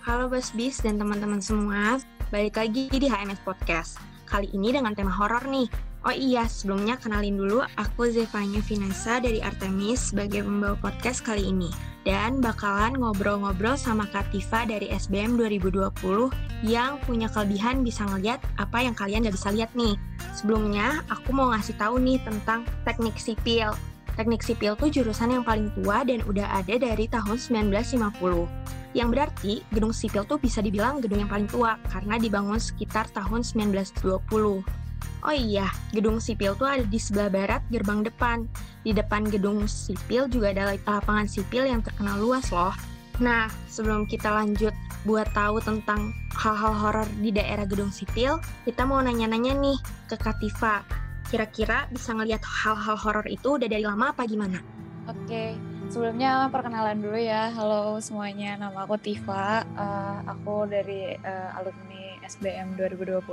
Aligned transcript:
Halo 0.00 0.32
Bis 0.32 0.80
dan 0.80 0.96
teman-teman 0.96 1.44
semua, 1.44 2.00
balik 2.32 2.56
lagi 2.56 2.88
di 2.88 3.04
HMS 3.04 3.44
Podcast. 3.44 4.00
Kali 4.24 4.48
ini 4.56 4.72
dengan 4.72 4.96
tema 4.96 5.12
horor 5.12 5.44
nih. 5.44 5.68
Oh 6.08 6.14
iya, 6.16 6.48
sebelumnya 6.48 6.96
kenalin 6.96 7.36
dulu 7.36 7.60
aku 7.76 8.08
Zevanya 8.08 8.64
Vinasa 8.64 9.20
dari 9.20 9.44
Artemis 9.44 10.08
sebagai 10.08 10.40
pembawa 10.48 10.72
podcast 10.80 11.20
kali 11.20 11.52
ini. 11.52 11.68
Dan 12.08 12.40
bakalan 12.40 12.96
ngobrol-ngobrol 12.96 13.76
sama 13.76 14.08
Kativa 14.08 14.64
dari 14.64 14.88
SBM 14.88 15.36
2020 15.36 15.92
yang 16.64 16.96
punya 17.04 17.28
kelebihan 17.28 17.84
bisa 17.84 18.08
ngeliat 18.08 18.40
apa 18.56 18.80
yang 18.80 18.96
kalian 18.96 19.28
gak 19.28 19.36
bisa 19.36 19.52
lihat 19.52 19.68
nih. 19.76 20.00
Sebelumnya, 20.32 21.04
aku 21.12 21.36
mau 21.36 21.52
ngasih 21.52 21.76
tahu 21.76 22.00
nih 22.00 22.16
tentang 22.24 22.64
teknik 22.88 23.20
sipil. 23.20 23.76
Teknik 24.16 24.40
sipil 24.40 24.80
tuh 24.80 24.88
jurusan 24.88 25.28
yang 25.28 25.44
paling 25.44 25.68
tua 25.76 26.08
dan 26.08 26.24
udah 26.24 26.64
ada 26.64 26.80
dari 26.80 27.04
tahun 27.04 27.36
1950 27.36 28.79
yang 28.92 29.14
berarti 29.14 29.62
gedung 29.70 29.94
sipil 29.94 30.26
tuh 30.26 30.38
bisa 30.42 30.58
dibilang 30.58 30.98
gedung 30.98 31.22
yang 31.22 31.30
paling 31.30 31.46
tua 31.46 31.78
karena 31.90 32.18
dibangun 32.18 32.58
sekitar 32.58 33.06
tahun 33.14 33.46
1920. 33.46 34.64
Oh 35.20 35.36
iya, 35.36 35.68
gedung 35.92 36.16
sipil 36.16 36.56
tuh 36.56 36.64
ada 36.64 36.84
di 36.84 36.96
sebelah 36.96 37.28
barat 37.28 37.62
gerbang 37.68 38.00
depan. 38.00 38.48
Di 38.80 38.96
depan 38.96 39.28
gedung 39.28 39.68
sipil 39.68 40.32
juga 40.32 40.56
ada 40.56 40.72
lapangan 40.72 41.28
sipil 41.28 41.68
yang 41.68 41.84
terkenal 41.84 42.16
luas 42.16 42.48
loh. 42.48 42.72
Nah, 43.20 43.52
sebelum 43.68 44.08
kita 44.08 44.32
lanjut 44.32 44.72
buat 45.04 45.28
tahu 45.36 45.60
tentang 45.60 46.16
hal-hal 46.32 46.72
horor 46.72 47.08
di 47.20 47.28
daerah 47.28 47.68
gedung 47.68 47.92
sipil, 47.92 48.40
kita 48.64 48.88
mau 48.88 49.04
nanya-nanya 49.04 49.52
nih 49.60 49.78
ke 50.08 50.16
Kativa. 50.16 50.80
Kira-kira 51.28 51.84
bisa 51.92 52.16
ngelihat 52.16 52.40
hal-hal 52.40 52.96
horor 52.96 53.28
itu 53.28 53.60
udah 53.60 53.68
dari 53.68 53.84
lama 53.84 54.16
apa 54.16 54.24
gimana? 54.24 54.56
Oke, 55.04 55.52
Sebelumnya 55.90 56.46
perkenalan 56.54 57.02
dulu 57.02 57.18
ya, 57.18 57.50
halo 57.50 57.98
semuanya, 57.98 58.54
nama 58.54 58.86
aku 58.86 58.94
Tifa, 58.94 59.66
uh, 59.74 60.22
aku 60.22 60.70
dari 60.70 61.18
uh, 61.18 61.58
alumni 61.58 62.14
SBM 62.30 62.78
2020. 62.78 63.26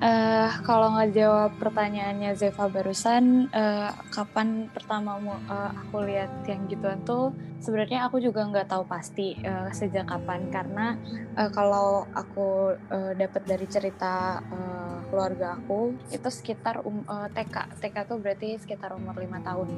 Uh, 0.00 0.48
kalau 0.64 0.96
ngejawab 0.96 1.60
pertanyaannya 1.60 2.32
Zeva 2.40 2.72
barusan, 2.72 3.52
uh, 3.52 3.92
kapan 4.08 4.72
pertama 4.72 5.20
uh, 5.20 5.76
aku 5.84 6.08
lihat 6.08 6.48
yang 6.48 6.64
gituan 6.72 7.04
tuh, 7.04 7.36
sebenarnya 7.60 8.08
aku 8.08 8.16
juga 8.16 8.48
nggak 8.48 8.72
tahu 8.72 8.88
pasti 8.88 9.36
uh, 9.44 9.68
sejak 9.68 10.08
kapan. 10.08 10.48
Karena 10.48 10.96
uh, 11.36 11.52
kalau 11.52 12.08
aku 12.16 12.80
uh, 12.80 13.12
dapat 13.12 13.44
dari 13.44 13.68
cerita 13.68 14.40
uh, 14.40 14.73
keluarga 15.08 15.56
aku 15.58 15.94
itu 16.10 16.28
sekitar 16.28 16.82
um, 16.84 17.04
uh, 17.06 17.28
TK, 17.30 17.80
TK 17.80 17.96
tuh 18.08 18.16
berarti 18.20 18.58
sekitar 18.58 18.92
umur 18.96 19.16
lima 19.20 19.40
tahun. 19.40 19.68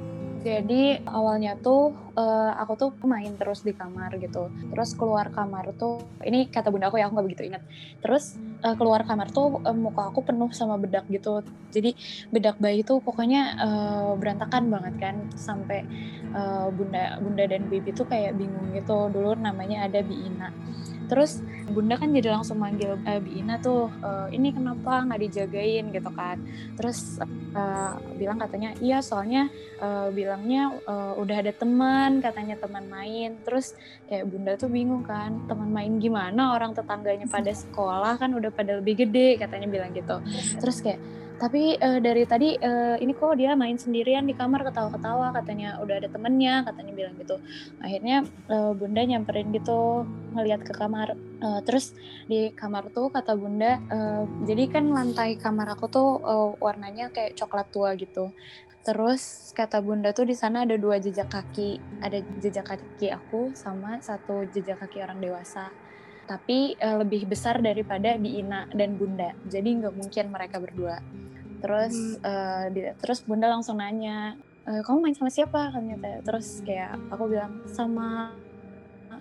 Jadi 0.46 1.02
awalnya 1.10 1.58
tuh 1.58 1.91
uh, 2.14 2.52
aku 2.55 2.72
tuh 2.78 2.91
main 3.02 3.34
terus 3.34 3.66
di 3.66 3.74
kamar 3.74 4.14
gitu. 4.22 4.47
Terus 4.70 4.94
keluar 4.94 5.34
kamar 5.34 5.74
tuh 5.74 5.98
ini 6.22 6.47
kata 6.47 6.70
bunda 6.70 6.86
aku 6.86 7.02
ya 7.02 7.10
aku 7.10 7.19
nggak 7.19 7.27
begitu 7.27 7.42
ingat. 7.50 7.62
Terus 7.98 8.38
uh, 8.62 8.78
keluar 8.78 9.02
kamar 9.02 9.34
tuh 9.34 9.58
uh, 9.66 9.74
muka 9.74 10.14
aku 10.14 10.22
penuh 10.22 10.50
sama 10.54 10.78
bedak 10.78 11.04
gitu. 11.10 11.42
Jadi 11.74 11.98
bedak 12.30 12.62
bayi 12.62 12.86
tuh 12.86 13.02
pokoknya 13.02 13.58
uh, 13.58 14.10
berantakan 14.14 14.70
banget 14.70 14.94
kan 15.02 15.16
sampai 15.34 15.82
uh, 16.30 16.70
bunda 16.70 17.19
bunda 17.19 17.44
dan 17.50 17.66
bibi 17.66 17.91
tuh 17.91 18.06
kayak 18.06 18.38
bingung 18.38 18.70
gitu. 18.70 19.10
Dulu 19.10 19.34
namanya 19.34 19.91
ada 19.91 19.98
Biina 19.98 20.54
terus 21.07 21.43
bunda 21.67 21.99
kan 21.99 22.15
jadi 22.15 22.31
langsung 22.35 22.62
manggil 22.62 22.95
uh, 22.95 23.19
Bi 23.19 23.43
Ina 23.43 23.59
tuh 23.59 23.91
e, 23.99 24.39
ini 24.39 24.55
kenapa 24.55 25.03
nggak 25.03 25.21
dijagain? 25.27 25.91
Gitu 25.91 26.11
kan. 26.15 26.39
Terus 26.79 27.19
uh, 27.55 27.99
bilang 28.15 28.39
katanya 28.39 28.71
iya 28.79 29.03
soalnya 29.03 29.51
uh, 29.83 30.09
bilangnya 30.15 30.79
uh, 30.87 31.19
udah 31.19 31.37
ada 31.43 31.53
teman 31.53 32.23
katanya 32.23 32.55
teman 32.59 32.87
main. 32.87 33.34
Terus 33.43 33.75
kayak 34.07 34.31
bunda 34.31 34.55
tuh 34.55 34.71
bingung 34.71 35.03
kan 35.03 35.43
teman 35.51 35.71
main 35.75 35.99
gimana? 35.99 36.55
Orang 36.55 36.73
tetangganya 36.73 37.27
pada 37.27 37.51
sekolah 37.51 38.19
kan 38.23 38.31
udah 38.34 38.51
pada 38.55 38.79
lebih 38.79 39.07
gede 39.07 39.37
katanya 39.43 39.67
bilang 39.67 39.91
gitu. 39.91 40.23
Terus 40.62 40.79
kayak 40.81 41.01
tapi 41.36 41.76
uh, 41.76 42.00
dari 42.00 42.24
tadi 42.24 42.56
uh, 42.56 42.97
ini 42.97 43.12
kok 43.12 43.36
dia 43.36 43.52
main 43.52 43.76
sendirian 43.76 44.24
di 44.24 44.32
kamar 44.32 44.64
ketawa-ketawa 44.64 45.36
katanya 45.36 45.76
udah 45.84 46.00
ada 46.00 46.08
temennya 46.08 46.64
katanya 46.64 46.92
bilang 46.97 47.14
gitu. 47.20 47.36
Akhirnya 47.84 48.24
uh, 48.48 48.72
bunda 48.72 49.04
nyamperin 49.04 49.52
gitu 49.52 50.08
ngeliat 50.32 50.64
ke 50.64 50.72
kamar. 50.72 51.12
Uh, 51.36 51.60
terus 51.69 51.92
di 52.24 52.48
kamar 52.56 52.88
tuh 52.88 53.12
kata 53.12 53.36
bunda 53.36 53.76
uh, 53.92 54.24
jadi 54.48 54.72
kan 54.72 54.88
lantai 54.88 55.36
kamar 55.36 55.76
aku 55.76 55.92
tuh 55.92 56.08
uh, 56.24 56.56
warnanya 56.56 57.12
kayak 57.12 57.36
coklat 57.36 57.68
tua 57.68 57.92
gitu. 58.00 58.32
Terus 58.80 59.53
kata 59.53 59.84
bunda 59.84 60.16
tuh 60.16 60.24
di 60.24 60.32
sana 60.38 60.64
ada 60.64 60.78
dua 60.80 60.97
jejak 60.97 61.28
kaki 61.28 62.00
ada 62.00 62.22
jejak 62.41 62.64
kaki 62.64 63.12
aku 63.12 63.53
sama 63.53 64.00
satu 64.00 64.48
jejak 64.48 64.80
kaki 64.80 65.04
orang 65.04 65.20
dewasa 65.20 65.68
tapi 66.26 66.75
uh, 66.82 67.00
lebih 67.00 67.31
besar 67.31 67.62
daripada 67.62 68.19
Bi 68.19 68.42
Ina 68.42 68.69
dan 68.75 68.98
Bunda. 68.98 69.32
Jadi 69.47 69.82
nggak 69.82 69.94
mungkin 69.94 70.25
mereka 70.34 70.59
berdua. 70.59 70.98
Terus 71.62 72.20
hmm. 72.20 72.26
uh, 72.26 72.64
di, 72.75 72.81
terus 73.00 73.25
Bunda 73.25 73.48
langsung 73.48 73.81
nanya, 73.81 74.36
e, 74.66 74.82
kamu 74.84 75.09
main 75.09 75.16
sama 75.16 75.32
siapa? 75.32 75.72
Katanya. 75.72 76.20
Terus 76.20 76.60
kayak 76.66 76.98
aku 77.09 77.32
bilang 77.32 77.65
sama 77.70 78.34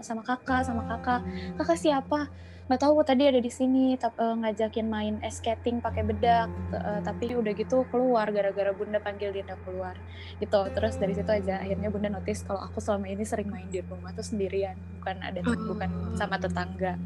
sama 0.04 0.22
kakak, 0.26 0.66
sama 0.66 0.84
kakak. 0.90 1.22
Kakak 1.56 1.80
siapa? 1.80 2.28
Nggak 2.66 2.82
tahu 2.82 2.98
tadi 3.06 3.30
ada 3.30 3.38
di 3.38 3.52
sini 3.54 3.94
uh, 3.94 4.36
ngajakin 4.42 4.90
main 4.90 5.16
ice 5.22 5.38
skating 5.38 5.86
pakai 5.86 6.02
bedak 6.02 6.50
uh, 6.74 6.98
tapi 7.06 7.38
udah 7.38 7.54
gitu 7.54 7.86
keluar 7.94 8.26
gara-gara 8.34 8.74
bunda 8.74 8.98
panggil 8.98 9.30
dia 9.30 9.46
keluar. 9.62 9.94
Gitu 10.42 10.60
terus 10.74 10.98
dari 10.98 11.14
situ 11.14 11.30
aja 11.30 11.62
akhirnya 11.62 11.94
bunda 11.94 12.10
notice 12.10 12.42
kalau 12.42 12.66
aku 12.66 12.82
selama 12.82 13.06
ini 13.06 13.22
sering 13.22 13.54
main 13.54 13.70
di 13.70 13.86
rumah 13.86 14.10
tuh 14.18 14.26
sendirian 14.26 14.74
bukan 14.98 15.18
ada 15.22 15.46
oh. 15.46 15.54
bukan 15.70 15.90
sama 16.18 16.42
tetangga. 16.42 16.98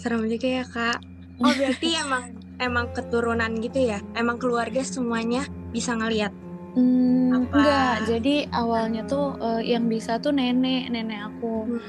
Serem 0.00 0.24
juga 0.24 0.48
ya 0.48 0.64
kak. 0.64 0.98
Oh 1.44 1.52
berarti 1.52 1.88
emang 2.08 2.24
emang 2.56 2.86
keturunan 2.96 3.52
gitu 3.60 3.92
ya? 3.92 4.00
Emang 4.16 4.40
keluarga 4.40 4.80
semuanya 4.80 5.44
bisa 5.76 5.92
ngelihat 5.92 6.32
Hmm, 6.72 7.52
enggak, 7.52 8.08
jadi 8.08 8.48
awalnya 8.48 9.04
tuh 9.04 9.36
uh, 9.36 9.60
yang 9.60 9.92
bisa 9.92 10.16
tuh 10.16 10.32
nenek, 10.32 10.88
nenek 10.88 11.28
aku. 11.28 11.68
Hmm. 11.68 11.80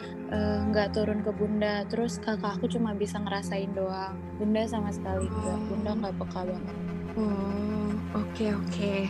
nggak 0.74 0.88
uh, 0.90 0.94
turun 0.98 1.20
ke 1.22 1.32
bunda. 1.32 1.88
Terus 1.88 2.20
kakak 2.20 2.60
aku 2.60 2.68
cuma 2.68 2.92
bisa 2.92 3.22
ngerasain 3.22 3.72
doang. 3.72 4.18
Bunda 4.36 4.66
sama 4.68 4.92
sekali 4.92 5.30
enggak. 5.30 5.60
Bunda 5.72 5.92
nggak 5.94 6.14
peka 6.20 6.42
banget. 6.44 6.76
Oh 7.14 7.94
oke 8.18 8.28
okay, 8.34 8.50
oke. 8.52 8.68
Okay. 8.74 9.02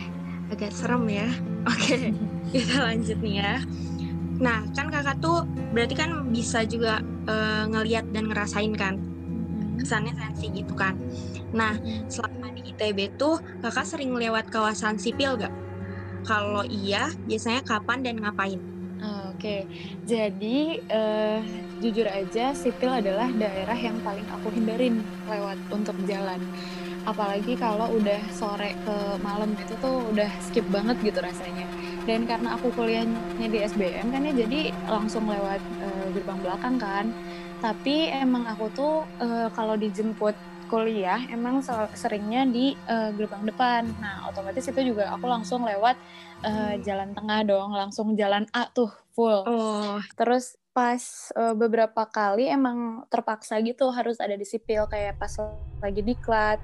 agak 0.52 0.70
serem 0.76 1.08
ya. 1.08 1.26
Oke 1.64 1.96
okay, 1.96 2.02
kita 2.52 2.76
lanjut 2.84 3.18
nih 3.24 3.34
ya. 3.40 3.54
Nah 4.38 4.68
kan 4.76 4.92
kakak 4.92 5.16
tuh 5.24 5.48
berarti 5.72 5.96
kan 5.96 6.28
bisa 6.28 6.62
juga 6.68 7.00
uh, 7.26 7.64
ngeliat 7.72 8.04
dan 8.12 8.28
ngerasain 8.28 8.76
kan? 8.76 9.00
Mm-hmm. 9.00 9.80
kesannya 9.80 10.12
sensi 10.12 10.52
gitu 10.52 10.76
kan? 10.76 10.94
Nah 11.56 11.74
mm-hmm. 11.80 12.12
selama 12.12 12.52
di 12.52 12.68
ITB 12.68 13.16
tuh 13.16 13.40
kakak 13.64 13.88
sering 13.88 14.12
lewat 14.12 14.52
kawasan 14.52 15.00
sipil 15.00 15.40
gak 15.40 15.63
kalau 16.24 16.64
iya 16.66 17.12
biasanya 17.28 17.62
kapan 17.62 18.00
dan 18.00 18.16
ngapain 18.20 18.74
Oke, 19.44 19.68
jadi 20.08 20.80
uh, 20.88 21.36
jujur 21.76 22.08
aja 22.08 22.56
sipil 22.56 22.88
adalah 22.88 23.28
daerah 23.28 23.76
yang 23.76 24.00
paling 24.00 24.24
aku 24.32 24.48
hindarin 24.56 25.04
lewat 25.28 25.60
untuk 25.68 25.92
jalan. 26.08 26.40
Apalagi 27.04 27.52
kalau 27.60 27.92
udah 27.92 28.24
sore 28.32 28.72
ke 28.72 28.96
malam 29.20 29.52
itu 29.52 29.76
tuh 29.84 30.00
udah 30.08 30.32
skip 30.40 30.64
banget 30.72 30.96
gitu 31.04 31.20
rasanya. 31.20 31.68
Dan 32.08 32.24
karena 32.24 32.56
aku 32.56 32.72
kuliahnya 32.72 33.52
di 33.52 33.58
SBM 33.68 34.16
kan 34.16 34.24
ya 34.24 34.32
jadi 34.32 34.72
langsung 34.88 35.28
lewat 35.28 35.60
uh, 35.60 36.06
gerbang 36.16 36.40
belakang 36.40 36.76
kan. 36.80 37.12
Tapi 37.60 38.16
emang 38.16 38.48
aku 38.48 38.72
tuh 38.72 39.04
uh, 39.20 39.52
kalau 39.52 39.76
dijemput 39.76 40.32
kuliah 40.68 41.20
emang 41.30 41.60
seringnya 41.94 42.48
di 42.48 42.76
uh, 42.88 43.10
gerbang 43.14 43.44
depan. 43.46 43.82
Nah, 44.00 44.28
otomatis 44.28 44.64
itu 44.66 44.80
juga 44.94 45.12
aku 45.14 45.26
langsung 45.28 45.62
lewat 45.62 45.96
uh, 46.44 46.74
jalan 46.82 47.12
tengah 47.12 47.40
dong, 47.44 47.70
langsung 47.72 48.14
jalan 48.14 48.48
A 48.52 48.68
tuh 48.72 48.90
full. 49.14 49.44
Oh. 49.46 49.98
Terus 50.18 50.58
pas 50.74 51.30
uh, 51.38 51.54
beberapa 51.54 52.02
kali 52.10 52.50
emang 52.50 53.06
terpaksa 53.06 53.62
gitu 53.62 53.94
harus 53.94 54.18
ada 54.18 54.34
di 54.34 54.42
sipil 54.42 54.90
kayak 54.90 55.22
pas 55.22 55.30
lagi 55.78 56.02
diklat 56.02 56.58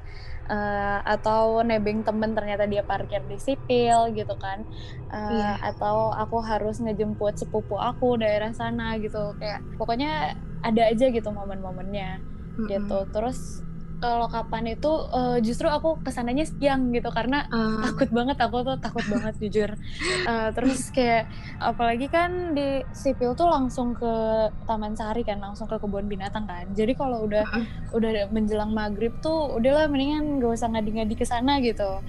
uh, 0.51 0.99
atau 1.07 1.63
nebeng 1.63 2.03
temen 2.03 2.35
ternyata 2.35 2.67
dia 2.67 2.83
parkir 2.83 3.23
di 3.31 3.39
sipil 3.39 4.11
gitu 4.19 4.35
kan 4.35 4.67
uh, 5.15 5.31
yeah. 5.31 5.57
atau 5.63 6.11
aku 6.11 6.43
harus 6.43 6.83
ngejemput 6.83 7.39
sepupu 7.39 7.79
aku 7.79 8.19
daerah 8.19 8.51
sana 8.51 8.99
gitu 8.99 9.39
kayak 9.39 9.63
pokoknya 9.79 10.35
ada 10.67 10.91
aja 10.91 11.07
gitu 11.07 11.31
momen-momennya 11.31 12.19
mm 12.19 12.27
-hmm. 12.59 12.67
gitu 12.67 12.99
terus 13.15 13.63
kalau 14.01 14.27
kapan 14.33 14.75
itu 14.75 14.89
uh, 14.89 15.37
justru 15.45 15.69
aku 15.69 16.01
ke 16.01 16.11
sananya 16.11 16.49
siang 16.49 16.89
gitu 16.91 17.13
karena 17.13 17.45
uh. 17.53 17.85
takut 17.85 18.09
banget 18.09 18.41
aku 18.41 18.65
tuh 18.65 18.77
takut 18.81 19.05
banget 19.07 19.35
jujur 19.39 19.71
uh, 20.25 20.49
terus 20.57 20.89
kayak 20.91 21.29
apalagi 21.61 22.09
kan 22.09 22.57
di 22.57 22.81
sipil 22.97 23.37
tuh 23.37 23.53
langsung 23.53 23.93
ke 23.93 24.13
Taman 24.65 24.97
Sari 24.97 25.23
kan 25.23 25.39
langsung 25.39 25.69
ke 25.69 25.77
kebun 25.77 26.09
binatang 26.09 26.49
kan 26.49 26.65
jadi 26.73 26.97
kalau 26.97 27.29
udah 27.29 27.45
uh. 27.45 27.67
udah 27.93 28.33
menjelang 28.33 28.73
maghrib 28.73 29.13
tuh 29.21 29.53
udahlah 29.61 29.87
mendingan 29.87 30.41
gak 30.41 30.57
usah 30.57 30.73
ngadi-ngadi 30.73 31.15
ke 31.15 31.29
sana 31.29 31.61
gitu 31.61 32.01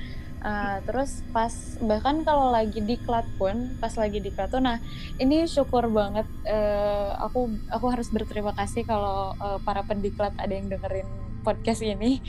Uh, 0.41 0.81
terus 0.89 1.21
pas 1.29 1.53
bahkan 1.85 2.25
kalau 2.25 2.49
lagi 2.49 2.81
di 2.81 2.97
klat 2.97 3.29
pun 3.37 3.77
pas 3.77 3.93
lagi 3.93 4.17
di 4.17 4.33
klat 4.33 4.49
tuh 4.49 4.57
nah 4.57 4.81
ini 5.21 5.45
syukur 5.45 5.85
banget 5.85 6.25
uh, 6.49 7.13
aku 7.21 7.53
aku 7.69 7.85
harus 7.93 8.09
berterima 8.09 8.49
kasih 8.57 8.81
kalau 8.81 9.37
uh, 9.37 9.61
para 9.61 9.85
pendiklat 9.85 10.33
ada 10.41 10.49
yang 10.49 10.65
dengerin 10.65 11.05
podcast 11.43 11.81
ini 11.83 12.21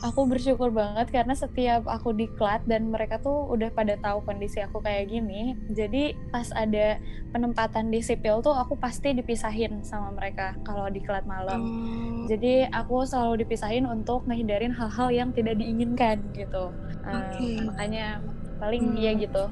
aku 0.00 0.24
bersyukur 0.24 0.72
banget 0.72 1.12
karena 1.12 1.36
setiap 1.36 1.84
aku 1.84 2.16
diklat 2.16 2.64
dan 2.64 2.88
mereka 2.88 3.20
tuh 3.20 3.48
udah 3.52 3.68
pada 3.72 4.00
tahu 4.00 4.24
kondisi 4.24 4.64
aku 4.64 4.80
kayak 4.80 5.12
gini 5.12 5.56
jadi 5.68 6.16
pas 6.32 6.48
ada 6.56 6.96
penempatan 7.34 7.92
di 7.92 8.00
sipil 8.00 8.40
tuh 8.40 8.56
aku 8.56 8.80
pasti 8.80 9.12
dipisahin 9.12 9.84
sama 9.84 10.16
mereka 10.16 10.56
kalau 10.64 10.88
diklat 10.88 11.24
malam 11.28 11.60
hmm. 11.60 12.32
jadi 12.32 12.72
aku 12.72 13.04
selalu 13.04 13.44
dipisahin 13.44 13.84
untuk 13.84 14.24
ngehindarin 14.24 14.72
hal-hal 14.72 15.12
yang 15.12 15.30
tidak 15.36 15.60
diinginkan 15.60 16.24
gitu 16.32 16.72
okay. 17.04 17.60
uh, 17.60 17.68
makanya 17.68 18.24
paling 18.56 18.96
hmm. 18.96 19.00
ya 19.00 19.12
gitu 19.16 19.44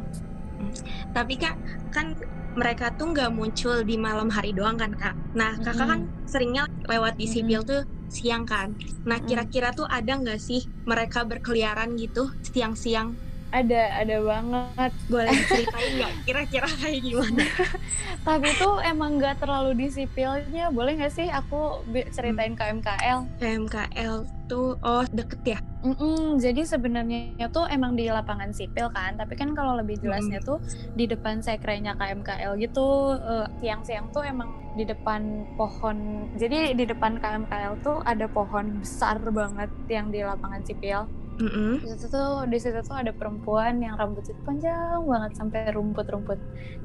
tapi 1.12 1.38
kak 1.38 1.56
kan 1.93 2.16
mereka 2.58 2.90
tuh 2.90 3.14
nggak 3.14 3.31
muncul 3.31 3.87
di 3.87 3.94
malam 3.94 4.26
hari 4.34 4.50
doang 4.50 4.75
kan 4.75 4.90
kak. 4.99 5.14
Nah 5.38 5.55
kakak 5.62 5.75
mm 5.75 5.78
-hmm. 5.78 5.90
kan 5.94 6.00
seringnya 6.26 6.64
lewat 6.90 7.14
di 7.14 7.26
sipil 7.31 7.62
mm 7.62 7.66
-hmm. 7.66 7.70
tuh 7.70 7.81
siang 8.10 8.44
kan. 8.44 8.75
Nah 9.06 9.22
kira-kira 9.22 9.70
tuh 9.70 9.87
ada 9.87 10.19
nggak 10.19 10.43
sih 10.43 10.66
mereka 10.82 11.22
berkeliaran 11.22 11.94
gitu 11.94 12.34
siang-siang? 12.43 13.27
Ada, 13.49 14.05
ada 14.05 14.17
banget. 14.21 14.93
Boleh 15.09 15.33
ceritain 15.49 15.91
nggak 15.97 16.12
kira-kira 16.29 16.69
kayak 16.69 17.00
gimana? 17.00 17.45
Tapi 18.29 18.49
tuh 18.61 18.77
emang 18.85 19.17
nggak 19.17 19.41
terlalu 19.41 19.73
di 19.85 19.87
sipilnya. 19.89 20.69
Boleh 20.69 21.00
nggak 21.00 21.15
sih 21.17 21.33
aku 21.33 21.81
ceritain 22.12 22.53
hmm. 22.53 22.61
KMKL? 22.61 23.19
KMKL 23.41 24.17
tuh, 24.49 24.77
oh 24.81 25.05
deket 25.12 25.56
ya? 25.56 25.59
Mm-mm, 25.79 26.43
jadi 26.43 26.67
sebenarnya 26.67 27.47
tuh 27.55 27.71
emang 27.71 27.95
di 27.95 28.11
lapangan 28.11 28.50
sipil 28.50 28.91
kan, 28.91 29.15
tapi 29.15 29.39
kan 29.39 29.55
kalau 29.55 29.79
lebih 29.79 29.95
jelasnya 30.03 30.43
tuh 30.43 30.59
di 30.99 31.06
depan 31.06 31.39
sekrenya 31.39 31.95
KMKL 31.95 32.59
gitu. 32.59 33.15
Uh, 33.17 33.47
siang-siang 33.62 34.11
tuh 34.11 34.27
emang 34.27 34.50
di 34.75 34.83
depan 34.83 35.47
pohon. 35.55 36.29
Jadi 36.35 36.75
di 36.75 36.85
depan 36.85 37.23
KMKL 37.23 37.81
tuh 37.81 38.03
ada 38.03 38.27
pohon 38.27 38.83
besar 38.83 39.23
banget 39.31 39.71
yang 39.87 40.11
di 40.11 40.21
lapangan 40.27 40.67
sipil. 40.67 41.06
Mm 41.38 41.50
-hmm. 41.50 41.73
Di 41.79 41.87
situ 41.94 42.06
tuh 42.11 42.46
di 42.50 42.58
situ 42.58 42.79
tuh 42.82 42.96
ada 42.99 43.14
perempuan 43.14 43.79
yang 43.79 43.94
rambutnya 43.94 44.35
panjang 44.43 45.02
banget 45.06 45.32
sampai 45.38 45.70
rumput-rumput. 45.70 46.38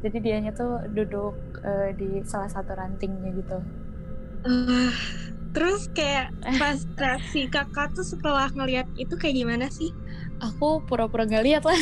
Jadi 0.05 0.17
dianya 0.21 0.51
tuh 0.53 0.77
duduk 0.93 1.33
uh, 1.65 1.89
di 1.97 2.21
salah 2.25 2.49
satu 2.49 2.77
rantingnya 2.77 3.33
gitu. 3.33 3.57
Uh, 4.45 4.93
terus 5.57 5.89
kayak 5.97 6.29
pas 6.61 6.77
reaksi 6.99 7.49
kakak 7.49 7.95
tuh 7.97 8.05
setelah 8.05 8.51
ngelihat 8.53 8.85
itu 8.99 9.17
kayak 9.17 9.41
gimana 9.41 9.71
sih? 9.73 9.89
Aku 10.43 10.83
pura-pura 10.83 11.23
gak 11.23 11.45
lihat 11.47 11.63
lah 11.63 11.79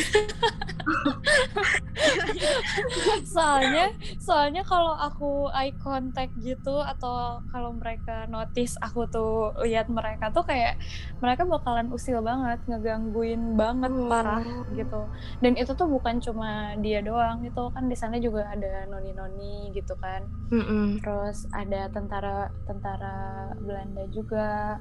soalnya 3.26 3.94
soalnya 4.18 4.62
kalau 4.66 4.94
aku 4.98 5.50
eye 5.54 5.74
contact 5.80 6.34
gitu 6.42 6.82
atau 6.82 7.42
kalau 7.50 7.74
mereka 7.74 8.26
notice 8.30 8.78
aku 8.82 9.06
tuh 9.10 9.54
lihat 9.62 9.86
mereka 9.90 10.30
tuh 10.30 10.44
kayak 10.46 10.78
mereka 11.18 11.46
bakalan 11.46 11.90
usil 11.90 12.22
banget 12.22 12.58
ngegangguin 12.66 13.54
banget 13.58 13.92
oh. 13.92 14.08
parah 14.10 14.44
gitu 14.74 15.02
dan 15.40 15.52
itu 15.58 15.72
tuh 15.74 15.88
bukan 15.88 16.18
cuma 16.22 16.74
dia 16.80 17.02
doang 17.02 17.42
itu 17.46 17.62
kan 17.72 17.86
di 17.86 17.96
sana 17.96 18.18
juga 18.18 18.48
ada 18.50 18.86
noni-noni 18.90 19.70
gitu 19.74 19.94
kan 19.98 20.26
mm 20.50 20.62
-mm. 20.62 20.86
terus 21.02 21.46
ada 21.54 21.88
tentara 21.90 22.50
tentara 22.66 23.50
Belanda 23.62 24.04
juga 24.10 24.78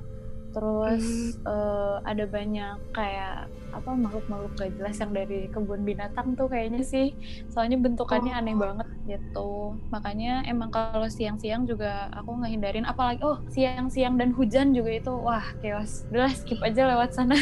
terus 0.52 1.04
hmm. 1.40 1.48
uh, 1.48 1.98
ada 2.04 2.28
banyak 2.28 2.76
kayak 2.92 3.48
apa 3.72 3.90
makhluk-makhluk 3.96 4.52
gak 4.60 4.72
jelas 4.76 5.00
yang 5.00 5.12
dari 5.16 5.48
kebun 5.48 5.82
binatang 5.88 6.36
tuh 6.36 6.52
kayaknya 6.52 6.84
sih. 6.84 7.16
Soalnya 7.48 7.80
bentukannya 7.80 8.36
oh. 8.36 8.40
aneh 8.40 8.56
banget 8.56 8.88
gitu. 9.08 9.52
Makanya 9.90 10.44
emang 10.46 10.70
kalau 10.72 11.08
siang-siang 11.08 11.64
juga 11.64 12.12
aku 12.12 12.36
ngehindarin. 12.44 12.84
Apalagi 12.84 13.24
oh 13.24 13.40
siang-siang 13.48 14.20
dan 14.20 14.36
hujan 14.36 14.76
juga 14.76 14.92
itu 14.92 15.14
wah 15.16 15.46
chaos. 15.64 16.04
Udah 16.12 16.32
skip 16.36 16.60
aja 16.60 16.88
lewat 16.92 17.16
sana. 17.16 17.40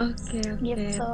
Oke 0.00 0.16
okay, 0.16 0.44
okay. 0.48 0.64
gitu 0.64 1.10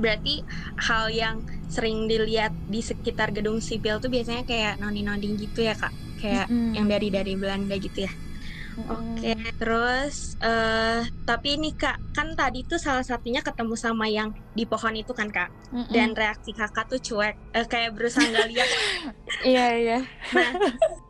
berarti 0.00 0.40
hal 0.80 1.12
yang 1.12 1.44
sering 1.68 2.08
dilihat 2.08 2.52
di 2.68 2.80
sekitar 2.80 3.32
gedung 3.32 3.60
sipil 3.60 4.00
tuh 4.00 4.08
biasanya 4.08 4.44
kayak 4.44 4.80
noni-noni 4.80 5.36
gitu 5.36 5.64
ya 5.64 5.76
kak 5.76 5.92
kayak 6.22 6.46
mm 6.46 6.54
-hmm. 6.54 6.72
yang 6.78 6.86
dari 6.86 7.08
dari 7.10 7.32
Belanda 7.34 7.74
gitu 7.74 8.06
ya. 8.06 8.12
Oke, 8.88 9.36
okay. 9.36 9.36
terus 9.60 10.40
uh, 10.40 11.04
tapi 11.28 11.60
ini 11.60 11.76
kak 11.76 12.00
kan 12.16 12.32
tadi 12.32 12.64
tuh 12.64 12.80
salah 12.80 13.04
satunya 13.04 13.44
ketemu 13.44 13.76
sama 13.76 14.08
yang 14.08 14.32
di 14.56 14.64
pohon 14.64 14.96
itu 14.96 15.12
kan 15.12 15.28
kak, 15.28 15.52
mm 15.68 15.84
-mm. 15.84 15.92
dan 15.92 16.16
reaksi 16.16 16.56
kakak 16.56 16.88
tuh 16.88 16.96
cuek, 16.96 17.36
uh, 17.52 17.68
kayak 17.68 17.92
berusaha 17.92 18.24
nggak 18.24 18.48
lihat. 18.48 18.70
Iya 19.42 19.66
iya. 19.74 19.98
Nah, 20.38 20.52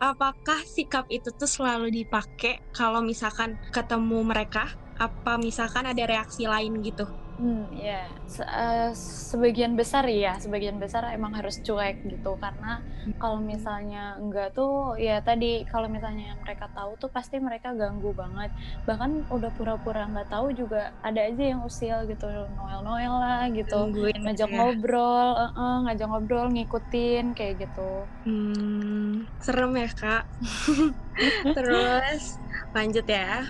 apakah 0.00 0.64
sikap 0.64 1.04
itu 1.12 1.28
tuh 1.36 1.44
selalu 1.44 1.92
dipakai 1.92 2.64
kalau 2.72 3.04
misalkan 3.04 3.60
ketemu 3.68 4.24
mereka? 4.24 4.72
Apa 4.96 5.36
misalkan 5.36 5.84
ada 5.84 6.00
reaksi 6.08 6.48
lain 6.48 6.80
gitu? 6.80 7.04
Hmm, 7.40 7.72
ya 7.72 8.06
Se 8.28 8.44
uh, 8.44 8.92
sebagian 9.32 9.72
besar 9.74 10.04
ya, 10.08 10.36
sebagian 10.36 10.76
besar 10.76 11.02
emang 11.16 11.32
harus 11.36 11.58
cuek 11.64 12.04
gitu 12.04 12.36
karena 12.36 12.84
kalau 13.18 13.40
misalnya 13.40 14.14
enggak 14.20 14.52
tuh 14.56 14.94
ya 15.00 15.18
tadi 15.24 15.64
kalau 15.66 15.88
misalnya 15.88 16.36
mereka 16.44 16.68
tahu 16.76 16.96
tuh 17.00 17.10
pasti 17.10 17.36
mereka 17.40 17.72
ganggu 17.72 18.12
banget. 18.12 18.50
Bahkan 18.88 19.10
udah 19.32 19.50
pura-pura 19.56 20.06
nggak 20.12 20.28
tahu 20.32 20.46
juga 20.54 20.92
ada 21.00 21.20
aja 21.28 21.42
yang 21.56 21.60
usil 21.64 22.04
gitu, 22.10 22.24
noel-noel 22.56 23.14
lah 23.24 23.42
gitu, 23.50 23.74
Gangguin, 23.74 24.16
ngajak 24.22 24.48
ya. 24.48 24.56
ngobrol, 24.56 25.28
uh 25.34 25.44
-uh, 25.56 25.74
ngajak 25.88 26.06
ngobrol, 26.08 26.46
ngikutin 26.52 27.24
kayak 27.36 27.54
gitu. 27.68 28.06
Hmm, 28.22 29.26
serem 29.42 29.72
ya 29.82 29.88
kak. 29.90 30.22
Terus 31.56 32.22
lanjut 32.76 33.06
ya 33.08 33.44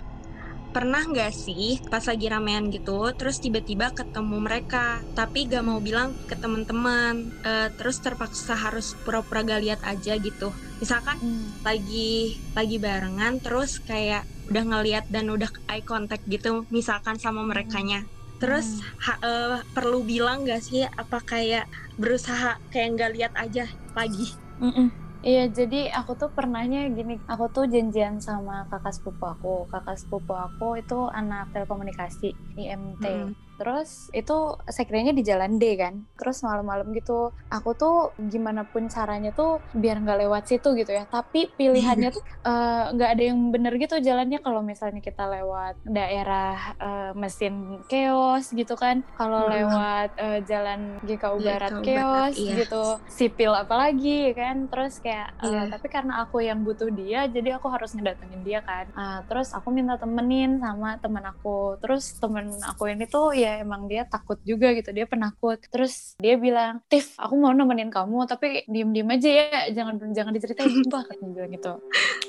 pernah 0.72 1.04
nggak 1.04 1.32
sih 1.36 1.78
pas 1.92 2.00
lagi 2.08 2.26
ramean 2.32 2.72
gitu 2.72 3.12
terus 3.12 3.38
tiba-tiba 3.38 3.92
ketemu 3.92 4.40
mereka 4.40 5.04
tapi 5.12 5.44
gak 5.44 5.62
mau 5.62 5.78
bilang 5.84 6.16
ke 6.24 6.34
teman-teman 6.34 7.28
uh, 7.44 7.68
terus 7.76 8.00
terpaksa 8.00 8.56
harus 8.56 8.96
pura-pura 9.04 9.44
gak 9.44 9.60
lihat 9.60 9.80
aja 9.84 10.16
gitu 10.16 10.48
misalkan 10.80 11.20
hmm. 11.20 11.62
lagi 11.62 12.40
lagi 12.56 12.76
barengan 12.80 13.38
terus 13.44 13.84
kayak 13.84 14.24
udah 14.48 14.64
ngeliat 14.64 15.04
dan 15.12 15.28
udah 15.28 15.52
eye 15.68 15.84
contact 15.84 16.24
gitu 16.26 16.64
misalkan 16.72 17.20
sama 17.20 17.44
merekanya 17.44 18.08
terus 18.40 18.80
hmm. 18.80 19.04
ha, 19.04 19.12
uh, 19.22 19.58
perlu 19.76 20.02
bilang 20.02 20.48
gak 20.48 20.64
sih 20.64 20.88
apa 20.88 21.20
kayak 21.20 21.68
berusaha 22.00 22.56
kayak 22.72 22.96
nggak 22.96 23.12
lihat 23.12 23.32
aja 23.36 23.68
lagi 23.92 24.32
mm 24.58 24.72
-mm. 24.72 25.01
Iya, 25.22 25.46
jadi 25.54 25.86
aku 25.94 26.18
tuh 26.18 26.34
pernahnya 26.34 26.90
gini, 26.90 27.14
aku 27.30 27.46
tuh 27.54 27.70
janjian 27.70 28.18
sama 28.18 28.66
kakak 28.66 28.90
sepupu 28.90 29.22
aku. 29.22 29.70
Kakak 29.70 29.94
sepupu 29.94 30.34
aku 30.34 30.82
itu 30.82 30.98
anak 31.14 31.54
telekomunikasi 31.54 32.34
IMT. 32.58 33.04
Hmm 33.06 33.51
terus 33.62 34.10
itu 34.10 34.58
sekiranya 34.66 35.14
di 35.14 35.22
jalan 35.22 35.54
D 35.54 35.78
kan. 35.78 36.02
Terus 36.18 36.42
malam-malam 36.42 36.90
gitu 36.98 37.30
aku 37.46 37.78
tuh 37.78 38.10
gimana 38.18 38.66
pun 38.66 38.90
caranya 38.90 39.30
tuh 39.30 39.62
biar 39.70 40.02
nggak 40.02 40.26
lewat 40.26 40.50
situ 40.50 40.74
gitu 40.74 40.90
ya. 40.90 41.06
Tapi 41.06 41.46
pilihannya 41.54 42.10
tuh 42.10 42.26
eh, 42.50 42.84
nggak 42.90 43.10
uh, 43.10 43.14
ada 43.14 43.22
yang 43.22 43.38
bener 43.54 43.78
gitu 43.78 44.02
jalannya. 44.02 44.42
Kalau 44.42 44.66
misalnya 44.66 44.98
kita 44.98 45.30
lewat 45.30 45.78
daerah 45.86 46.74
uh, 46.82 47.10
mesin 47.14 47.86
keos 47.86 48.50
gitu 48.50 48.74
kan. 48.74 49.06
Kalau 49.14 49.46
hmm. 49.46 49.52
lewat 49.54 50.10
uh, 50.18 50.38
jalan 50.42 50.98
GKU 51.06 51.38
Barat 51.46 51.70
keos 51.86 52.34
iya. 52.34 52.66
gitu. 52.66 52.98
Sipil 53.06 53.54
apalagi 53.54 54.34
kan. 54.34 54.66
Terus 54.66 54.98
kayak 54.98 55.38
uh, 55.38 55.46
iya. 55.46 55.62
tapi 55.70 55.86
karena 55.86 56.26
aku 56.26 56.42
yang 56.42 56.66
butuh 56.66 56.90
dia 56.90 57.30
jadi 57.30 57.62
aku 57.62 57.70
harus 57.70 57.94
ngedatengin 57.94 58.42
dia 58.42 58.58
kan. 58.66 58.90
Uh, 58.98 59.22
terus 59.30 59.54
aku 59.54 59.70
minta 59.70 59.94
temenin 59.94 60.58
sama 60.58 60.98
teman 60.98 61.22
aku. 61.30 61.78
Terus 61.78 62.18
temen 62.18 62.50
aku 62.66 62.90
ini 62.90 63.06
tuh 63.06 63.30
ya 63.30 63.51
emang 63.60 63.90
dia 63.90 64.08
takut 64.08 64.40
juga 64.46 64.72
gitu 64.72 64.88
dia 64.94 65.04
penakut. 65.04 65.60
Terus 65.68 66.16
dia 66.16 66.40
bilang 66.40 66.80
Tiff 66.88 67.12
aku 67.20 67.34
mau 67.36 67.52
nemenin 67.52 67.92
kamu 67.92 68.24
tapi 68.24 68.64
diem 68.70 68.88
diem 68.94 69.08
aja 69.12 69.28
ya 69.28 69.46
jangan 69.76 70.00
jangan 70.16 70.32
diceritain. 70.32 70.72
Sumpah 70.72 71.02
katanya 71.04 71.32
bilang 71.36 71.52
gitu. 71.52 71.72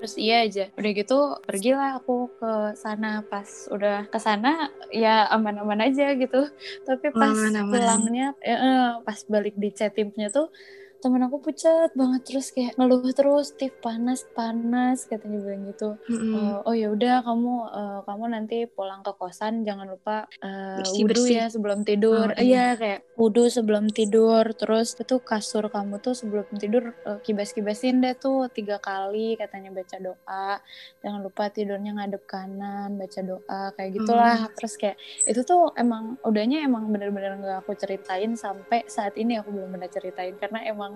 Terus 0.03 0.13
iya 0.19 0.43
aja 0.43 0.65
udah 0.75 0.91
gitu 0.91 1.19
pergilah 1.47 1.91
aku 2.03 2.33
ke 2.35 2.51
sana. 2.75 3.23
Pas 3.31 3.47
udah 3.71 4.09
ke 4.11 4.19
sana 4.19 4.67
ya 4.91 5.29
aman-aman 5.31 5.87
aja 5.87 6.11
gitu. 6.19 6.49
Tapi 6.83 7.13
pas 7.15 7.31
aman 7.31 7.53
-aman. 7.55 7.71
pulangnya 7.71 8.27
ya, 8.43 8.57
pas 9.05 9.19
balik 9.29 9.55
di 9.55 9.69
chat 9.71 9.93
timnya 9.93 10.27
tuh 10.33 10.51
temen 11.03 11.19
aku 11.19 11.43
pucat 11.43 11.91
banget 11.91 12.21
terus 12.23 12.47
kayak 12.49 12.79
ngeluh 12.79 13.03
terus 13.11 13.51
Tiff 13.51 13.75
panas 13.83 14.23
panas 14.31 15.03
katanya 15.03 15.43
bilang 15.43 15.67
gitu. 15.67 15.99
Mm-mm. 16.07 16.31
Eh, 16.31 16.57
oh 16.63 16.71
ya 16.71 16.87
udah 16.87 17.19
kamu 17.21 17.53
eh, 17.67 17.99
kamu 18.07 18.23
nanti 18.31 18.57
pulang 18.71 19.03
ke 19.03 19.11
kosan 19.13 19.67
jangan 19.67 19.91
lupa 19.91 20.31
eh, 20.39 20.79
Bersih- 20.79 21.03
wudhu 21.03 21.23
bersih. 21.27 21.35
ya 21.35 21.45
sebelum 21.51 21.83
tidur. 21.83 22.31
Oh, 22.31 22.39
iya. 22.39 22.79
Kayak 22.79 23.03
wudhu 23.19 23.51
sebelum 23.51 23.91
tidur 23.91 24.47
terus 24.55 24.95
itu 24.95 25.19
kasur 25.19 25.67
kamu 25.67 25.99
tuh 25.99 26.15
sebelum 26.15 26.47
tidur 26.55 26.95
eh, 27.03 27.19
kibas-kibasin 27.19 27.99
deh 27.99 28.15
tuh 28.15 28.47
tiga 28.47 28.79
kali 28.79 29.35
katanya 29.35 29.75
baca 29.75 29.97
doa. 29.99 30.49
Jangan 31.03 31.19
lupa 31.19 31.51
tidurnya 31.51 31.91
ngadep 31.99 32.23
kanan 32.23 32.95
baca 32.95 33.19
doa 33.19 33.61
kayak 33.75 33.91
gitulah. 33.91 34.47
Terus 34.55 34.79
kayak 34.79 34.95
itu 35.27 35.41
tuh 35.43 35.73
emang 35.75 36.15
udahnya 36.23 36.63
emang 36.63 36.87
bener-bener 36.87 37.35
nggak 37.41 37.57
aku 37.65 37.75
ceritain 37.75 38.37
sampai 38.37 38.85
saat 38.85 39.17
ini 39.17 39.35
aku 39.35 39.49
belum 39.49 39.73
pernah 39.73 39.89
ceritain 39.89 40.37
karena 40.37 40.61
emang 40.63 40.92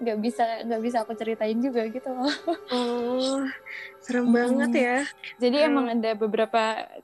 nggak 0.00 0.18
bisa 0.24 0.42
nggak 0.66 0.80
bisa 0.86 0.96
aku 1.04 1.12
ceritain 1.20 1.58
juga 1.66 1.82
gitu 1.94 2.08
loh 2.16 2.30
Oh, 2.72 3.40
serem 4.04 4.26
Mm-mm. 4.28 4.36
banget 4.36 4.70
ya. 4.84 4.96
jadi 5.42 5.56
Hmm. 5.56 5.66
emang 5.68 5.86
ada 5.94 6.10
beberapa 6.22 6.60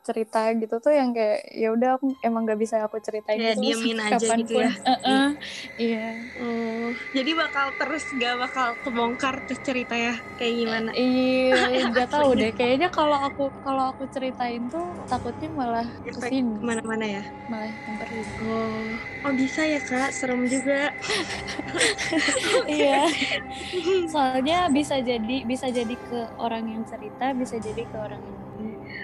cerita 0.07 0.39
gitu 0.61 0.75
tuh 0.85 0.93
yang 1.01 1.11
kayak 1.17 1.39
ya 1.61 1.67
udah 1.77 1.89
aku 1.99 2.07
emang 2.27 2.43
nggak 2.47 2.61
bisa 2.65 2.77
aku 2.87 2.97
ceritain 3.07 3.43
Kayak 3.43 3.57
gitu 3.65 3.87
sampai 3.99 3.99
aja 4.09 4.27
gitu 4.39 4.53
ya. 4.63 4.69
kapan 4.71 4.81
pun. 4.83 4.87
Heeh, 4.87 5.27
iya 5.83 5.99
Oh, 6.39 6.66
jadi 7.13 7.31
bakal 7.37 7.67
terus 7.77 8.05
gak 8.17 8.35
bakal 8.41 8.69
kebongkar 8.85 9.35
tuh 9.49 9.59
cerita 9.61 9.95
ya 9.97 10.15
kayak 10.37 10.55
gimana? 10.65 10.91
iya 10.95 11.89
nggak 11.91 12.09
tahu 12.13 12.37
deh 12.37 12.53
kayaknya 12.59 12.89
kalau 12.93 13.19
aku 13.19 13.49
kalau 13.65 13.93
aku 13.95 14.05
ceritain 14.11 14.69
tuh 14.69 14.93
takutnya 15.09 15.49
malah 15.53 15.87
ke 16.03 16.19
sini 16.21 16.57
ke 16.57 16.65
mana-mana 16.65 17.05
ya? 17.21 17.23
malah 17.49 17.71
yang 17.71 17.97
Oh, 18.47 18.83
oh 19.27 19.33
bisa 19.35 19.65
ya 19.65 19.81
kak, 19.81 20.13
serem 20.13 20.45
juga. 20.47 20.93
iya 22.71 23.09
soalnya 24.07 24.69
bisa 24.71 25.01
jadi 25.03 25.43
bisa 25.43 25.67
jadi 25.73 25.95
ke 25.97 26.21
orang 26.39 26.69
yang 26.69 26.83
cerita 26.87 27.33
bisa 27.35 27.57
jadi 27.59 27.83
ke 27.87 27.97
orang 27.97 28.21
yang 28.21 28.46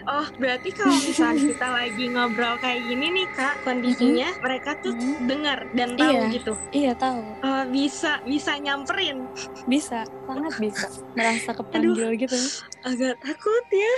Oh, 0.05 0.27
berarti 0.35 0.71
kalau 0.71 0.99
misalnya 0.99 1.15
kita 1.53 1.69
lagi 1.69 2.05
ngobrol 2.09 2.55
kayak 2.59 2.83
gini 2.83 3.07
nih 3.13 3.27
kak, 3.31 3.55
kondisinya 3.61 4.29
mereka 4.39 4.75
tuh 4.77 4.93
Mhm. 4.93 5.15
dengar 5.25 5.59
dan 5.71 5.95
tahu 5.95 6.11
Iya. 6.13 6.27
gitu. 6.33 6.53
iya 6.71 6.93
tahu 6.93 7.23
Oh, 7.39 7.65
bisa 7.69 8.19
bisa 8.23 8.53
nyamperin. 8.57 9.27
bisa 9.65 10.03
sangat 10.23 10.53
bisa 10.59 10.87
merasa 11.13 11.51
kepanggil 11.59 12.15
gitu 12.17 12.39
Agak 12.83 13.15
takut 13.17 13.65
ya. 13.71 13.95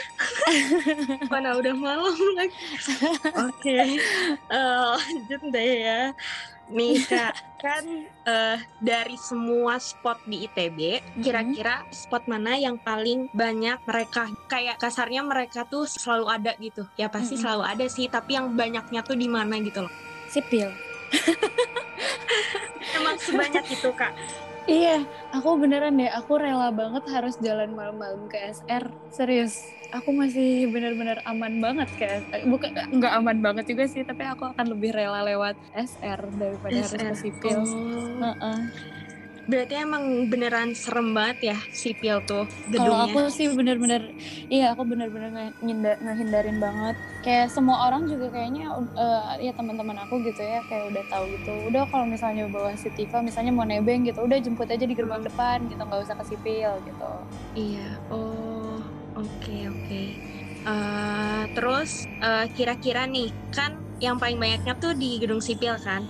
Mana 1.32 1.56
udah 1.56 1.72
malam 1.72 2.04
lagi. 2.34 2.56
Oke, 3.34 3.96
Eh, 4.46 4.84
lanjut 4.92 5.42
deh 5.50 5.72
ya. 5.82 6.00
Nih 6.72 6.96
kak, 7.04 7.34
kan 7.60 7.84
eh, 8.24 8.58
dari 8.80 9.16
semua 9.20 9.76
spot 9.76 10.24
di 10.24 10.48
ITB, 10.48 11.00
kira-kira 11.20 11.84
spot 11.92 12.24
mana 12.24 12.56
yang 12.56 12.80
paling 12.80 13.28
banyak 13.36 13.80
mereka 13.84 14.32
kayak 14.48 14.80
kasarnya 14.80 15.20
mereka 15.20 15.68
tuh 15.68 15.84
selalu 15.84 16.26
ada 16.32 16.52
gitu. 16.56 16.88
Ya 16.96 17.12
pasti 17.12 17.36
Mm-mm. 17.36 17.44
selalu 17.44 17.64
ada 17.68 17.86
sih, 17.88 18.08
tapi 18.08 18.36
yang 18.40 18.56
banyaknya 18.56 19.04
tuh 19.04 19.16
di 19.16 19.28
mana 19.28 19.60
gitu 19.60 19.84
loh. 19.84 19.92
sipil 20.32 20.72
Emang 22.96 23.16
sebanyak 23.20 23.64
itu 23.70 23.90
kak. 23.94 24.14
Iya, 24.64 25.04
aku 25.28 25.60
beneran 25.60 26.00
deh, 26.00 26.08
aku 26.08 26.40
rela 26.40 26.72
banget 26.72 27.04
harus 27.12 27.36
jalan 27.36 27.76
malam-malam 27.76 28.24
ke 28.32 28.40
SR. 28.40 28.88
Serius, 29.12 29.60
aku 29.92 30.08
masih 30.16 30.72
bener-bener 30.72 31.20
aman 31.28 31.60
banget 31.60 31.88
ke 32.00 32.04
SR. 32.08 32.48
Bukan, 32.48 32.72
nggak 32.72 33.12
aman 33.12 33.38
banget 33.44 33.64
juga 33.68 33.84
sih, 33.84 34.08
tapi 34.08 34.24
aku 34.24 34.48
akan 34.48 34.72
lebih 34.72 34.96
rela 34.96 35.20
lewat 35.20 35.60
SR 35.76 36.32
daripada 36.40 36.80
harus 36.80 36.96
ke 36.96 37.12
SR. 37.12 37.16
sipil. 37.20 37.60
Oh. 37.60 38.24
Heeh. 38.24 38.60
Berarti 39.44 39.74
emang 39.76 40.24
beneran 40.32 40.72
serem 40.72 41.12
banget 41.12 41.52
ya 41.52 41.58
sipil 41.68 42.24
tuh 42.24 42.48
Kalau 42.72 42.96
gedungnya. 42.96 43.12
aku 43.12 43.20
sih 43.28 43.46
bener-bener, 43.52 44.00
iya 44.48 44.72
aku 44.72 44.88
bener-bener 44.88 45.52
ngehindarin 46.00 46.56
banget. 46.56 46.96
Kayak 47.20 47.52
semua 47.52 47.88
orang 47.88 48.08
juga 48.08 48.32
kayaknya, 48.32 48.72
eh, 48.96 49.48
ya 49.48 49.52
teman-teman 49.52 50.00
aku 50.00 50.24
gitu 50.24 50.40
ya, 50.40 50.64
kayak 50.64 50.88
udah 50.88 51.04
tahu 51.12 51.24
gitu. 51.36 51.52
Udah 51.68 51.84
kalau 51.92 52.08
misalnya 52.08 52.48
bawa 52.48 52.72
si 52.80 52.88
Tifa, 52.96 53.20
misalnya 53.20 53.52
mau 53.52 53.68
nebeng 53.68 54.08
gitu, 54.08 54.24
udah 54.24 54.40
jemput 54.40 54.68
aja 54.68 54.84
di 54.84 54.96
gerbang 54.96 55.20
depan 55.20 55.68
gitu, 55.68 55.80
nggak 55.84 56.00
usah 56.08 56.16
ke 56.16 56.24
sipil 56.24 56.70
gitu. 56.88 57.10
Iya. 57.52 58.00
Oh, 58.08 58.80
oke 59.12 59.56
oke. 59.68 60.02
Eh, 60.64 61.42
terus 61.52 62.08
eh, 62.24 62.48
kira-kira 62.56 63.04
nih 63.04 63.28
kan 63.52 63.76
yang 64.00 64.16
paling 64.16 64.40
banyaknya 64.40 64.72
tuh 64.80 64.96
di 64.96 65.20
gedung 65.20 65.44
sipil 65.44 65.76
kan. 65.84 66.08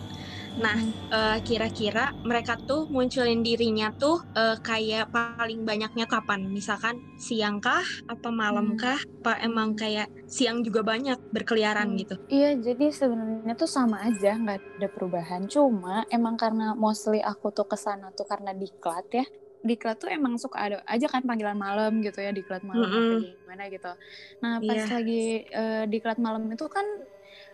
Nah, 0.63 0.79
eh, 1.15 1.39
kira-kira 1.47 2.05
mereka 2.29 2.55
tuh 2.69 2.87
munculin 2.95 3.41
dirinya 3.47 3.87
tuh 4.03 4.17
eh, 4.39 4.57
kayak 4.69 5.11
paling 5.15 5.61
banyaknya 5.69 6.07
kapan? 6.11 6.41
Misalkan 6.57 6.97
siang 7.27 7.59
kah? 7.65 7.85
Apa 8.13 8.29
malam 8.43 8.67
Hmm. 8.67 8.79
kah? 8.79 8.99
Apa 9.23 9.33
emang 9.47 9.75
kayak 9.81 10.07
siang 10.35 10.59
juga 10.67 10.81
banyak 10.87 11.19
berkeliaran 11.35 11.89
Hmm. 11.89 11.99
gitu? 12.01 12.15
Iya, 12.33 12.47
jadi 12.67 12.85
sebenarnya 13.01 13.53
tuh 13.61 13.71
sama 13.77 13.97
aja, 14.07 14.29
nggak 14.43 14.59
ada 14.79 14.89
perubahan. 14.95 15.43
Cuma 15.55 16.07
emang 16.15 16.35
karena 16.43 16.65
mostly 16.85 17.19
aku 17.31 17.47
tuh 17.57 17.67
ke 17.71 17.77
sana 17.87 18.05
tuh 18.17 18.27
karena 18.31 18.51
diklat 18.63 19.05
ya. 19.19 19.25
Diklat 19.69 19.97
tuh 20.03 20.09
emang 20.17 20.35
suka 20.43 20.59
ada 20.65 20.77
aja 20.93 21.07
kan 21.13 21.23
panggilan 21.29 21.59
malam 21.67 21.91
gitu 22.07 22.19
ya, 22.27 22.31
diklat 22.39 22.63
malam 22.73 22.91
Mm-mm. 22.91 23.01
apa 23.01 23.13
gimana 23.23 23.63
gitu. 23.75 23.89
Nah 24.43 24.53
pas 24.69 24.83
Iya. 24.83 24.85
lagi 24.95 25.13
eh, 25.59 25.83
diklat 25.93 26.19
malam 26.27 26.43
itu 26.55 26.65
kan 26.77 26.87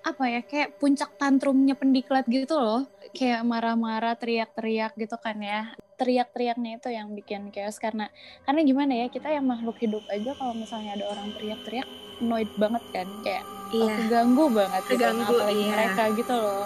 apa 0.01 0.25
ya 0.29 0.41
kayak 0.41 0.81
puncak 0.81 1.15
tantrumnya 1.17 1.77
pendiklat 1.77 2.25
gitu 2.27 2.57
loh. 2.57 2.89
Kayak 3.13 3.43
marah-marah, 3.45 4.15
teriak-teriak 4.17 4.97
gitu 4.97 5.17
kan 5.21 5.37
ya. 5.39 5.75
Teriak-teriaknya 6.01 6.81
itu 6.81 6.89
yang 6.89 7.13
bikin 7.13 7.53
chaos 7.53 7.77
karena 7.77 8.09
karena 8.45 8.61
gimana 8.65 8.93
ya 8.97 9.07
kita 9.09 9.29
yang 9.29 9.45
makhluk 9.45 9.77
hidup 9.79 10.05
aja 10.09 10.33
kalau 10.35 10.57
misalnya 10.57 10.97
ada 10.97 11.05
orang 11.13 11.29
teriak-teriak 11.37 11.89
annoyed 12.21 12.53
banget 12.57 12.85
kan 12.93 13.09
kayak 13.25 13.45
Iya. 13.71 13.87
aku 13.87 14.03
ganggu 14.11 14.45
banget 14.51 14.83
gitu 14.83 14.93
Keganggu, 14.99 15.23
Nah, 15.23 15.31
apalagi 15.31 15.63
iya. 15.63 15.71
mereka 15.71 16.03
gitu 16.19 16.35
loh 16.35 16.65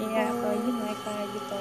iya 0.00 0.24
Oh. 0.24 0.32
apalagi 0.32 0.70
mereka 0.72 1.12
gitu 1.36 1.60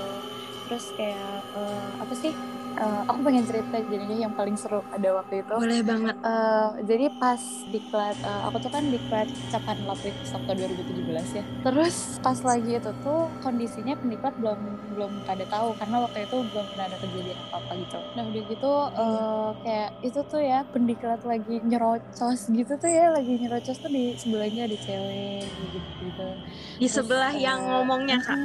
terus 0.66 0.92
kayak 0.96 1.42
eh, 1.54 1.88
apa 2.02 2.14
sih 2.14 2.34
Eh, 2.76 3.02
aku 3.08 3.24
pengen 3.24 3.48
cerita 3.48 3.80
jadinya 3.88 4.28
yang 4.28 4.34
paling 4.36 4.60
seru 4.60 4.84
pada 4.92 5.16
waktu 5.16 5.48
itu. 5.48 5.56
Boleh 5.56 5.80
banget. 5.80 6.16
Eh, 6.20 6.70
jadi 6.84 7.06
pas 7.16 7.40
diklat 7.72 8.20
eh, 8.20 8.42
aku 8.44 8.58
tuh 8.60 8.72
kan 8.72 8.84
diklat 8.84 9.32
capan 9.48 9.80
lapis 9.88 10.12
Sabtu 10.28 10.52
2017 10.52 11.40
ya. 11.40 11.44
Terus 11.64 12.20
pas 12.20 12.36
lagi 12.44 12.76
itu 12.76 12.92
tuh 13.00 13.32
kondisinya 13.40 13.96
pendiklat 13.96 14.36
belum 14.36 14.60
belum 14.92 15.12
pada 15.24 15.48
tahu 15.48 15.72
karena 15.80 16.04
waktu 16.04 16.28
itu 16.28 16.38
belum 16.52 16.66
pernah 16.76 16.86
ada 16.92 16.98
kejadian 17.00 17.38
apa 17.48 17.56
apa 17.64 17.72
gitu. 17.80 17.98
Nah 18.12 18.24
udah 18.28 18.44
gitu 18.44 18.72
eh, 18.92 19.50
kayak 19.64 19.90
itu 20.04 20.20
tuh 20.28 20.42
ya 20.44 20.60
pendiklat 20.68 21.22
lagi 21.24 21.56
nyerocos 21.64 22.40
gitu 22.52 22.74
tuh 22.76 22.92
ya 22.92 23.08
lagi 23.08 23.40
nyerocos 23.40 23.78
tuh 23.80 23.88
di 23.88 24.20
sebelahnya 24.20 24.68
ada 24.68 24.78
cewek 24.84 25.48
gitu 25.48 25.80
gitu 26.12 26.28
Di 26.76 26.88
sebelah 26.92 27.32
yang 27.32 27.64
ngomongnya 27.64 28.20
kak. 28.20 28.36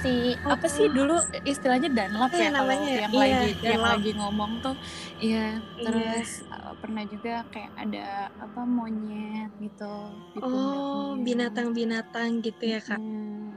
si 0.00 0.36
apa 0.40 0.66
sih 0.68 0.88
dulu 0.88 1.20
istilahnya 1.64 1.88
danlap 1.90 2.28
Iya, 2.28 2.44
ya 2.44 2.50
namanya 2.52 2.84
ya. 2.84 3.00
yang 3.00 3.08
Iya, 3.10 3.16
lagi 3.16 3.52
yang 3.64 3.80
lagi 3.80 4.10
ngomong 4.12 4.52
tuh 4.60 4.76
iya 5.16 5.46
Iya. 5.56 5.80
terus 5.80 6.28
uh, 6.46 6.76
pernah 6.76 7.08
juga 7.08 7.40
kayak 7.48 7.72
ada 7.74 8.06
apa 8.36 8.60
monyet 8.62 9.48
gitu 9.58 9.94
di 10.30 10.38
Oh, 10.44 11.16
binatang-binatang 11.16 12.44
gitu 12.44 12.64
ya 12.68 12.78
kak. 12.78 13.00
Mm. 13.00 13.56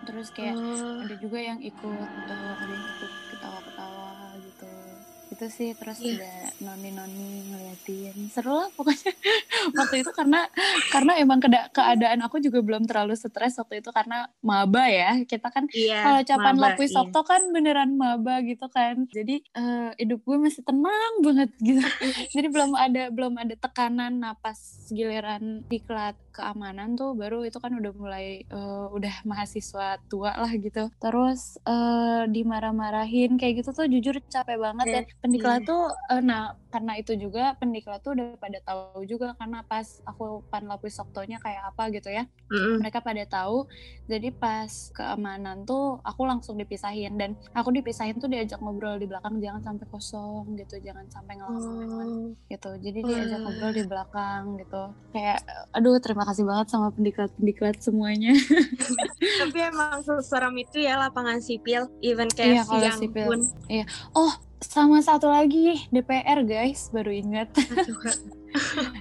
terus 0.00 0.30
kayak 0.30 0.54
Oh. 0.54 1.02
ada 1.02 1.14
juga 1.18 1.38
yang 1.38 1.58
ikut 1.60 1.90
uh, 2.24 2.54
ada 2.56 2.70
yang 2.70 2.86
ikut 2.88 3.12
ketawa-ketawa 3.28 3.79
itu 5.30 5.46
sih 5.48 5.70
terus 5.72 5.98
Iya. 5.98 6.18
ada 6.18 6.32
noni-noni 6.60 7.28
ngeliatin 7.46 8.16
seru 8.28 8.50
lah 8.56 8.68
pokoknya 8.70 9.14
waktu 9.78 9.96
itu 9.98 10.10
karena 10.10 10.50
karena 10.88 11.12
emang 11.16 11.38
keda- 11.38 11.70
keadaan 11.70 12.20
aku 12.20 12.38
juga 12.38 12.58
belum 12.58 12.84
terlalu 12.84 13.14
stres 13.14 13.54
waktu 13.56 13.78
itu 13.78 13.88
karena 13.88 14.24
maba 14.40 14.84
ya 14.84 15.22
kita 15.22 15.48
kan 15.48 15.70
Iya. 15.70 15.98
kalau 16.00 16.20
capan 16.24 16.56
lapis 16.56 16.90
iya. 16.90 16.96
Sabto 16.96 17.20
kan 17.22 17.42
beneran 17.48 17.94
maba 17.94 18.42
gitu 18.42 18.66
kan 18.66 19.06
jadi 19.08 19.38
eh, 19.40 19.90
hidup 19.96 20.20
gue 20.20 20.36
masih 20.36 20.62
tenang 20.62 20.90
banget 21.20 21.50
gitu 21.58 21.78
jadi 22.34 22.46
belum 22.46 22.70
ada 22.72 23.02
belum 23.08 23.34
ada 23.36 23.54
tekanan 23.54 24.18
napas 24.18 24.58
giliran 24.90 25.62
diklat 25.64 26.18
keamanan 26.30 26.94
tuh 26.94 27.12
baru 27.12 27.42
itu 27.42 27.56
kan 27.56 27.70
udah 27.72 27.92
mulai 27.92 28.26
eh, 28.42 28.86
udah 28.88 29.22
mahasiswa 29.24 29.94
tua 30.04 30.34
lah 30.34 30.50
gitu 30.52 30.90
terus 30.96 31.54
eh, 31.62 32.22
dimarah-marahin 32.26 33.34
kayak 33.36 33.62
gitu 33.62 33.70
tuh 33.72 33.86
jujur 33.86 34.18
capek 34.24 34.58
banget 34.58 34.86
Iya. 34.86 34.94
dan 34.96 35.04
pendiklat 35.20 35.60
Iya. 35.62 35.68
tuh 35.68 35.82
eh, 36.10 36.20
nah 36.24 36.42
karena 36.70 36.94
itu 36.94 37.12
juga 37.14 37.52
pendiklat 37.54 38.00
tuh 38.00 38.14
udah 38.14 38.34
pada 38.36 38.58
tahu 38.60 39.02
juga 39.04 39.34
karena 39.34 39.60
pas 39.62 39.82
aku 40.02 40.46
pan 40.46 40.64
lapis 40.64 40.96
oktonya 40.96 41.36
kayak 41.36 41.66
apa 41.66 41.90
gitu 41.90 42.08
ya 42.08 42.24
Mm-mm. 42.46 42.78
mereka 42.78 42.98
pada 42.98 43.22
tahu 43.24 43.66
jadi 44.06 44.30
pas 44.30 44.70
keamanan 44.90 45.62
tuh 45.62 45.98
aku 46.00 46.22
langsung 46.22 46.54
dipisahin 46.54 47.14
dan 47.14 47.34
aku 47.52 47.70
dipisahin 47.70 48.16
tuh 48.16 48.26
diajak 48.26 48.58
ngobrol 48.58 48.94
di 48.94 49.04
belakang 49.04 49.38
jangan 49.38 49.62
sampai 49.64 49.86
kosong 49.86 50.54
gitu 50.54 50.78
jangan 50.78 51.04
sampai 51.08 51.34
ngelakuin 51.34 51.78
Oh. 51.90 52.30
gitu 52.46 52.70
jadi 52.78 52.98
diajak 53.00 53.36
Wah. 53.36 53.44
ngobrol 53.44 53.72
di 53.72 53.84
belakang 53.84 54.42
gitu 54.56 54.82
kayak 55.10 55.38
aduh 55.70 55.98
terima 55.98 56.24
kasih 56.24 56.42
banget 56.42 56.66
sama 56.68 56.88
pendiklat 56.90 57.30
pendiklat 57.34 57.76
semuanya 57.78 58.30
Tapi 59.40 59.58
emang 59.62 60.00
seseram 60.00 60.54
itu 60.54 60.80
ya 60.80 60.96
lapangan 60.96 61.40
sipil, 61.40 61.88
even 62.00 62.28
Iya, 62.30 62.36
kayak 62.36 62.64
kalau 62.66 62.80
siang 62.80 62.98
sipil. 62.98 63.26
pun. 63.26 63.40
sama 64.60 65.00
satu 65.00 65.32
lagi 65.32 65.88
DPR 65.88 66.44
guys 66.60 66.92
baru 66.92 67.08
ingat. 67.10 67.48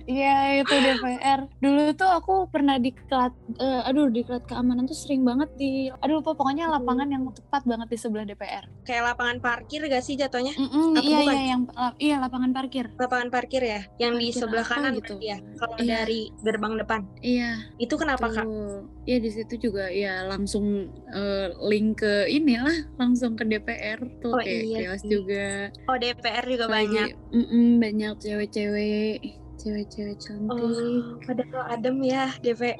Iya 0.06 0.62
itu 0.62 0.70
DPR. 0.70 1.50
Dulu 1.58 1.98
tuh 1.98 2.06
aku 2.06 2.46
pernah 2.48 2.78
diklat, 2.78 3.34
eh, 3.58 3.82
aduh 3.82 4.06
diklat 4.08 4.46
keamanan 4.46 4.86
tuh 4.86 4.94
sering 4.94 5.26
banget 5.26 5.50
di, 5.58 5.90
aduh 5.92 6.22
lupa 6.22 6.38
pokoknya 6.38 6.70
lapangan 6.70 7.10
yang 7.10 7.26
tepat 7.34 7.66
banget 7.66 7.90
di 7.90 7.98
sebelah 7.98 8.26
DPR. 8.26 8.70
Kayak 8.86 9.10
lapangan 9.10 9.42
parkir 9.42 9.82
gak 9.84 10.06
sih 10.06 10.14
jatuhnya? 10.14 10.54
Mm-mm, 10.54 10.94
Apa 10.94 11.02
iya 11.02 11.18
bukan? 11.18 11.34
iya 11.34 11.44
yang 11.48 11.62
la- 11.68 11.98
iya 11.98 12.16
lapangan 12.20 12.52
parkir. 12.54 12.86
Lapangan 12.94 13.30
parkir 13.30 13.62
ya, 13.64 13.82
yang 13.98 14.14
di 14.16 14.30
Parkir 14.30 14.38
sebelah 14.38 14.62
apa 14.62 14.74
kanan 14.76 14.94
gitu. 15.02 15.14
ya. 15.18 15.38
Kalau 15.58 15.76
Iya. 15.78 15.90
dari 15.98 16.22
gerbang 16.46 16.74
depan. 16.78 17.02
Iya. 17.20 17.50
Itu 17.82 17.94
kenapa 17.98 18.30
kak? 18.30 18.46
Iya 19.10 19.18
di 19.18 19.32
situ 19.34 19.54
juga 19.58 19.90
ya 19.90 20.22
langsung 20.22 20.86
eh, 21.10 21.50
link 21.66 21.98
ke 21.98 22.30
inilah 22.30 22.94
langsung 22.94 23.34
ke 23.34 23.42
DPR 23.42 23.98
tuh 24.22 24.38
Oh, 24.38 24.38
kayak 24.38 24.64
iya 24.70 24.94
juga. 25.02 25.74
Oh 25.90 25.98
DPR 25.98 26.46
juga 26.46 26.66
Lagi, 26.70 26.94
banyak. 26.94 27.10
mm-mm, 27.34 27.82
banyak 27.82 28.14
cewek-cewek, 28.22 29.18
cewek-cewek 29.60 30.18
cantik. 30.24 30.56
Oh, 30.56 31.20
padahal 31.28 31.64
adem 31.76 31.98
ya 32.08 32.32
DPR. 32.40 32.80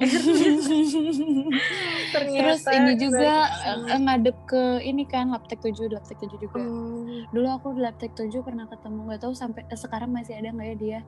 Ternyata. 2.16 2.40
Terus 2.40 2.62
ini 2.72 2.92
juga 2.96 3.32
eh, 3.68 4.00
ngadep 4.00 4.36
ke 4.48 4.62
ini 4.82 5.04
kan 5.04 5.30
Laptek 5.30 5.60
7, 5.60 5.92
Laptek 5.92 6.18
7 6.24 6.40
juga. 6.40 6.58
Oh. 6.58 7.04
Dulu 7.30 7.48
aku 7.52 7.76
di 7.76 7.84
Laptek 7.84 8.16
7 8.16 8.32
pernah 8.40 8.64
ketemu 8.66 8.98
nggak 9.12 9.20
tahu 9.20 9.36
sampai 9.36 9.62
eh, 9.68 9.78
sekarang 9.78 10.10
masih 10.10 10.40
ada 10.40 10.50
nggak 10.50 10.68
ya 10.72 10.76
dia. 10.80 11.00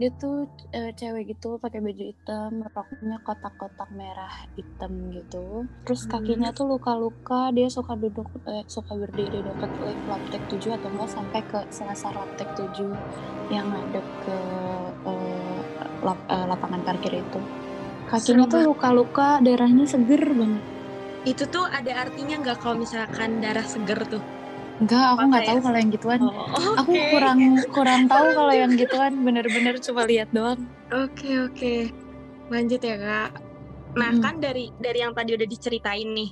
Dia 0.00 0.10
tuh 0.16 0.48
eh, 0.72 0.90
cewek 0.96 1.36
gitu 1.36 1.60
pakai 1.60 1.84
baju 1.84 2.04
hitam, 2.08 2.64
roknya 2.64 3.16
kotak-kotak 3.22 3.88
merah 3.92 4.48
hitam 4.56 5.12
gitu. 5.12 5.68
Terus 5.84 6.08
Hmm. 6.08 6.24
kakinya 6.24 6.50
tuh 6.56 6.64
luka-luka, 6.72 7.52
dia 7.52 7.68
suka 7.68 7.92
duduk 7.92 8.32
eh, 8.48 8.64
suka 8.64 8.96
berdiri 8.96 9.44
dekat 9.44 9.70
Laptek 10.08 10.42
7 10.48 10.72
atau 10.80 10.88
enggak 10.88 11.10
sampai 11.12 11.40
ke 11.44 11.58
selasar 11.68 12.16
Laptek 12.16 12.48
7 12.56 12.88
yang 13.52 13.68
ngadep 13.68 14.04
ke 14.24 14.36
lap- 16.02 16.26
eh, 16.28 16.46
lapangan 16.46 16.80
parkir 16.82 17.12
itu. 17.18 17.40
Kakinya 18.08 18.48
Serem 18.48 18.48
tuh 18.48 18.60
luka-luka, 18.64 19.28
darahnya 19.44 19.84
seger 19.84 20.22
banget. 20.32 20.62
Itu 21.26 21.44
tuh 21.44 21.68
ada 21.68 22.08
artinya 22.08 22.40
nggak 22.40 22.56
kalau 22.62 22.80
misalkan 22.80 23.42
darah 23.44 23.66
seger 23.66 24.00
tuh? 24.08 24.22
Enggak, 24.78 25.04
aku 25.12 25.22
nggak 25.28 25.44
tahu 25.44 25.58
ya? 25.58 25.62
kalau 25.66 25.76
yang 25.76 25.90
gituan. 25.90 26.18
Oh, 26.22 26.74
Aku 26.78 26.92
kurang 27.10 27.38
kurang 27.68 28.02
tahu 28.06 28.26
kalau 28.38 28.54
yang 28.54 28.72
gituan 28.78 29.12
bener-bener 29.20 29.74
cuma 29.82 30.02
lihat 30.06 30.30
doang. 30.30 30.60
Oke 30.88 31.30
oke, 31.44 31.74
lanjut 32.48 32.80
ya 32.80 32.96
kak. 32.96 33.30
Nah 33.98 34.10
Mm-mm. 34.14 34.22
kan 34.22 34.34
dari 34.38 34.70
dari 34.78 34.98
yang 35.02 35.12
tadi 35.12 35.34
udah 35.34 35.44
diceritain 35.44 36.08
nih, 36.14 36.30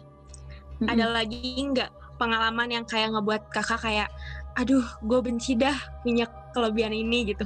Mm-mm. 0.80 0.88
ada 0.88 1.10
lagi 1.10 1.58
nggak 1.58 1.90
pengalaman 2.16 2.68
yang 2.70 2.84
kayak 2.86 3.12
ngebuat 3.12 3.52
kakak 3.52 3.82
kayak, 3.82 4.08
aduh 4.54 4.86
gue 5.02 5.18
benci 5.20 5.58
dah 5.58 5.76
punya 6.00 6.24
kelebihan 6.54 6.94
ini 6.94 7.34
gitu. 7.34 7.44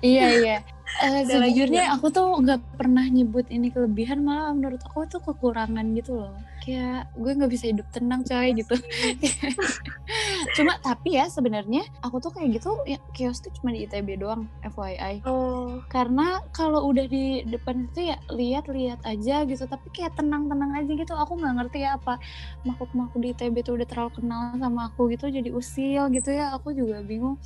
Iya 0.00 0.26
iya. 0.34 0.56
Lagi 1.00 1.32
sejujurnya 1.32 1.96
aku 1.96 2.12
tuh 2.12 2.28
nggak 2.44 2.60
pernah 2.76 3.04
nyebut 3.08 3.48
ini 3.48 3.72
kelebihan 3.72 4.20
malah 4.20 4.52
menurut 4.52 4.80
aku 4.84 5.08
itu 5.08 5.16
kekurangan 5.22 5.86
gitu 5.96 6.20
loh. 6.20 6.34
Kayak 6.60 7.08
gue 7.16 7.32
nggak 7.40 7.52
bisa 7.52 7.72
hidup 7.72 7.88
tenang 7.88 8.20
coy 8.26 8.52
gitu. 8.52 8.74
cuma 10.58 10.76
tapi 10.82 11.16
ya 11.16 11.30
sebenarnya 11.30 11.86
aku 12.02 12.18
tuh 12.18 12.34
kayak 12.34 12.60
gitu 12.60 12.74
ya 12.84 12.98
kios 13.14 13.40
tuh 13.40 13.54
cuma 13.56 13.72
di 13.72 13.88
ITB 13.88 14.20
doang 14.20 14.44
FYI. 14.60 15.24
Oh, 15.24 15.80
Karena 15.88 16.44
kalau 16.52 16.84
udah 16.90 17.06
di 17.08 17.46
depan 17.48 17.88
itu 17.88 18.12
ya 18.12 18.16
lihat-lihat 18.28 19.00
aja 19.06 19.48
gitu 19.48 19.64
tapi 19.64 19.88
kayak 19.94 20.18
tenang-tenang 20.20 20.76
aja 20.76 20.92
gitu. 20.92 21.12
Aku 21.16 21.40
nggak 21.40 21.54
ngerti 21.64 21.88
ya 21.88 21.96
apa 21.96 22.20
makhluk-makhluk 22.68 23.20
di 23.24 23.28
ITB 23.32 23.64
tuh 23.64 23.80
udah 23.80 23.88
terlalu 23.88 24.20
kenal 24.20 24.52
sama 24.60 24.92
aku 24.92 25.08
gitu 25.12 25.32
jadi 25.32 25.48
usil 25.48 26.12
gitu 26.12 26.28
ya. 26.34 26.52
Aku 26.60 26.76
juga 26.76 27.00
bingung. 27.00 27.40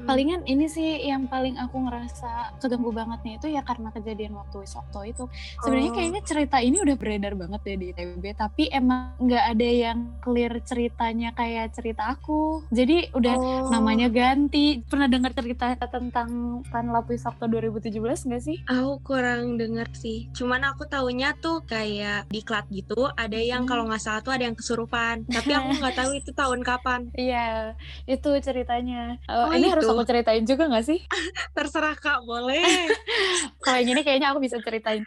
Palingan 0.00 0.42
ini 0.44 0.66
sih 0.66 0.82
yang 1.02 1.26
paling 1.26 1.56
aku 1.56 1.76
ngerasa 1.80 2.30
keganggu 2.58 2.90
banget 2.90 3.20
nih 3.20 3.34
itu 3.36 3.46
ya 3.48 3.60
karena 3.60 3.88
kejadian 3.90 4.34
waktu 4.34 4.56
Wisokto 4.58 5.00
itu 5.02 5.24
sebenarnya 5.58 5.90
Oh. 5.90 5.96
kayaknya 5.96 6.22
cerita 6.22 6.56
ini 6.58 6.76
udah 6.78 6.96
beredar 6.96 7.32
banget 7.34 7.60
ya 7.64 7.74
di 7.74 7.86
ITB 7.90 8.24
tapi 8.32 8.62
emang 8.68 9.16
nggak 9.18 9.44
ada 9.48 9.68
yang 9.68 9.98
clear 10.18 10.52
ceritanya 10.60 11.30
kayak 11.32 11.70
cerita 11.70 12.10
aku 12.10 12.62
jadi 12.68 13.10
udah 13.10 13.34
Oh. 13.34 13.68
namanya 13.68 14.06
ganti 14.06 14.82
pernah 14.82 15.06
dengar 15.06 15.32
cerita 15.32 15.72
tentang 15.80 16.28
Panlap 16.66 17.06
Wisokto 17.06 17.46
2017 17.46 17.90
nggak 18.22 18.42
sih 18.42 18.58
Aku 18.66 19.00
kurang 19.02 19.56
denger 19.56 19.88
sih. 19.92 20.28
Cuman 20.30 20.62
aku 20.64 20.84
taunya 20.84 21.32
tuh 21.34 21.62
kayak 21.62 22.28
diklat 22.28 22.66
gitu. 22.68 23.08
Ada 23.10 23.36
yang 23.36 23.62
Hmm. 23.62 23.68
kalau 23.68 23.84
nggak 23.84 23.98
salah 23.98 24.20
tuh 24.20 24.30
ada 24.30 24.44
yang 24.44 24.54
kesurupan. 24.54 25.24
Tapi 25.26 25.50
aku 25.50 25.68
nggak 25.76 25.96
tahu 25.96 26.10
itu 26.20 26.30
tahun 26.32 26.60
kapan. 26.60 27.00
iya 27.12 27.74
itu 28.04 28.30
ceritanya 28.40 29.16
Eh, 29.22 29.32
Oh, 29.32 29.50
ini 29.50 29.66
harus 29.66 29.79
itu. 29.86 29.92
aku 29.96 30.04
ceritain 30.04 30.44
juga 30.44 30.64
nggak 30.68 30.84
sih 30.84 31.00
Terserah 31.56 31.96
kak, 31.96 32.22
boleh. 32.24 32.62
kalau 33.64 33.78
yang 33.80 33.90
ini 33.96 34.02
kayaknya 34.06 34.32
aku 34.32 34.40
bisa 34.42 34.58
ceritain. 34.62 35.04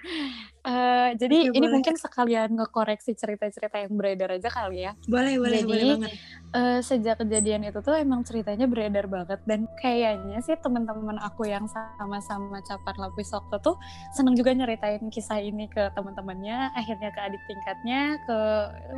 Eh, 0.63 1.09
jadi 1.19 1.51
Oke, 1.51 1.59
ini 1.59 1.67
boleh. 1.67 1.73
mungkin 1.75 1.95
sekalian 1.99 2.55
ngekoreksi 2.55 3.11
cerita-cerita 3.19 3.83
yang 3.83 3.99
beredar 3.99 4.31
aja 4.39 4.47
kali 4.47 4.87
ya. 4.87 4.95
boleh, 5.11 5.35
boleh, 5.35 5.59
Jadi, 5.59 5.67
boleh 5.67 5.85
banget. 5.99 6.11
Eh, 6.55 6.79
sejak 6.79 7.19
kejadian 7.19 7.67
itu 7.67 7.83
tuh 7.83 7.99
emang 7.99 8.23
ceritanya 8.23 8.63
beredar 8.63 9.11
banget 9.11 9.43
dan 9.43 9.67
kayaknya 9.83 10.39
sih 10.39 10.55
teman-teman 10.55 11.19
aku 11.19 11.51
yang 11.51 11.67
sama-sama 11.67 12.63
capan 12.63 12.95
lapis 12.95 13.35
waktu 13.35 13.59
tuh 13.59 13.75
seneng 14.15 14.39
juga 14.39 14.55
nyeritain 14.55 15.03
kisah 15.11 15.43
ini 15.43 15.67
ke 15.67 15.91
teman-temannya, 15.99 16.71
akhirnya 16.79 17.11
ke 17.11 17.19
adik 17.19 17.43
tingkatnya, 17.43 18.15
ke 18.23 18.39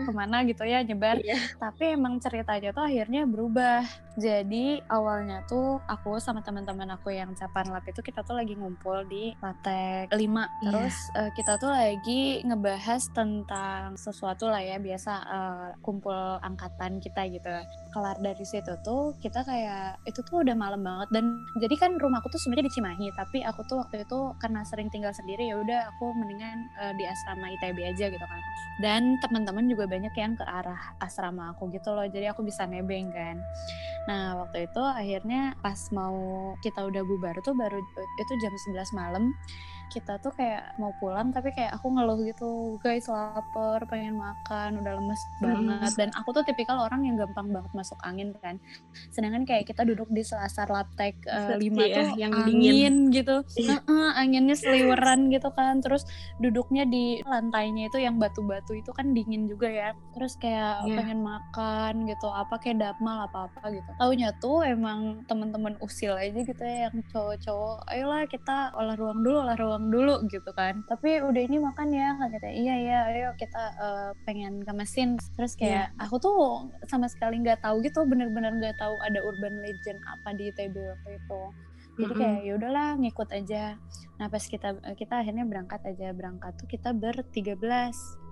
ke 0.05 0.11
mana 0.13 0.45
gitu 0.45 0.61
ya 0.69 0.85
nyebar. 0.85 1.17
Iya. 1.17 1.57
Tapi 1.57 1.97
emang 1.97 2.21
ceritanya 2.21 2.77
tuh 2.77 2.85
akhirnya 2.85 3.25
berubah. 3.25 3.81
Jadi 4.15 4.79
awalnya 4.87 5.43
tuh 5.49 5.81
aku 5.91 6.21
sama 6.21 6.39
teman-teman 6.45 6.87
aku 6.95 7.11
yang 7.11 7.35
capan 7.35 7.67
lap 7.73 7.83
itu 7.89 7.99
kita 7.99 8.23
tuh 8.23 8.37
lagi 8.37 8.53
ngumpul 8.55 9.01
di 9.09 9.33
Latek 9.41 10.13
5. 10.13 10.21
Iya. 10.21 10.43
Terus 10.69 10.95
eh, 11.17 11.31
kita 11.35 11.54
tuh 11.57 11.71
lagi 11.71 12.43
ngebahas 12.43 13.01
tentang 13.11 13.95
sesuatu 13.95 14.47
lah 14.47 14.61
ya 14.61 14.77
biasa 14.79 15.13
eh, 15.25 15.69
kumpul 15.81 16.15
angkatan 16.43 17.03
kita 17.03 17.27
gitu. 17.31 17.51
Kelar 17.91 18.19
dari 18.19 18.45
situ 18.45 18.75
tuh 18.83 19.15
kita 19.23 19.43
kayak 19.47 20.03
itu 20.03 20.19
tuh 20.27 20.43
udah 20.43 20.55
malam 20.55 20.83
banget 20.83 21.09
dan 21.15 21.25
jadi 21.63 21.75
kan 21.79 21.91
rumahku 21.95 22.27
tuh 22.27 22.39
sebenarnya 22.43 22.67
di 22.67 22.73
Cimahi 22.75 23.07
tapi 23.15 23.37
aku 23.43 23.63
tuh 23.65 23.79
waktu 23.83 24.03
itu 24.03 24.19
karena 24.43 24.61
sering 24.67 24.91
tinggal 24.91 25.15
sendiri 25.15 25.47
ya 25.47 25.55
udah 25.59 25.95
aku 25.95 26.11
mendingan 26.15 26.57
eh, 26.81 26.93
di 26.99 27.03
asrama 27.07 27.47
ITB 27.59 27.77
aja 27.83 28.05
gitu 28.11 28.25
kan. 28.25 28.41
Dan 28.83 29.15
teman-teman 29.23 29.65
juga 29.71 29.87
banyak 29.87 30.11
yang 30.15 30.35
ke 30.35 30.43
arah 30.43 30.95
asrama 30.99 31.55
aku 31.55 31.71
gitu 31.71 31.95
loh. 31.95 32.05
Jadi 32.05 32.27
aku 32.27 32.43
bisa 32.43 32.67
nebeng 32.67 33.11
kan. 33.15 33.39
Nah 34.05 34.45
waktu 34.45 34.69
itu 34.69 34.81
akhirnya 34.83 35.57
pas 35.63 35.79
mau 35.89 36.53
kita 36.61 36.85
udah 36.85 37.01
bubar 37.01 37.35
tuh 37.41 37.57
baru 37.57 37.79
itu 38.21 38.33
jam 38.41 38.53
11 38.53 38.93
malam 38.93 39.33
kita 39.95 40.19
tuh 40.19 40.35
kayak 40.35 40.75
mau 40.75 40.91
pulang 40.99 41.31
tapi 41.31 41.55
kayak 41.55 41.71
aku 41.71 41.87
ngeluh 41.87 42.19
gitu 42.27 42.49
guys 42.83 43.07
lapar 43.07 43.79
pengen 43.87 44.19
makan 44.19 44.83
udah 44.83 44.93
lemes 44.99 45.21
banget. 45.39 45.91
Dan 45.95 46.09
aku 46.11 46.35
tuh 46.35 46.43
tipikal 46.43 46.83
orang 46.83 47.07
yang 47.07 47.15
gampang 47.15 47.47
banget 47.49 47.71
masuk 47.71 47.95
angin 48.03 48.35
kan. 48.43 48.59
Sedangkan 49.09 49.47
kayak 49.47 49.65
kita 49.65 49.87
duduk 49.87 50.11
di 50.11 50.19
selasar 50.19 50.67
laptek 50.67 51.15
eh, 51.23 51.47
Sepi 51.47 51.71
lima 51.71 51.83
ya, 51.87 51.95
tuh 51.95 52.07
yang 52.19 52.31
angin 52.35 52.51
dingin. 52.59 52.95
gitu. 53.09 53.35
Iya. 53.55 53.79
Heeh, 53.79 54.09
anginnya 54.19 54.55
seliweran 54.55 55.31
gitu 55.31 55.47
kan. 55.49 55.79
Terus 55.79 56.03
duduknya 56.37 56.83
di 56.83 57.23
lantainya 57.23 57.87
itu 57.87 57.97
yang 57.97 58.19
batu-batu 58.19 58.75
itu 58.75 58.91
kan 58.91 59.15
dingin 59.15 59.47
juga 59.47 59.71
ya. 59.71 59.89
Terus 60.11 60.35
kayak 60.35 60.83
Iya. 60.83 60.95
pengen 60.99 61.19
makan 61.23 61.93
gitu 62.05 62.27
apa 62.27 62.59
kayak 62.59 62.83
dapmal 62.83 63.23
apa 63.23 63.47
apa 63.47 63.71
gitu. 63.71 63.87
Taunya 63.95 64.35
tuh 64.37 64.59
emang 64.61 65.23
teman-teman 65.23 65.79
usil 65.79 66.11
aja 66.11 66.35
gitu 66.35 66.59
ya 66.59 66.91
yang 66.91 66.99
cowok-cowok 67.07 67.87
ayolah 67.87 68.25
kita 68.25 68.73
olah 68.73 68.97
ruang 68.97 69.21
dulu 69.21 69.37
olah 69.45 69.55
ruang 69.55 69.84
dulu 69.89 70.25
gitu 70.29 70.51
kan. 70.55 70.81
Tapi 70.87 71.21
udah 71.21 71.41
ini 71.41 71.57
makan 71.61 71.89
ya 71.91 72.15
kan 72.17 72.29
kata 72.31 72.49
iya 72.49 72.75
iya 72.79 72.99
ayo 73.11 73.29
kita 73.37 73.63
eh, 73.77 74.09
pengen 74.23 74.63
ke 74.63 74.73
mesin. 74.73 75.17
Terus 75.35 75.53
kayak 75.57 75.93
aku 76.01 76.15
tuh 76.21 76.37
sama 76.89 77.09
sekali 77.11 77.41
nggak 77.41 77.61
tahu 77.65 77.81
gitu 77.85 78.03
bener-bener 78.05 78.55
nggak 78.57 78.77
tahu 78.77 78.95
ada 79.01 79.19
urban 79.21 79.61
legend 79.61 79.99
apa 80.05 80.33
di 80.33 80.49
ITB 80.51 80.75
waktu 80.75 81.09
itu. 81.17 81.41
Jadi 81.95 82.13
kayak 82.19 82.39
ya 82.43 82.53
udahlah 82.59 82.89
ngikut 82.99 83.29
aja 83.31 83.63
nah 84.15 84.27
pas 84.31 84.43
kita 84.43 84.79
kita 84.95 85.21
akhirnya 85.21 85.43
berangkat 85.43 85.81
aja 85.83 86.15
berangkat 86.15 86.55
tuh 86.55 86.67
kita 86.71 86.95
ber 86.95 87.19
13 87.19 87.59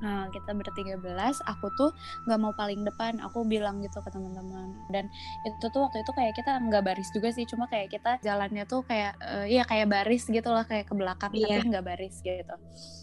Nah, 0.03 0.27
kita 0.35 0.51
bertiga 0.51 0.99
belas, 0.99 1.39
aku 1.47 1.71
tuh 1.79 1.95
nggak 2.27 2.39
mau 2.43 2.51
paling 2.59 2.83
depan, 2.83 3.23
aku 3.23 3.47
bilang 3.47 3.79
gitu 3.79 4.03
ke 4.03 4.11
teman-teman. 4.11 4.75
Dan 4.91 5.07
itu 5.47 5.65
tuh 5.71 5.87
waktu 5.87 6.03
itu 6.03 6.11
kayak 6.11 6.35
kita 6.35 6.59
nggak 6.59 6.83
baris 6.83 7.07
juga 7.15 7.31
sih, 7.31 7.47
cuma 7.47 7.71
kayak 7.71 7.87
kita 7.95 8.19
jalannya 8.19 8.67
tuh 8.67 8.83
kayak 8.83 9.15
uh, 9.23 9.47
ya 9.47 9.63
kayak 9.63 9.87
baris 9.87 10.27
gitu 10.27 10.51
lah, 10.51 10.67
kayak 10.67 10.91
ke 10.91 10.93
belakang 10.93 11.31
yeah. 11.31 11.55
tapi 11.55 11.71
nggak 11.71 11.85
baris 11.87 12.19
gitu. 12.19 12.55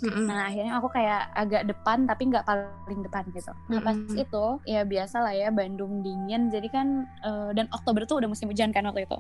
Mm-hmm. 0.05 0.25
Nah, 0.29 0.41
akhirnya 0.53 0.73
aku 0.77 0.89
kayak 0.93 1.23
agak 1.33 1.63
depan 1.73 1.99
tapi 2.05 2.23
nggak 2.29 2.45
paling 2.45 3.01
depan 3.01 3.25
gitu. 3.33 3.53
Nah, 3.73 3.81
pas 3.81 3.97
mm-hmm. 3.97 4.21
itu 4.21 4.45
ya 4.69 4.85
biasa 4.85 5.17
lah 5.25 5.33
ya 5.33 5.49
Bandung 5.49 6.05
dingin, 6.05 6.53
jadi 6.53 6.69
kan 6.69 7.09
uh, 7.25 7.51
dan 7.57 7.65
Oktober 7.73 8.05
tuh 8.05 8.21
udah 8.21 8.29
musim 8.29 8.53
hujan 8.53 8.77
kan 8.77 8.85
waktu 8.85 9.09
itu. 9.09 9.19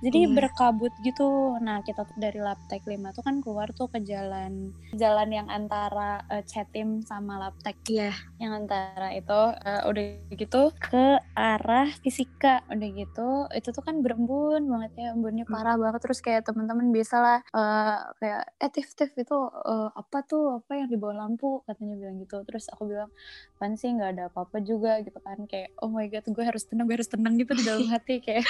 Jadi 0.00 0.20
yeah. 0.24 0.32
berkabut 0.32 0.96
gitu. 1.04 1.60
Nah, 1.60 1.84
kita 1.84 2.08
tuh 2.08 2.16
dari 2.16 2.40
Laptek 2.40 2.88
5 2.98 3.14
tuh 3.14 3.22
kan 3.22 3.36
keluar 3.38 3.70
tuh 3.70 3.86
ke 3.86 4.02
jalan 4.02 4.74
jalan 4.98 5.28
yang 5.30 5.46
antara 5.46 6.26
uh, 6.26 6.42
Cetim 6.42 7.06
sama 7.06 7.38
Laptek 7.38 7.78
ya 7.86 8.10
yang 8.42 8.66
antara 8.66 9.14
itu 9.14 9.40
uh, 9.54 9.82
udah 9.86 10.04
gitu 10.34 10.74
ke 10.78 11.22
arah 11.34 11.88
fisika 12.02 12.66
udah 12.70 12.88
gitu. 12.94 13.30
Itu 13.54 13.70
tuh 13.70 13.82
kan 13.86 14.02
berembun 14.02 14.66
banget 14.66 14.92
ya 14.98 15.08
embunnya 15.14 15.46
hmm. 15.46 15.54
parah 15.54 15.74
banget. 15.78 16.00
Terus 16.02 16.18
kayak 16.18 16.42
teman-teman 16.46 16.90
biasalah 16.90 17.46
uh, 17.54 18.14
kayak 18.18 18.42
eh 18.58 18.70
tif 18.70 18.94
tif 18.98 19.14
itu 19.14 19.36
uh, 19.38 19.90
apa 19.94 20.26
tuh? 20.26 20.62
Apa 20.62 20.78
yang 20.82 20.88
di 20.90 20.98
bawah 20.98 21.26
lampu? 21.26 21.62
Katanya 21.66 21.94
bilang 21.98 22.18
gitu. 22.22 22.42
Terus 22.46 22.66
aku 22.70 22.90
bilang 22.90 23.10
pan 23.58 23.74
sih? 23.74 23.90
Nggak 23.94 24.10
ada 24.18 24.24
apa-apa 24.30 24.58
juga 24.62 24.98
gitu 25.02 25.18
kan. 25.22 25.38
Kayak 25.46 25.74
oh 25.82 25.90
my 25.90 26.06
god 26.10 26.26
gue 26.26 26.44
harus 26.44 26.64
tenang 26.66 26.86
gue 26.86 26.96
harus 26.98 27.10
tenang 27.10 27.34
gitu 27.38 27.52
di 27.54 27.64
dalam 27.66 27.86
hati. 27.94 28.18
Kayak 28.22 28.46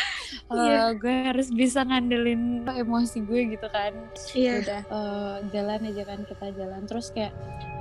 uh, 0.48 0.56
yeah. 0.56 0.88
gue 0.96 1.14
harus 1.32 1.48
bisa 1.52 1.84
ngandelin 1.84 2.64
emosi 2.68 3.24
gue 3.24 3.56
gitu 3.56 3.66
kan 3.72 3.92
yeah. 4.38 4.62
udah 4.62 4.82
uh, 4.92 5.36
jalan 5.50 5.80
aja 5.90 6.02
kan 6.06 6.20
kita 6.22 6.46
jalan. 6.54 6.82
Terus 6.86 7.10
kayak 7.10 7.34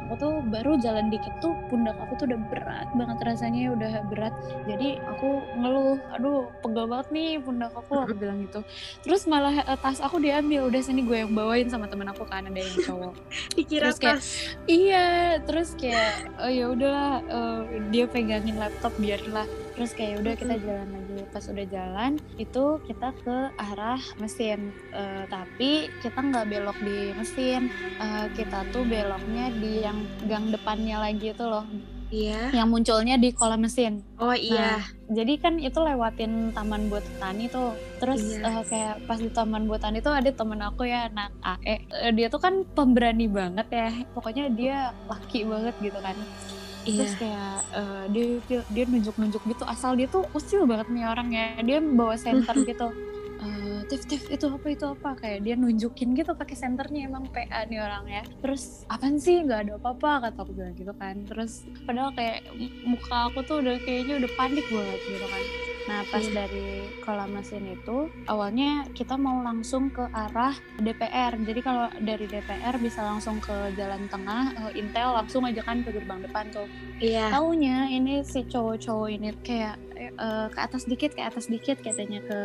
aku 0.08 0.14
tuh 0.24 0.34
baru 0.48 0.80
jalan 0.80 1.12
dikit 1.12 1.36
tuh 1.44 1.52
pundak 1.68 2.00
aku 2.00 2.16
tuh 2.16 2.26
udah 2.32 2.40
berat 2.48 2.88
banget 2.96 3.18
rasanya 3.28 3.76
udah 3.76 3.92
berat. 4.08 4.34
Jadi 4.64 4.98
aku 5.04 5.44
ngeluh 5.60 6.00
aduh 6.16 6.48
pegel 6.64 6.86
banget 6.88 7.08
nih 7.12 7.32
pundak 7.44 7.72
aku 7.76 7.92
aku 8.08 8.16
bilang 8.22 8.48
gitu. 8.48 8.64
Terus 9.04 9.28
malah 9.28 9.62
uh, 9.68 9.78
tas 9.78 10.00
aku 10.00 10.18
diambil. 10.24 10.72
Udah 10.72 10.82
sini 10.82 11.04
gue 11.04 11.28
yang 11.28 11.36
bawain 11.36 11.68
sama 11.68 11.92
temen 11.92 12.08
aku 12.08 12.24
kan 12.26 12.48
ada 12.48 12.58
yang 12.58 12.76
cowok. 12.82 13.14
Dikira 13.58 13.92
terus 13.92 14.00
kayak, 14.00 14.20
iya 14.66 15.08
terus 15.44 15.70
kayak 15.76 16.32
oh 16.40 16.52
ya 16.52 16.66
udahlah 16.72 17.12
uh, 17.28 17.62
dia 17.92 18.08
pegangin 18.08 18.56
laptop 18.58 18.96
biarlah 18.96 19.67
terus 19.78 19.94
kayak 19.94 20.26
udah 20.26 20.34
kita 20.34 20.56
jalan 20.58 20.90
lagi 20.90 21.18
pas 21.30 21.46
udah 21.46 21.68
jalan 21.70 22.12
itu 22.42 22.66
kita 22.90 23.14
ke 23.22 23.38
arah 23.62 24.02
mesin 24.18 24.74
uh, 24.90 25.30
tapi 25.30 25.94
kita 26.02 26.18
nggak 26.18 26.50
belok 26.50 26.78
di 26.82 27.14
mesin 27.14 27.70
uh, 28.02 28.26
kita 28.34 28.66
tuh 28.74 28.82
beloknya 28.82 29.54
di 29.54 29.86
yang 29.86 30.02
gang 30.26 30.50
depannya 30.50 30.98
lagi 30.98 31.30
itu 31.30 31.46
loh 31.46 31.70
Iya. 32.08 32.56
Yang 32.56 32.68
munculnya 32.72 33.20
di 33.20 33.36
kolam 33.36 33.68
mesin. 33.68 34.00
Oh 34.16 34.32
iya. 34.32 34.80
Nah, 34.80 34.84
jadi 35.12 35.34
kan 35.44 35.60
itu 35.60 35.76
lewatin 35.76 36.56
taman 36.56 36.88
buat 36.88 37.04
tani 37.20 37.52
tuh. 37.52 37.76
Terus 38.00 38.24
iya. 38.24 38.48
uh, 38.48 38.64
kayak 38.64 39.04
pas 39.04 39.20
di 39.20 39.28
taman 39.28 39.68
buat 39.68 39.84
tani 39.84 40.00
tuh 40.00 40.16
ada 40.16 40.32
temen 40.32 40.56
aku 40.64 40.88
ya 40.88 41.12
anak 41.12 41.36
AE. 41.44 41.84
Uh, 41.92 42.12
dia 42.16 42.32
tuh 42.32 42.40
kan 42.40 42.64
pemberani 42.64 43.28
banget 43.28 43.68
ya. 43.68 43.92
Pokoknya 44.16 44.48
dia 44.56 44.96
laki 45.12 45.44
banget 45.44 45.76
gitu 45.84 46.00
kan 46.00 46.16
iya. 46.88 46.98
terus 47.04 47.14
kayak 47.20 47.54
uh, 47.76 48.06
dia 48.10 48.26
dia 48.72 48.84
nunjuk-nunjuk 48.88 49.44
gitu 49.44 49.64
asal 49.68 49.94
dia 49.94 50.08
tuh 50.08 50.24
usil 50.32 50.64
banget 50.64 50.88
nih 50.90 51.06
orang 51.06 51.30
ya 51.30 51.48
dia 51.62 51.78
bawa 51.84 52.16
center 52.16 52.56
gitu. 52.70 52.90
Uh, 53.38 53.86
Tif 53.86 54.10
Tif 54.10 54.26
itu 54.34 54.50
apa 54.50 54.66
itu 54.74 54.86
apa? 54.90 55.14
Kayak 55.14 55.40
dia 55.46 55.56
nunjukin 55.60 56.18
gitu 56.18 56.34
pakai 56.34 56.58
senternya 56.58 57.06
emang 57.06 57.30
PA 57.30 57.70
nih 57.70 57.80
orang 57.84 58.06
ya 58.10 58.24
terus 58.42 58.88
apaan 58.90 59.22
sih? 59.22 59.46
Nggak 59.46 59.60
ada 59.70 59.72
apa-apa 59.78 60.12
kata 60.26 60.40
aku 60.42 60.52
bilang 60.58 60.74
gitu 60.74 60.94
kan. 60.98 61.22
Terus 61.28 61.68
padahal 61.86 62.16
kayak 62.18 62.50
muka 62.82 63.30
aku 63.30 63.46
tuh 63.46 63.62
udah 63.62 63.78
kayaknya 63.86 64.26
udah 64.26 64.32
panik 64.34 64.66
banget 64.74 65.02
gitu 65.06 65.28
kan 65.30 65.44
Nah, 65.88 66.04
pas 66.12 66.24
yeah. 66.24 66.44
dari 66.44 66.92
kolam 67.00 67.32
mesin 67.32 67.64
itu, 67.72 68.12
awalnya 68.28 68.84
kita 68.92 69.16
mau 69.16 69.40
langsung 69.40 69.88
ke 69.88 70.04
arah 70.12 70.54
DPR. 70.84 71.40
Jadi 71.40 71.60
kalau 71.64 71.88
dari 72.04 72.28
DPR 72.28 72.76
bisa 72.78 73.00
langsung 73.08 73.40
ke 73.40 73.72
jalan 73.80 74.12
tengah, 74.12 74.52
uh, 74.68 74.72
Intel 74.76 75.16
langsung 75.16 75.48
aja 75.48 75.64
kan 75.64 75.88
ke 75.88 75.96
gerbang 75.96 76.20
depan 76.28 76.52
tuh. 76.52 76.68
Iya. 77.00 77.28
Yeah. 77.28 77.30
Taunya 77.32 77.78
ini 77.88 78.22
si 78.28 78.44
cowok-cowok 78.44 79.10
ini 79.10 79.32
kayak 79.48 79.80
uh, 80.20 80.48
ke 80.52 80.60
atas 80.60 80.84
dikit, 80.84 81.16
ke 81.16 81.24
atas 81.24 81.48
dikit 81.48 81.80
katanya 81.80 82.20
ke 82.20 82.40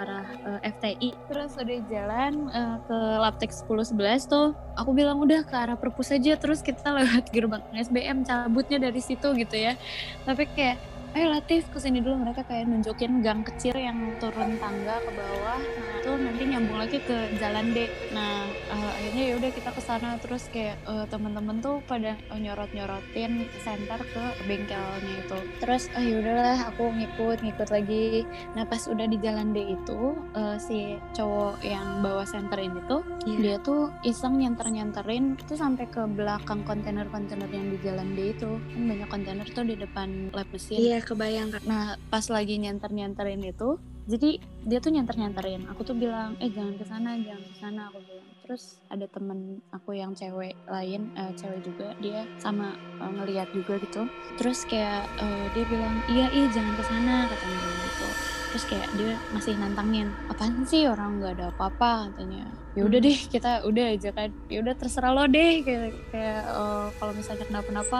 arah 0.00 0.26
uh, 0.48 0.58
eh, 0.64 0.72
FTI. 0.72 1.10
Terus 1.28 1.52
udah 1.60 1.78
jalan 1.92 2.32
uh, 2.50 2.76
ke 2.88 2.98
Laptek 3.20 3.52
1011 3.52 4.32
tuh, 4.32 4.56
aku 4.80 4.90
bilang 4.96 5.20
udah 5.20 5.44
ke 5.44 5.54
arah 5.54 5.76
perpus 5.76 6.08
aja. 6.08 6.40
Terus 6.40 6.64
kita 6.64 6.88
lewat 6.88 7.30
gerbang 7.36 7.62
SBM 7.76 8.24
cabutnya 8.24 8.80
dari 8.80 9.00
situ 9.04 9.36
gitu 9.36 9.56
ya. 9.56 9.76
Tapi 10.24 10.48
kayak 10.56 10.97
eh 11.18 11.26
Latif 11.26 11.66
ke 11.74 11.82
sini 11.82 11.98
dulu. 11.98 12.22
Mereka 12.22 12.46
kayak 12.46 12.70
nunjukin 12.70 13.26
gang 13.26 13.42
kecil 13.42 13.74
yang 13.74 14.14
turun 14.22 14.54
tangga 14.62 15.02
ke 15.02 15.10
bawah. 15.10 15.58
Nah 15.58 15.94
itu 15.98 16.10
nanti 16.14 16.42
nyambung 16.46 16.78
lagi 16.78 16.98
ke 17.02 17.34
jalan 17.42 17.74
D. 17.74 17.90
Nah 18.14 18.46
uh, 18.70 18.90
akhirnya 19.02 19.24
ya 19.26 19.34
udah 19.34 19.50
kita 19.50 19.70
ke 19.74 19.82
sana. 19.82 20.14
Terus 20.22 20.46
kayak 20.54 20.78
uh, 20.86 21.10
temen-temen 21.10 21.58
tuh 21.58 21.82
pada 21.90 22.14
uh, 22.30 22.38
nyorot 22.38 22.70
nyorotin 22.70 23.50
center 23.66 23.98
ke 23.98 24.24
bengkelnya 24.46 25.14
itu. 25.26 25.38
Terus 25.58 25.90
oh 25.98 26.04
yaudahlah 26.06 26.70
aku 26.70 26.86
ngikut 26.94 27.42
ngikut 27.42 27.68
lagi. 27.74 28.22
Nah 28.54 28.62
pas 28.62 28.86
udah 28.86 29.06
di 29.10 29.18
jalan 29.18 29.50
D 29.50 29.74
itu 29.74 30.14
uh, 30.38 30.54
si 30.62 31.02
cowok 31.18 31.66
yang 31.66 31.98
bawa 31.98 32.22
center 32.22 32.62
ini 32.62 32.78
tuh 32.86 33.02
yeah. 33.36 33.40
dia 33.40 33.56
tuh 33.64 33.88
iseng 34.04 34.36
nyenter 34.36 34.68
nyenterin 34.68 35.40
tuh 35.48 35.56
sampai 35.56 35.88
ke 35.88 36.04
belakang 36.12 36.60
kontainer-kontainer 36.68 37.48
yang 37.48 37.68
di 37.72 37.78
jalan 37.80 38.08
D 38.12 38.36
itu 38.36 38.50
kan 38.60 38.82
banyak 38.84 39.08
kontainer 39.08 39.46
tuh 39.48 39.64
di 39.64 39.74
depan 39.78 40.28
lab 40.36 40.48
mesin 40.52 40.76
yeah 40.76 40.98
Iya 40.98 41.04
kebayang 41.04 41.48
Nah 41.68 41.94
pas 42.08 42.26
lagi 42.32 42.56
nyenter 42.56 42.90
nyenterin 42.90 43.44
itu, 43.44 43.76
jadi 44.08 44.40
dia 44.64 44.78
tuh 44.80 44.90
nyenter 44.96 45.14
nyenterin. 45.20 45.68
Aku 45.68 45.84
tuh 45.84 45.92
bilang, 45.94 46.34
eh 46.40 46.48
jangan 46.48 46.74
ke 46.80 46.84
sana, 46.88 47.14
jangan 47.20 47.44
ke 47.44 47.56
sana. 47.60 47.82
Aku 47.92 48.00
bilang. 48.02 48.26
Terus 48.48 48.80
ada 48.88 49.04
temen 49.04 49.60
aku 49.68 49.92
yang 49.92 50.16
cewek 50.16 50.56
lain, 50.64 51.12
uh, 51.20 51.28
cewek 51.36 51.60
juga, 51.60 51.92
dia 52.00 52.24
sama 52.40 52.72
uh, 52.98 53.12
ngeliat 53.12 53.52
juga 53.52 53.76
gitu. 53.84 54.08
Terus 54.40 54.64
kayak 54.64 55.04
uh, 55.20 55.46
dia 55.52 55.64
bilang, 55.68 56.00
iya 56.08 56.26
iya 56.32 56.48
jangan 56.48 56.74
ke 56.74 56.84
sana 56.88 57.28
katanya 57.28 57.68
gitu. 57.84 58.37
Terus 58.48 58.64
kayak 58.64 58.88
dia 58.96 59.14
masih 59.36 59.54
nantangin, 59.60 60.08
apaan 60.32 60.64
sih 60.64 60.88
orang 60.88 61.20
nggak 61.20 61.32
ada 61.36 61.46
apa-apa 61.52 62.08
katanya. 62.08 62.48
Ya 62.72 62.82
udah 62.86 63.00
hmm. 63.02 63.08
deh 63.08 63.18
kita 63.28 63.50
udah 63.68 63.84
aja 63.92 64.10
kan, 64.14 64.30
ya 64.48 64.58
udah 64.64 64.74
terserah 64.78 65.12
lo 65.12 65.24
deh 65.28 65.60
kayak 65.66 65.92
kayak 66.14 66.42
uh, 66.48 66.88
kalau 66.96 67.12
misalnya 67.12 67.44
kenapa-napa 67.44 67.98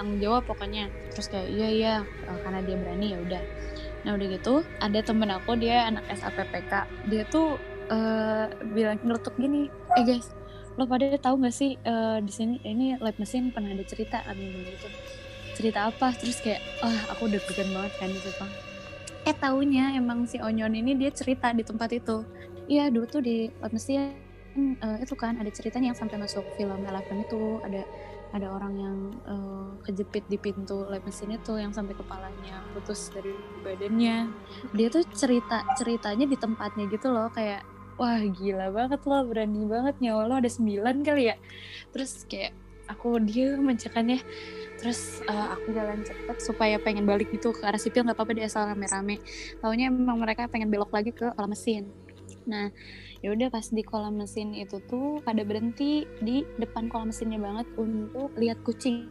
tanggung 0.00 0.20
jawab 0.22 0.42
pokoknya. 0.48 0.88
Terus 1.12 1.26
kayak 1.28 1.48
iya 1.52 1.68
iya 1.68 1.94
uh, 2.28 2.38
karena 2.40 2.60
dia 2.64 2.76
berani 2.80 3.06
ya 3.12 3.18
udah. 3.20 3.42
Nah 4.08 4.10
udah 4.16 4.26
gitu 4.32 4.54
ada 4.80 4.98
temen 5.04 5.28
aku 5.28 5.52
dia 5.60 5.84
anak 5.88 6.08
SAPPK 6.08 6.72
dia 7.12 7.22
tuh 7.28 7.60
uh, 7.92 8.48
bilang 8.72 8.96
ngelutuk 9.04 9.36
gini, 9.36 9.68
eh 10.00 10.04
guys 10.08 10.32
lo 10.78 10.88
pada 10.88 11.12
tahu 11.20 11.44
gak 11.44 11.52
sih 11.52 11.76
uh, 11.84 12.22
di 12.24 12.32
sini 12.32 12.56
ini 12.64 12.96
lab 12.96 13.12
mesin 13.20 13.52
pernah 13.52 13.74
ada 13.74 13.84
cerita 13.84 14.24
kan 14.24 14.32
gitu 14.38 14.88
cerita 15.58 15.92
apa 15.92 16.14
terus 16.16 16.40
kayak 16.40 16.62
ah 16.80 16.88
oh, 16.88 17.00
aku 17.12 17.28
udah 17.28 17.36
deg 17.36 17.68
banget 17.68 17.92
kan 18.00 18.08
di 18.08 18.20
situ 18.22 18.46
eh 19.30 19.36
taunya 19.38 19.94
emang 19.94 20.26
si 20.26 20.42
Onyon 20.42 20.74
ini 20.74 20.98
dia 20.98 21.14
cerita 21.14 21.54
di 21.54 21.62
tempat 21.62 21.94
itu. 21.94 22.26
Iya 22.66 22.90
dulu 22.90 23.06
tuh 23.06 23.22
di 23.22 23.46
lab 23.62 23.70
mesin 23.70 24.10
uh, 24.82 24.98
itu 24.98 25.14
kan 25.14 25.38
ada 25.38 25.46
ceritanya 25.54 25.94
yang 25.94 25.98
sampai 25.98 26.18
masuk 26.18 26.42
film 26.58 26.82
Eleven 26.82 27.22
itu. 27.22 27.62
Ada 27.62 27.82
ada 28.30 28.46
orang 28.50 28.74
yang 28.74 28.96
uh, 29.26 29.70
kejepit 29.86 30.26
di 30.26 30.34
pintu 30.34 30.82
lab 30.82 31.06
mesin 31.06 31.30
itu 31.30 31.54
yang 31.62 31.70
sampai 31.70 31.94
kepalanya 31.94 32.58
putus 32.74 33.14
dari 33.14 33.30
badannya. 33.62 34.34
Dia 34.74 34.88
tuh 34.90 35.06
cerita 35.14 35.62
ceritanya 35.78 36.26
di 36.26 36.34
tempatnya 36.34 36.90
gitu 36.90 37.14
loh 37.14 37.30
kayak 37.30 37.62
wah 38.02 38.18
gila 38.18 38.74
banget 38.74 39.00
loh 39.06 39.22
berani 39.30 39.62
banget 39.62 39.94
nyawa 40.02 40.26
lo 40.26 40.34
ada 40.42 40.50
sembilan 40.50 41.06
kali 41.06 41.30
ya. 41.30 41.36
Terus 41.94 42.26
kayak 42.26 42.50
aku 42.90 43.22
dia 43.22 43.54
mencekannya 43.54 44.18
terus 44.80 45.20
uh, 45.28 45.54
aku 45.54 45.76
jalan 45.76 46.02
cepet 46.02 46.36
supaya 46.40 46.76
pengen 46.80 47.04
balik 47.04 47.30
gitu 47.30 47.52
ke 47.52 47.62
arah 47.62 47.78
sipil 47.78 48.02
nggak 48.02 48.16
apa-apa 48.16 48.32
dia 48.34 48.48
asal 48.48 48.66
rame-rame. 48.66 49.20
Taunya 49.60 49.92
memang 49.92 50.18
mereka 50.18 50.48
pengen 50.50 50.72
belok 50.72 50.90
lagi 50.90 51.14
ke 51.14 51.30
kolam 51.36 51.52
mesin. 51.52 51.92
Nah 52.48 52.72
ya 53.20 53.36
udah 53.36 53.52
pas 53.52 53.68
di 53.68 53.84
kolam 53.84 54.16
mesin 54.16 54.56
itu 54.56 54.80
tuh 54.88 55.20
pada 55.20 55.44
berhenti 55.44 56.08
di 56.24 56.42
depan 56.56 56.88
kolam 56.88 57.12
mesinnya 57.12 57.36
banget 57.36 57.68
untuk 57.76 58.32
lihat 58.40 58.64
kucing. 58.64 59.06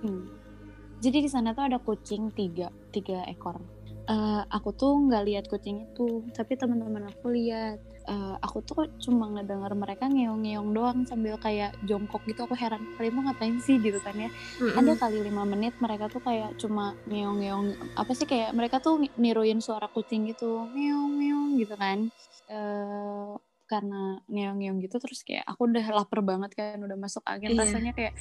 Jadi 0.99 1.23
di 1.23 1.29
sana 1.31 1.55
tuh 1.55 1.69
ada 1.69 1.77
kucing 1.79 2.33
tiga 2.33 2.73
tiga 2.89 3.23
ekor. 3.29 3.61
Uh, 4.09 4.41
aku 4.49 4.73
tuh 4.73 4.97
nggak 5.05 5.23
lihat 5.29 5.45
kucing 5.45 5.85
itu 5.85 6.25
tapi 6.33 6.57
teman-teman 6.57 7.13
aku 7.13 7.29
lihat 7.29 7.77
uh, 8.09 8.35
aku 8.41 8.65
tuh 8.65 8.89
cuma 8.97 9.29
ngedenger 9.29 9.71
mereka 9.77 10.09
ngeong-ngeong 10.09 10.69
doang 10.73 10.99
sambil 11.05 11.37
kayak 11.37 11.77
jongkok 11.85 12.25
gitu 12.25 12.49
aku 12.49 12.57
heran 12.57 12.81
kalian 12.97 13.13
tuh 13.13 13.23
ngapain 13.29 13.55
sih 13.61 13.77
gitu 13.77 14.01
kan 14.01 14.17
ya 14.17 14.29
mm-hmm. 14.33 14.79
ada 14.81 14.91
kali 14.97 15.21
lima 15.21 15.45
menit 15.45 15.77
mereka 15.77 16.09
tuh 16.09 16.19
kayak 16.25 16.57
cuma 16.57 16.97
ngeong-ngeong 17.05 17.95
apa 17.95 18.11
sih 18.17 18.25
kayak 18.25 18.51
mereka 18.57 18.81
tuh 18.81 18.97
niruin 19.15 19.61
suara 19.61 19.85
kucing 19.87 20.25
gitu 20.27 20.65
ngeong-ngeong 20.73 21.49
gitu 21.61 21.75
kan 21.77 22.09
uh, 22.49 23.37
karena 23.69 24.17
ngeong-ngeong 24.25 24.81
gitu 24.81 24.97
terus 24.97 25.21
kayak 25.21 25.45
aku 25.45 25.69
udah 25.69 25.85
lapar 25.93 26.25
banget 26.25 26.51
kan 26.57 26.81
udah 26.81 26.97
masuk 26.97 27.21
angin 27.29 27.53
yeah. 27.53 27.61
rasanya 27.61 27.93
kayak 27.93 28.17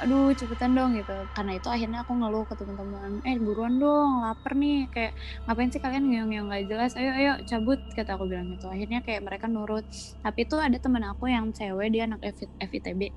aduh 0.00 0.32
cepetan 0.32 0.72
dong 0.72 0.96
gitu. 0.96 1.12
Karena 1.36 1.52
itu 1.60 1.68
akhirnya 1.68 2.02
aku 2.02 2.12
ngeluh 2.16 2.44
ke 2.48 2.54
teman-teman 2.56 3.20
eh 3.28 3.36
buruan 3.36 3.76
dong 3.76 4.24
lapar 4.24 4.56
nih. 4.56 4.88
Kayak 4.88 5.12
ngapain 5.44 5.70
sih 5.70 5.80
kalian 5.80 6.04
ngeong-ngeong 6.08 6.48
gak 6.48 6.64
jelas? 6.66 6.92
Ayo 6.96 7.10
ayo 7.12 7.32
cabut 7.44 7.80
kata 7.92 8.16
aku 8.16 8.24
bilang 8.26 8.52
gitu. 8.56 8.66
Akhirnya 8.66 9.04
kayak 9.04 9.20
mereka 9.22 9.46
nurut. 9.46 9.84
Tapi 10.24 10.48
itu 10.48 10.56
ada 10.56 10.76
teman 10.80 11.04
aku 11.04 11.28
yang 11.28 11.52
cewek 11.52 11.92
dia 11.92 12.08
anak 12.08 12.24
FITB 12.60 13.12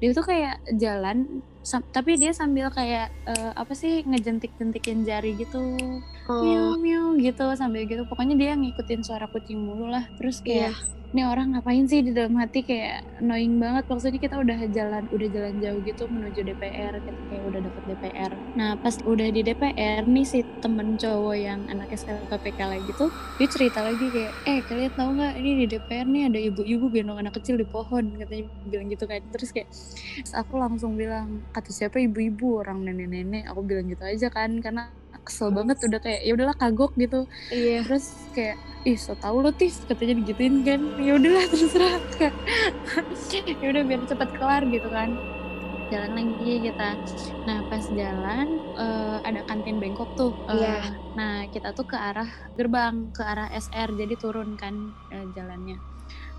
dia 0.00 0.10
tuh 0.10 0.24
kayak 0.26 0.58
jalan 0.78 1.42
tapi 1.94 2.18
dia 2.18 2.34
sambil 2.34 2.74
kayak 2.74 3.14
uh, 3.22 3.54
apa 3.54 3.70
sih 3.78 4.02
ngejentik-jentikin 4.02 5.06
jari 5.06 5.38
gitu. 5.38 5.78
Oh. 6.26 6.42
miau 6.42 6.74
miau 6.78 7.14
gitu 7.18 7.54
sambil 7.54 7.86
gitu. 7.86 8.02
Pokoknya 8.10 8.34
dia 8.34 8.52
ngikutin 8.58 9.06
suara 9.06 9.30
kucing 9.30 9.62
mulu 9.62 9.86
lah. 9.86 10.10
Terus 10.18 10.42
kayak 10.42 10.74
yeah 10.74 11.00
ini 11.12 11.22
orang 11.28 11.54
ngapain 11.54 11.84
sih? 11.86 12.00
Di 12.02 12.10
dalam 12.16 12.34
hati 12.40 12.64
kayak 12.64 13.22
annoying 13.22 13.60
banget. 13.60 13.84
Maksudnya 13.86 14.18
kita 14.18 14.36
udah 14.40 14.58
jalan 14.72 15.04
udah 15.12 15.28
jalan 15.28 15.54
jauh 15.60 15.80
gitu 15.84 16.04
menuju 16.08 16.40
DPR 16.42 16.94
kita 16.98 17.20
kayak 17.28 17.44
udah 17.46 17.60
dapet 17.60 17.82
DPR 17.92 18.32
nah 18.56 18.70
pas 18.80 18.94
udah 19.04 19.28
di 19.28 19.40
DPR 19.44 20.02
nih 20.08 20.26
si 20.26 20.40
temen 20.64 20.96
cowok 20.96 21.36
yang 21.36 21.60
anak 21.68 21.92
SKPPK 21.92 22.58
lagi 22.64 22.90
tuh 22.96 23.12
dia 23.36 23.48
cerita 23.48 23.84
lagi 23.84 24.06
kayak 24.08 24.32
eh 24.48 24.60
kalian 24.64 24.92
tahu 24.96 25.10
nggak 25.20 25.34
ini 25.36 25.50
di 25.64 25.66
DPR 25.76 26.06
nih 26.08 26.22
ada 26.32 26.38
ibu-ibu 26.40 26.86
gendong 26.88 27.20
anak 27.20 27.36
kecil 27.36 27.60
di 27.60 27.66
pohon 27.68 28.16
katanya 28.16 28.44
bilang 28.68 28.88
gitu 28.88 29.04
kan. 29.04 29.20
Terus 29.32 29.50
kayak 29.52 29.68
aku 30.32 30.54
langsung 30.56 30.96
bilang 30.96 31.44
kata 31.52 31.70
siapa 31.70 32.00
ibu-ibu? 32.00 32.64
Orang 32.64 32.84
nenek-nenek. 32.86 33.48
Aku 33.52 33.60
bilang 33.64 33.88
gitu 33.88 34.02
aja 34.04 34.28
kan 34.32 34.60
karena 34.60 34.88
kesel 35.22 35.54
banget 35.54 35.78
udah 35.82 36.00
kayak 36.02 36.20
ya 36.26 36.32
udahlah 36.34 36.56
kagok 36.58 36.92
gitu. 36.98 37.26
Iya. 37.50 37.86
Terus 37.86 38.06
kayak 38.34 38.56
ih 38.82 38.98
so 38.98 39.14
tau 39.14 39.38
lo 39.38 39.54
tis 39.54 39.82
katanya 39.86 40.18
digituin 40.22 40.66
kan. 40.66 40.80
Ya 40.98 41.16
udahlah 41.16 41.44
terserah. 41.52 41.96
Ya 43.32 43.68
udah 43.70 43.82
biar 43.86 44.00
cepet 44.06 44.28
kelar 44.36 44.62
gitu 44.68 44.88
kan. 44.90 45.14
Jalan 45.92 46.12
lagi 46.16 46.52
kita. 46.66 46.88
Nah 47.44 47.58
pas 47.68 47.84
jalan 47.92 48.46
uh, 48.76 49.18
ada 49.22 49.40
kantin 49.46 49.78
Bangkok 49.78 50.10
tuh 50.16 50.32
uh, 50.48 50.56
yeah. 50.56 50.84
nah 51.12 51.44
kita 51.52 51.76
tuh 51.76 51.84
ke 51.84 51.96
arah 51.96 52.28
gerbang 52.56 53.12
ke 53.12 53.20
arah 53.20 53.52
SR 53.52 53.92
jadi 53.92 54.14
turun 54.16 54.56
kan 54.56 54.92
uh, 55.12 55.26
jalannya. 55.36 55.76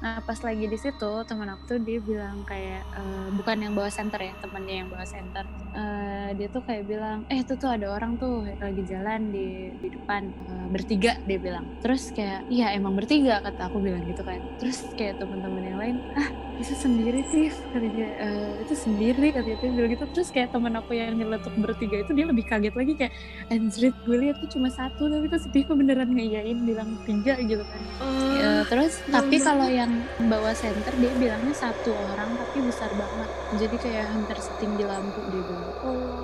Nah 0.03 0.19
pas 0.27 0.35
lagi 0.43 0.67
di 0.67 0.75
situ 0.75 1.11
teman 1.23 1.47
aku 1.53 1.63
tuh 1.75 1.79
dia 1.79 2.03
bilang 2.03 2.43
kayak 2.43 2.83
uh, 2.91 3.31
bukan 3.39 3.63
yang 3.63 3.73
bawa 3.77 3.87
center 3.87 4.19
ya 4.19 4.33
temannya 4.43 4.83
yang 4.83 4.89
bawa 4.91 5.05
center. 5.07 5.45
Uh, 5.71 6.12
dia 6.33 6.47
tuh 6.49 6.61
kayak 6.65 6.83
bilang 6.89 7.25
eh 7.29 7.41
tuh 7.45 7.55
tuh 7.57 7.69
ada 7.69 7.93
orang 7.93 8.17
tuh 8.17 8.45
lagi 8.59 8.83
jalan 8.85 9.29
di 9.29 9.69
di 9.79 9.87
depan 9.93 10.29
uh, 10.49 10.67
bertiga 10.73 11.17
dia 11.25 11.39
bilang. 11.39 11.65
Terus 11.79 12.11
kayak 12.11 12.49
iya 12.49 12.73
emang 12.73 12.97
bertiga 12.97 13.39
kata 13.41 13.69
aku 13.69 13.79
bilang 13.79 14.03
gitu 14.09 14.21
kan. 14.25 14.41
Terus 14.57 14.85
kayak 14.97 15.21
teman-teman 15.21 15.63
yang 15.63 15.79
lain 15.79 15.95
ah 16.17 16.29
bisa 16.53 16.77
sendiri 16.77 17.25
sih 17.33 17.49
katanya 17.49 18.07
uh, 18.21 18.51
itu 18.61 18.73
sendiri 18.77 19.33
katanya 19.33 19.55
itu 19.57 19.65
bilang 19.73 19.91
gitu. 19.93 20.05
Terus 20.13 20.29
kayak 20.33 20.49
teman 20.53 20.73
aku 20.77 20.91
yang 20.97 21.15
nyeletuk 21.17 21.53
bertiga 21.57 22.01
itu 22.01 22.11
dia 22.13 22.25
lebih 22.27 22.45
kaget 22.45 22.73
lagi 22.73 22.93
kayak 22.97 23.13
anjrit 23.49 23.95
gue 24.05 24.17
lihat 24.17 24.35
tuh 24.41 24.49
cuma 24.53 24.69
satu 24.69 25.09
tapi 25.09 25.25
kok 25.29 25.41
sedih 25.41 25.63
kok 25.65 25.77
beneran 25.77 26.09
ngeyain 26.11 26.57
bilang 26.65 26.97
tiga 27.05 27.37
gitu 27.39 27.63
kan. 27.63 27.81
Uh, 28.01 28.33
ya, 28.37 28.51
terus 28.67 28.99
tapi 29.09 29.37
kalau 29.37 29.67
yang 29.69 30.03
bawa 30.29 30.51
center 30.55 30.93
dia 30.97 31.11
bilangnya 31.17 31.53
satu 31.55 31.91
orang 31.93 32.29
tapi 32.39 32.57
besar 32.65 32.89
banget 32.95 33.29
jadi 33.59 33.75
kayak 33.77 34.05
hampir 34.09 34.37
setinggi 34.39 34.83
lampu 34.87 35.19
dia 35.29 35.43
bilang 35.43 35.73
oh. 35.83 36.22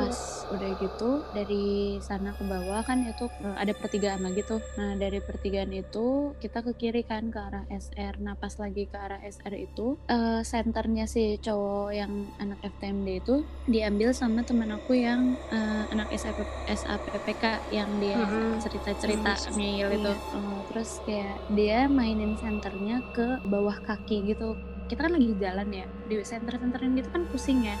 Pas 0.00 0.18
udah 0.50 0.70
gitu 0.80 1.10
dari 1.36 1.96
sana 2.02 2.34
ke 2.34 2.42
bawah 2.42 2.82
kan 2.82 3.06
itu 3.06 3.26
eh, 3.44 3.56
ada 3.56 3.72
pertigaan 3.76 4.24
lagi 4.24 4.42
tuh. 4.42 4.60
Nah 4.80 4.96
dari 4.96 5.20
pertigaan 5.20 5.70
itu 5.70 6.34
kita 6.40 6.64
ke 6.64 6.72
kiri 6.76 7.02
kan 7.04 7.28
ke 7.28 7.38
arah 7.38 7.64
SR 7.70 8.18
nah 8.20 8.34
pas 8.34 8.52
lagi 8.58 8.88
ke 8.88 8.96
arah 8.96 9.20
SR 9.22 9.54
itu 9.56 9.96
uh, 10.08 10.40
senternya 10.42 11.04
si 11.06 11.38
cowok 11.38 11.90
yang 11.94 12.12
anak 12.42 12.58
FTMD 12.64 13.08
itu 13.22 13.36
diambil 13.68 14.10
sama 14.12 14.42
teman 14.42 14.74
aku 14.74 14.98
yang 14.98 15.38
uh, 15.52 15.84
anak 15.94 16.10
SAP, 16.16 16.42
SAPPK 16.66 17.44
yang 17.70 17.88
dia 18.02 18.18
cerita-cerita 18.60 19.32
mm 19.36 19.40
-hmm. 19.40 19.54
ngeyel 19.56 19.90
itu 19.96 20.12
uh, 20.12 20.60
terus 20.72 21.00
kayak 21.04 21.36
dia 21.54 21.86
mainin 21.86 22.34
senternya 22.38 23.02
ke 23.14 23.40
bawah 23.46 23.76
kaki 23.84 24.34
gitu. 24.34 24.56
Kita 24.90 25.06
kan 25.06 25.14
lagi 25.14 25.38
jalan 25.38 25.68
ya 25.70 25.86
di 26.10 26.18
center-centerin 26.18 26.98
gitu 26.98 27.08
kan 27.14 27.22
pusing 27.30 27.62
ya 27.62 27.78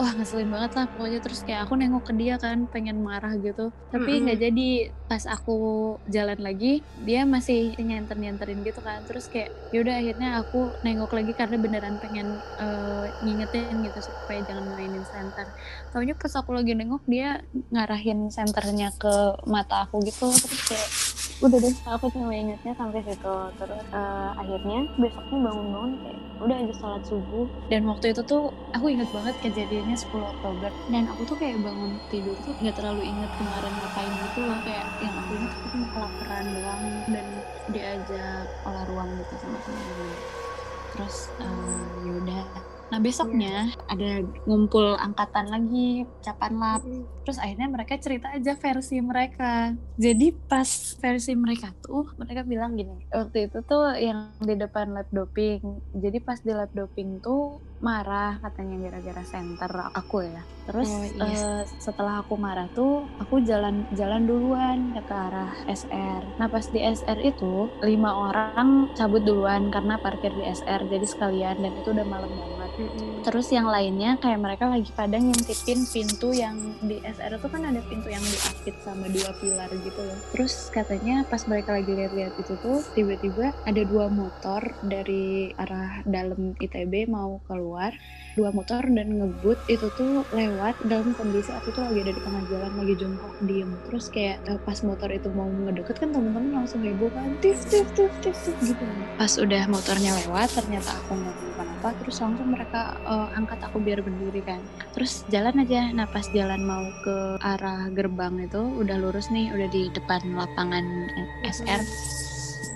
wah 0.00 0.16
ngeselin 0.16 0.48
banget 0.48 0.72
lah 0.80 0.86
pokoknya. 0.96 1.20
Terus 1.20 1.40
kayak 1.44 1.68
aku 1.68 1.76
nengok 1.76 2.08
ke 2.08 2.12
dia 2.16 2.40
kan 2.40 2.64
pengen 2.72 3.04
marah 3.04 3.36
gitu. 3.36 3.68
Tapi 3.92 4.24
nggak 4.24 4.36
mm 4.36 4.40
-hmm. 4.40 4.46
jadi. 4.48 4.68
Pas 5.10 5.26
aku 5.26 5.58
jalan 6.06 6.38
lagi 6.38 6.86
dia 7.02 7.26
masih 7.26 7.74
nyenter 7.76 8.14
nyenterin 8.16 8.62
gitu 8.64 8.80
kan. 8.80 9.02
Terus 9.04 9.26
kayak 9.28 9.50
yaudah 9.74 9.98
akhirnya 10.00 10.40
aku 10.40 10.70
nengok 10.86 11.12
lagi 11.12 11.32
karena 11.34 11.56
beneran 11.58 11.98
pengen 11.98 12.38
uh, 12.62 13.04
ngingetin 13.26 13.84
gitu 13.84 13.98
supaya 14.06 14.40
jangan 14.46 14.64
mainin 14.70 15.04
center 15.04 15.46
tahunya 15.90 16.14
pas 16.14 16.32
aku 16.38 16.54
lagi 16.54 16.72
nengok 16.78 17.02
dia 17.04 17.42
ngarahin 17.74 18.30
senternya 18.30 18.94
ke 18.94 19.42
mata 19.50 19.84
aku 19.86 19.98
gitu. 20.06 20.30
Terus 20.30 20.62
kayak 20.70 20.88
udah 21.40 21.56
deh 21.56 21.74
aku 21.88 22.06
cuma 22.12 22.32
ingetnya 22.36 22.72
sampai 22.76 23.00
situ. 23.04 23.36
Terus 23.56 23.84
uh, 23.96 24.36
akhirnya 24.36 24.84
besoknya 25.00 25.38
bangun-bangun 25.48 25.92
kayak 26.04 26.18
udah 26.40 26.56
aja 26.56 26.74
sholat 26.76 27.02
subuh. 27.04 27.46
Dan 27.72 27.82
waktu 27.88 28.12
itu 28.12 28.22
tuh 28.24 28.52
aku 28.76 28.86
inget 28.92 29.08
banget 29.12 29.34
kejadiannya 29.40 29.96
10 29.96 30.32
Oktober. 30.36 30.70
Dan 30.92 31.04
aku 31.08 31.22
tuh 31.24 31.36
kayak 31.40 31.58
bangun 31.64 31.96
tidur 32.12 32.36
tuh 32.44 32.52
nggak 32.60 32.76
terlalu 32.76 33.02
inget 33.08 33.30
kemarin 33.40 33.72
ngapain 33.72 34.12
gitu 34.12 34.40
loh. 34.44 34.58
Kayak 34.64 34.86
yang 35.00 35.14
aku 35.16 35.30
inget 35.36 35.52
aku 35.52 35.66
cuma 35.72 35.86
kelaparan 35.96 36.46
doang 36.52 36.84
dan 37.08 37.26
diajak 37.72 38.46
olah 38.68 38.84
ruang 38.88 39.08
gitu 39.16 39.34
sama 39.40 39.58
teman-teman. 39.64 40.10
Terus 40.90 41.16
uh, 41.40 41.84
yaudah 42.04 42.44
Nah 42.90 42.98
besoknya 42.98 43.70
yeah. 43.70 43.90
ada 43.90 44.10
ngumpul 44.44 44.98
angkatan 44.98 45.46
lagi, 45.46 46.04
capan 46.20 46.58
lab. 46.58 46.82
Mm. 46.82 47.06
Terus 47.22 47.38
akhirnya 47.38 47.68
mereka 47.70 47.94
cerita 48.02 48.34
aja 48.34 48.52
versi 48.58 48.98
mereka. 48.98 49.74
Jadi 49.94 50.34
pas 50.34 50.66
versi 50.98 51.32
mereka 51.38 51.70
tuh 51.78 52.10
mereka 52.18 52.42
bilang 52.42 52.74
gini, 52.74 53.06
waktu 53.14 53.46
itu 53.46 53.62
tuh 53.62 53.94
yang 53.94 54.34
di 54.42 54.54
depan 54.58 54.90
lab 54.90 55.06
doping. 55.14 55.62
Jadi 55.94 56.18
pas 56.18 56.42
di 56.42 56.50
lab 56.50 56.74
doping 56.74 57.22
tuh 57.22 57.62
marah 57.80 58.36
katanya 58.44 58.90
gara-gara 58.90 59.24
center 59.24 59.72
aku 59.96 60.28
ya. 60.28 60.42
Terus 60.68 60.88
oh, 60.90 61.00
yes. 61.00 61.12
Iya. 61.16 61.24
uh, 61.24 61.62
setelah 61.80 62.14
aku 62.20 62.34
marah 62.36 62.68
tuh 62.76 63.08
aku 63.18 63.40
jalan 63.40 63.88
jalan 63.96 64.28
duluan 64.28 64.92
ke 64.92 65.14
arah 65.14 65.54
SR. 65.66 66.22
Nah 66.36 66.46
pas 66.50 66.66
di 66.68 66.80
SR 66.82 67.18
itu 67.24 67.72
lima 67.80 68.10
orang 68.30 68.92
cabut 68.94 69.24
duluan 69.24 69.72
karena 69.72 69.96
parkir 69.96 70.30
di 70.36 70.44
SR 70.44 70.86
jadi 70.92 71.06
sekalian 71.08 71.56
dan 71.64 71.72
itu 71.72 71.88
udah 71.90 72.06
malam 72.06 72.30
banget 72.30 72.70
Terus 73.20 73.52
yang 73.52 73.68
lainnya 73.68 74.16
kayak 74.16 74.40
mereka 74.40 74.64
lagi 74.68 74.88
pada 74.96 75.20
ngintipin 75.20 75.84
pintu 75.84 76.32
yang 76.32 76.56
di 76.80 76.96
SR 77.04 77.36
itu 77.36 77.48
kan 77.52 77.62
ada 77.68 77.80
pintu 77.84 78.08
yang 78.08 78.24
diapit 78.24 78.76
sama 78.80 79.06
dua 79.12 79.30
pilar 79.36 79.68
gitu 79.68 80.00
loh. 80.00 80.18
Terus 80.32 80.72
katanya 80.72 81.22
pas 81.28 81.44
mereka 81.44 81.76
lagi 81.76 81.92
lihat-lihat 81.92 82.34
itu 82.40 82.54
tuh 82.64 82.80
tiba-tiba 82.96 83.52
ada 83.68 83.82
dua 83.84 84.08
motor 84.08 84.72
dari 84.80 85.52
arah 85.60 86.00
dalam 86.08 86.56
ITB 86.56 87.12
mau 87.12 87.44
keluar, 87.44 87.92
dua 88.40 88.54
motor 88.56 88.88
dan 88.88 89.20
ngebut 89.20 89.58
itu 89.68 89.92
tuh 90.00 90.24
lewat 90.32 90.80
dalam 90.88 91.12
kondisi 91.12 91.52
aku 91.52 91.76
tuh 91.76 91.84
lagi 91.84 92.08
ada 92.08 92.12
di 92.16 92.22
tengah 92.24 92.42
jalan 92.48 92.72
lagi 92.72 92.94
jongkok 92.96 93.34
diem. 93.44 93.70
Terus 93.90 94.06
kayak 94.08 94.36
eh, 94.48 94.60
pas 94.64 94.78
motor 94.80 95.10
itu 95.12 95.28
mau 95.28 95.48
ngedeket 95.50 95.96
kan 96.00 96.08
temen-temen 96.14 96.56
langsung 96.56 96.80
heboh 96.80 97.12
kan 97.12 97.36
tif 97.44 97.60
tif 97.68 97.84
tif 97.92 98.12
tif, 98.24 98.36
gitu. 98.64 98.84
Pas 99.20 99.32
udah 99.36 99.62
motornya 99.68 100.16
lewat 100.24 100.56
ternyata 100.56 100.96
aku 101.04 101.12
nggak 101.20 101.36
apa-apa 101.58 101.88
terus 102.00 102.16
langsung 102.22 102.48
mereka 102.52 102.69
uh, 102.78 103.28
angkat 103.34 103.58
aku 103.66 103.82
biar 103.82 104.00
berdiri 104.04 104.42
kan 104.46 104.60
terus 104.94 105.26
jalan 105.32 105.62
aja 105.62 105.90
nah 105.90 106.06
pas 106.06 106.26
jalan 106.30 106.62
mau 106.62 106.84
ke 107.02 107.40
arah 107.42 107.90
gerbang 107.90 108.38
itu 108.46 108.60
udah 108.60 108.96
lurus 109.00 109.28
nih 109.34 109.50
udah 109.50 109.68
di 109.70 109.90
depan 109.90 110.22
lapangan 110.36 110.84
SR 111.42 111.82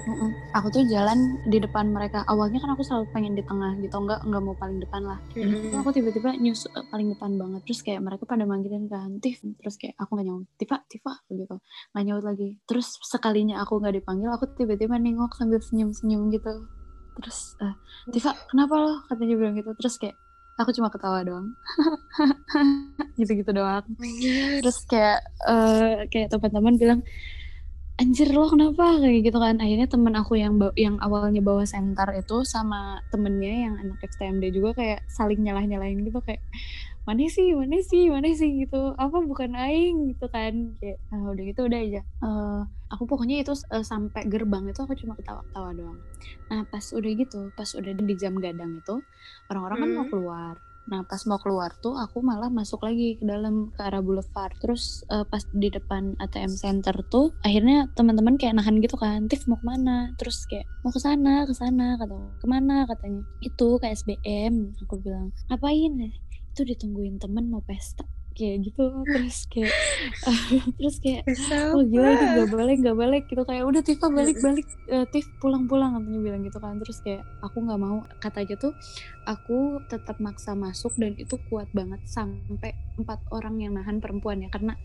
Mm-mm. 0.04 0.36
Aku 0.52 0.68
tuh 0.68 0.84
jalan 0.84 1.40
di 1.48 1.56
depan 1.56 1.88
mereka. 1.88 2.28
Awalnya 2.28 2.60
kan 2.60 2.76
aku 2.76 2.84
selalu 2.84 3.08
pengen 3.16 3.32
di 3.32 3.40
tengah 3.40 3.72
gitu, 3.80 3.96
enggak 3.96 4.20
enggak 4.20 4.42
mau 4.44 4.52
paling 4.52 4.76
depan 4.76 5.00
lah. 5.00 5.18
Mm-hmm. 5.32 5.80
aku 5.80 5.88
tiba-tiba 5.96 6.36
nyus 6.36 6.68
uh, 6.68 6.84
paling 6.92 7.16
depan 7.16 7.40
banget. 7.40 7.60
Terus 7.64 7.80
kayak 7.80 8.04
mereka 8.04 8.28
pada 8.28 8.44
manggilin 8.44 8.84
kan, 8.84 9.16
Tif. 9.24 9.40
Terus 9.40 9.80
kayak 9.80 9.96
aku 9.96 10.20
nggak 10.20 10.26
nyaut, 10.28 10.44
Tifa, 10.60 10.76
Tifa 10.92 11.12
gitu. 11.32 11.56
Nggak 11.96 12.04
nyaut 12.04 12.24
lagi. 12.24 12.48
Terus 12.68 13.00
sekalinya 13.00 13.64
aku 13.64 13.80
nggak 13.80 13.96
dipanggil, 13.96 14.28
aku 14.28 14.44
tiba-tiba 14.52 15.00
nengok 15.00 15.32
sambil 15.40 15.64
senyum-senyum 15.64 16.28
gitu. 16.36 16.52
Terus, 17.20 17.54
uh, 17.62 17.74
Tifa, 18.10 18.34
kenapa 18.50 18.74
lo? 18.76 18.92
Katanya 19.06 19.34
bilang 19.38 19.54
gitu. 19.56 19.70
Terus 19.78 19.94
kayak 19.96 20.16
aku 20.58 20.70
cuma 20.74 20.90
ketawa 20.90 21.22
doang. 21.26 21.54
Gitu-gitu 23.18 23.50
doang. 23.50 23.82
Oh, 23.86 24.58
terus 24.62 24.78
kayak 24.86 25.22
uh, 25.46 26.06
kayak 26.10 26.30
teman-teman 26.30 26.74
bilang 26.78 27.00
anjir 27.98 28.30
lo 28.34 28.50
kenapa? 28.50 28.98
Kayak 28.98 29.30
gitu 29.30 29.38
kan. 29.38 29.58
Akhirnya 29.58 29.86
temen 29.90 30.14
aku 30.14 30.38
yang 30.38 30.58
yang 30.74 30.98
awalnya 31.02 31.42
bawa 31.42 31.66
center 31.66 32.06
itu 32.14 32.42
sama 32.46 33.02
temennya 33.10 33.70
yang 33.70 33.74
anak 33.78 33.98
XTMD 34.02 34.50
juga 34.54 34.74
kayak 34.78 35.00
saling 35.10 35.42
nyalah 35.42 35.62
nyalahin 35.66 36.02
gitu 36.06 36.18
kayak 36.22 36.42
mana 37.04 37.24
sih 37.28 37.52
mana 37.52 37.78
sih 37.84 38.08
mana 38.08 38.28
sih 38.32 38.64
gitu 38.64 38.96
apa 38.96 39.16
bukan 39.20 39.52
aing 39.52 40.16
gitu 40.16 40.26
kan 40.32 40.72
kayak 40.80 40.98
uh, 41.12 41.32
udah 41.32 41.44
gitu 41.44 41.60
udah 41.68 41.80
aja 41.80 42.00
uh, 42.24 42.60
aku 42.88 43.04
pokoknya 43.04 43.44
itu 43.44 43.52
uh, 43.52 43.84
sampai 43.84 44.24
gerbang 44.24 44.64
itu 44.72 44.80
aku 44.80 44.96
cuma 44.96 45.12
ketawa-ketawa 45.20 45.70
doang 45.76 45.98
nah 46.48 46.64
pas 46.64 46.84
udah 46.96 47.10
gitu 47.12 47.52
pas 47.52 47.68
udah 47.76 47.92
di 47.92 48.14
jam 48.16 48.34
gadang 48.40 48.80
itu 48.80 49.04
orang-orang 49.52 49.76
hmm. 49.78 49.84
kan 49.84 49.96
mau 49.96 50.04
hmm. 50.08 50.12
keluar 50.12 50.56
Nah 50.84 51.00
pas 51.08 51.20
mau 51.24 51.40
keluar 51.40 51.72
tuh 51.80 51.96
aku 51.96 52.20
malah 52.20 52.52
masuk 52.52 52.84
lagi 52.84 53.16
ke 53.16 53.24
dalam 53.24 53.72
ke 53.72 53.80
arah 53.80 54.04
boulevard. 54.04 54.52
Terus 54.60 55.00
uh, 55.08 55.24
pas 55.24 55.40
di 55.56 55.72
depan 55.72 56.12
ATM 56.20 56.52
Center 56.52 56.92
tuh 57.08 57.32
akhirnya 57.40 57.88
teman-teman 57.96 58.36
kayak 58.36 58.60
nahan 58.60 58.84
gitu 58.84 59.00
kan, 59.00 59.24
Tif 59.32 59.48
mau 59.48 59.56
ke 59.56 59.64
mana? 59.64 60.12
Terus 60.20 60.44
kayak 60.44 60.68
mau 60.84 60.92
ke 60.92 61.00
sana, 61.00 61.48
ke 61.48 61.54
sana 61.56 61.96
kata 61.96 62.16
ke 62.40 62.46
mana 62.46 62.84
katanya. 62.84 63.24
Itu 63.40 63.80
ke 63.80 63.88
SBM. 63.96 64.76
Aku 64.84 65.00
bilang 65.00 65.32
ngapain? 65.48 66.12
Itu 66.54 66.62
ditungguin 66.62 67.18
temen 67.18 67.50
mau 67.50 67.58
pesta 67.66 68.06
kayak 68.34 68.66
gitu 68.66 68.84
terus 69.06 69.46
kayak 69.46 69.74
terus 70.78 70.96
kayak 70.98 71.22
oh 71.70 71.82
gila 71.86 72.10
itu 72.12 72.26
gak 72.26 72.50
balik 72.50 72.78
gak 72.82 72.98
balik 72.98 73.24
gitu. 73.30 73.42
Kayak 73.46 73.64
udah 73.70 73.82
Tifa 73.86 74.06
balik 74.10 74.36
balik 74.42 74.66
uh, 74.90 75.06
Tif 75.08 75.26
pulang 75.38 75.70
pulang 75.70 75.96
katanya 75.96 76.20
bilang 76.20 76.42
gitu 76.42 76.58
kan. 76.58 76.76
Terus 76.82 76.98
kayak 77.00 77.22
aku 77.40 77.56
nggak 77.62 77.80
mau 77.80 78.02
katanya 78.18 78.54
tuh 78.58 78.72
aku 79.24 79.80
tetap 79.88 80.20
maksa 80.20 80.52
masuk 80.52 80.92
dan 81.00 81.16
itu 81.16 81.38
kuat 81.48 81.70
banget 81.72 82.02
sampai 82.04 82.76
empat 82.94 83.18
orang 83.34 83.58
yang 83.58 83.74
nahan 83.74 83.98
perempuan 83.98 84.38
ya 84.38 84.46
karena 84.52 84.78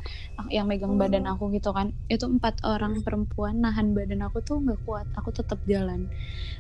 yang 0.50 0.66
megang 0.66 0.96
oh. 0.96 1.00
badan 1.02 1.26
aku 1.26 1.50
gitu 1.54 1.74
kan. 1.74 1.92
Itu 2.08 2.30
empat 2.30 2.62
orang 2.64 3.02
perempuan 3.02 3.66
nahan 3.66 3.98
badan 3.98 4.22
aku 4.26 4.46
tuh 4.46 4.62
nggak 4.62 4.86
kuat 4.86 5.10
aku 5.18 5.34
tetap 5.34 5.58
jalan. 5.66 6.06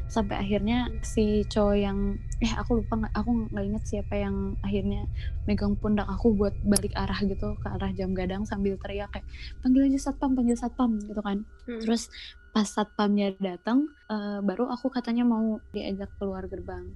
Sampai 0.09 0.41
akhirnya 0.41 0.89
si 1.05 1.45
cowok 1.45 1.77
yang 1.77 2.17
eh 2.41 2.53
aku 2.55 2.81
lupa 2.81 2.97
aku 3.13 3.51
nggak 3.51 3.65
inget 3.65 3.83
siapa 3.85 4.15
yang 4.15 4.55
akhirnya 4.63 5.05
megang 5.43 5.75
pundak 5.75 6.07
aku 6.07 6.33
buat 6.33 6.55
balik 6.79 6.95
arah 6.95 7.19
gitu 7.27 7.59
ke 7.59 7.67
arah 7.67 7.91
jam 7.91 8.15
gadang 8.15 8.47
sambil 8.47 8.79
teriak 8.79 9.11
kayak 9.11 9.27
panggil 9.59 9.83
aja 9.91 9.99
satpam 10.09 10.31
panggil 10.31 10.55
satpam 10.55 10.95
gitu 11.03 11.19
kan 11.19 11.43
hmm. 11.67 11.83
terus 11.83 12.07
pas 12.55 12.63
satpamnya 12.63 13.35
datang 13.37 13.91
uh, 14.07 14.39
baru 14.39 14.71
aku 14.71 14.87
katanya 14.87 15.27
mau 15.27 15.59
diajak 15.75 16.07
keluar 16.15 16.47
gerbang 16.47 16.87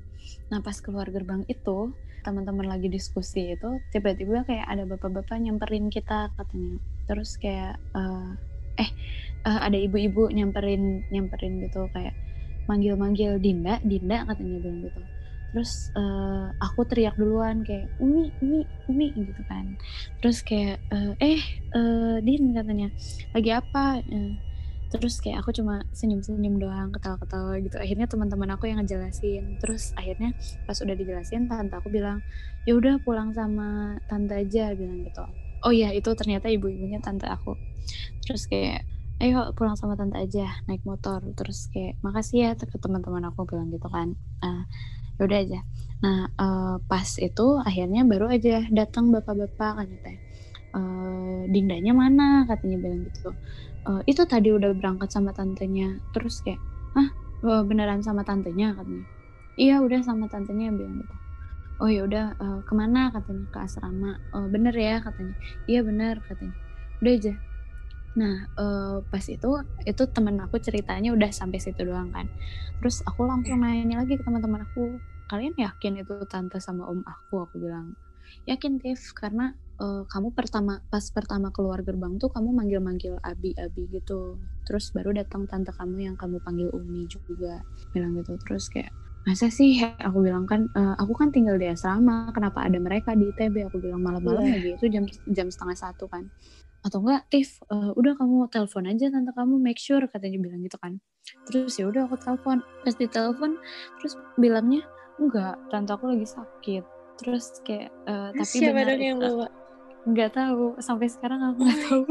nah 0.48 0.63
pas 0.63 0.80
keluar 0.80 1.12
gerbang 1.12 1.43
itu 1.52 1.91
teman-teman 2.24 2.72
lagi 2.72 2.88
diskusi 2.88 3.52
itu 3.52 3.84
tiba-tiba 3.91 4.48
kayak 4.48 4.63
ada 4.72 4.88
bapak-bapak 4.88 5.36
nyamperin 5.43 5.91
kita 5.91 6.32
katanya 6.39 6.80
terus 7.12 7.36
kayak 7.36 7.76
uh, 7.91 8.32
eh 8.80 8.89
uh, 9.43 9.60
ada 9.67 9.76
ibu-ibu 9.76 10.32
nyamperin 10.32 11.04
nyamperin 11.12 11.60
gitu 11.67 11.91
kayak 11.91 12.15
manggil-manggil 12.67 13.43
Dinda, 13.43 13.80
Dinda 13.84 14.24
katanya 14.24 14.58
bilang 14.63 14.80
gitu. 14.88 15.00
Terus 15.54 15.94
uh, 15.94 16.50
aku 16.58 16.82
teriak 16.89 17.13
duluan 17.13 17.62
kayak 17.62 17.86
Umi, 18.02 18.34
Umi, 18.42 18.66
Umi 18.89 19.08
gitu 19.13 19.42
kan. 19.46 19.78
Terus 20.20 20.42
kayak 20.42 20.82
uh, 20.89 21.13
eh 21.22 21.39
uh, 21.78 22.18
Din 22.26 22.58
katanya 22.58 22.89
lagi 23.38 23.54
apa? 23.54 24.02
Uh, 24.02 24.34
terus 24.94 25.18
kayak 25.22 25.42
aku 25.42 25.50
cuma 25.58 25.82
senyum-senyum 25.89 26.62
doang 26.62 26.89
ketawa-ketawa 26.94 27.58
gitu. 27.62 27.78
Akhirnya 27.82 28.06
teman-teman 28.06 28.50
aku 28.54 28.70
yang 28.70 28.82
ngejelasin. 28.82 29.58
Terus 29.58 29.94
akhirnya 29.98 30.34
pas 30.66 30.78
udah 30.82 30.94
dijelasin 30.98 31.50
tante 31.50 31.74
aku 31.78 31.89
bilang 31.89 32.22
ya 32.66 32.78
udah 32.78 33.02
pulang 33.02 33.34
sama 33.34 33.98
tante 34.10 34.34
aja 34.34 34.74
bilang 34.74 35.06
gitu. 35.06 35.26
Oh 35.66 35.74
iya 35.74 35.94
itu 35.94 36.10
ternyata 36.18 36.50
ibu-ibunya 36.50 37.02
tante 37.02 37.26
aku. 37.30 37.58
Terus 38.26 38.46
kayak 38.46 38.86
ayo 39.22 39.54
pulang 39.58 39.74
sama 39.74 39.98
tante 39.98 40.18
aja 40.18 40.62
naik 40.70 40.86
motor. 40.86 41.26
Terus 41.38 41.74
kayak 41.74 41.98
makasih 42.06 42.38
ya 42.38 42.52
ke 42.54 42.78
teman-teman 42.78 43.26
aku 43.30 43.50
bilang 43.50 43.74
gitu 43.74 43.89
kan. 43.89 44.13
Uh, 44.46 44.66
udah 45.21 45.39
aja. 45.39 45.60
Nah 46.02 46.30
uh, 46.36 46.76
pas 46.86 47.08
itu 47.19 47.47
akhirnya 47.62 48.02
baru 48.08 48.32
aja 48.34 48.65
datang 48.73 49.13
bapak-bapak 49.13 49.71
kan 49.84 49.89
teh. 50.02 50.17
Uh, 50.73 51.45
dindanya 51.49 51.93
mana? 51.93 52.49
Katanya 52.49 52.78
bilang 52.82 53.06
gitu. 53.06 53.30
Uh, 53.84 54.02
itu 54.10 54.26
tadi 54.26 54.49
udah 54.49 54.73
berangkat 54.73 55.13
sama 55.13 55.36
tantenya. 55.36 56.02
Terus 56.15 56.41
kayak 56.41 56.62
ah 56.97 57.10
beneran 57.43 58.02
sama 58.02 58.26
tantenya? 58.26 58.73
katanya. 58.73 59.06
Iya 59.54 59.86
udah 59.86 59.99
sama 60.02 60.26
tantenya 60.32 60.73
bilang 60.73 61.04
gitu. 61.04 61.15
Oh 61.82 61.89
ya 61.89 62.06
udah 62.06 62.26
uh, 62.39 62.60
ke 62.65 62.73
mana? 62.73 63.13
katanya 63.13 63.45
ke 63.54 63.60
asrama. 63.62 64.17
Oh 64.34 64.49
bener 64.49 64.73
ya 64.73 65.04
katanya. 65.04 65.36
Iya 65.69 65.86
bener 65.86 66.23
katanya. 66.26 66.56
Udah 67.04 67.13
aja 67.13 67.34
Nah, 68.13 68.45
uh, 68.62 69.02
pas 69.10 69.26
itu 69.26 69.49
itu 69.89 70.04
temen 70.13 70.38
aku 70.38 70.62
ceritanya 70.62 71.13
udah 71.13 71.34
sampai 71.34 71.58
situ 71.58 71.82
doang 71.82 72.13
kan. 72.13 72.30
Terus 72.82 73.02
aku 73.06 73.26
langsung 73.26 73.62
nanya 73.65 74.06
lagi 74.06 74.17
ke 74.17 74.23
teman-teman 74.23 74.65
aku, 74.65 75.02
kalian 75.34 75.54
yakin 75.58 76.02
itu 76.02 76.13
tante 76.30 76.62
sama 76.62 76.86
om 76.86 77.02
aku? 77.02 77.49
Aku 77.49 77.58
bilang, 77.58 77.97
yakin 78.45 78.78
Tiff 78.78 79.17
karena 79.17 79.58
uh, 79.82 80.06
kamu 80.06 80.30
pertama 80.38 80.86
pas 80.93 81.04
pertama 81.10 81.49
keluar 81.49 81.82
gerbang 81.82 82.21
tuh 82.21 82.30
kamu 82.30 82.54
manggil-manggil 82.54 83.17
abi-abi 83.26 83.89
gitu. 83.89 84.38
Terus 84.69 84.93
baru 84.93 85.13
datang 85.17 85.49
tante 85.49 85.73
kamu 85.73 86.13
yang 86.13 86.15
kamu 86.15 86.38
panggil 86.45 86.69
Umi 86.69 87.10
juga 87.10 87.65
bilang 87.97 88.13
gitu. 88.21 88.38
Terus 88.45 88.69
kayak 88.69 88.93
masa 89.23 89.47
sih 89.47 89.80
aku 89.80 90.19
bilang 90.19 90.43
kan 90.43 90.67
uh, 90.76 90.99
aku 90.99 91.15
kan 91.15 91.32
tinggal 91.32 91.56
di 91.56 91.71
asrama 91.71 92.28
kenapa 92.36 92.67
ada 92.67 92.76
mereka 92.76 93.15
di 93.15 93.32
ITB 93.32 93.71
aku 93.71 93.80
bilang 93.80 94.04
malam-malam 94.04 94.43
yeah. 94.43 94.54
lagi 94.60 94.69
itu 94.76 94.86
jam 94.91 95.08
jam 95.32 95.47
setengah 95.47 95.80
satu 95.80 96.12
kan 96.12 96.28
atau 96.84 97.00
enggak 97.00 97.24
Tiff 97.32 97.63
uh, 97.72 97.96
udah 97.96 98.13
kamu 98.19 98.52
telepon 98.52 98.84
aja 98.91 99.08
tante 99.08 99.32
kamu 99.32 99.56
make 99.58 99.80
sure 99.80 100.04
katanya 100.06 100.38
bilang 100.43 100.62
gitu 100.62 100.76
kan. 100.78 101.00
Terus 101.48 101.80
ya 101.80 101.88
udah 101.88 102.12
aku 102.12 102.19
telepon. 102.19 102.60
Pas 102.84 102.96
ditelepon 102.96 103.56
terus 104.00 104.13
bilangnya 104.36 104.84
enggak 105.17 105.56
tante 105.72 105.91
aku 105.96 106.12
lagi 106.12 106.28
sakit. 106.28 106.84
Terus 107.24 107.63
kayak 107.63 107.89
uh, 108.04 108.36
tapi 108.36 108.56
Siapa 108.60 108.76
benar 108.76 109.00
yang 109.00 109.19
bawa? 109.24 109.48
Nggak 110.04 110.32
tahu 110.36 110.65
sampai 110.84 111.08
sekarang 111.08 111.39
aku 111.39 111.60
nggak 111.63 111.80
tahu. 111.88 112.04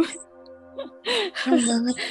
Banget. 1.52 1.96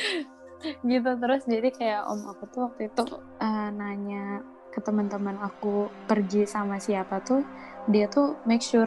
Gitu 0.85 1.11
terus 1.17 1.41
jadi 1.49 1.73
kayak 1.73 2.01
om 2.05 2.21
aku 2.29 2.45
tuh 2.53 2.69
waktu 2.69 2.93
itu 2.93 3.01
uh, 3.41 3.69
nanya 3.73 4.45
ke 4.69 4.77
teman-teman 4.77 5.41
aku 5.41 5.89
pergi 6.05 6.45
sama 6.45 6.77
siapa 6.77 7.17
tuh 7.25 7.41
dia 7.89 8.05
tuh 8.05 8.37
make 8.45 8.61
sure 8.61 8.85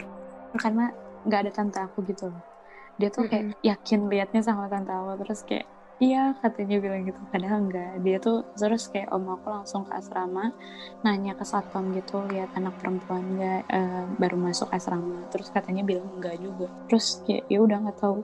karena 0.54 0.94
nggak 1.26 1.40
ada 1.44 1.50
tante 1.50 1.78
aku 1.82 2.06
gitu 2.06 2.30
loh 2.30 2.53
dia 2.98 3.09
tuh 3.11 3.26
kayak 3.26 3.44
mm 3.44 3.52
-hmm. 3.54 3.64
yakin 3.66 4.00
liatnya 4.07 4.42
sama 4.44 4.70
tante 4.70 4.92
aku 4.94 5.12
terus 5.26 5.42
kayak 5.42 5.66
iya 6.02 6.35
katanya 6.42 6.83
bilang 6.83 7.07
gitu. 7.07 7.20
Padahal 7.30 7.70
enggak. 7.70 7.92
Dia 8.02 8.18
tuh 8.18 8.42
terus 8.59 8.90
kayak 8.90 9.14
om 9.14 9.30
aku 9.30 9.46
langsung 9.50 9.87
ke 9.87 9.94
asrama 9.94 10.50
nanya 11.07 11.38
ke 11.38 11.44
satpam 11.46 11.94
gitu 11.94 12.24
lihat 12.30 12.50
anak 12.59 12.74
perempuan 12.83 13.22
enggak? 13.37 13.62
Uh, 13.70 14.04
baru 14.18 14.37
masuk 14.38 14.68
asrama. 14.74 15.26
Terus 15.30 15.48
katanya 15.54 15.87
bilang 15.87 16.11
enggak 16.18 16.38
juga. 16.42 16.66
Terus 16.90 17.22
kayak 17.22 17.44
ya 17.46 17.59
udah 17.62 17.76
nggak 17.88 17.98
tahu. 17.98 18.18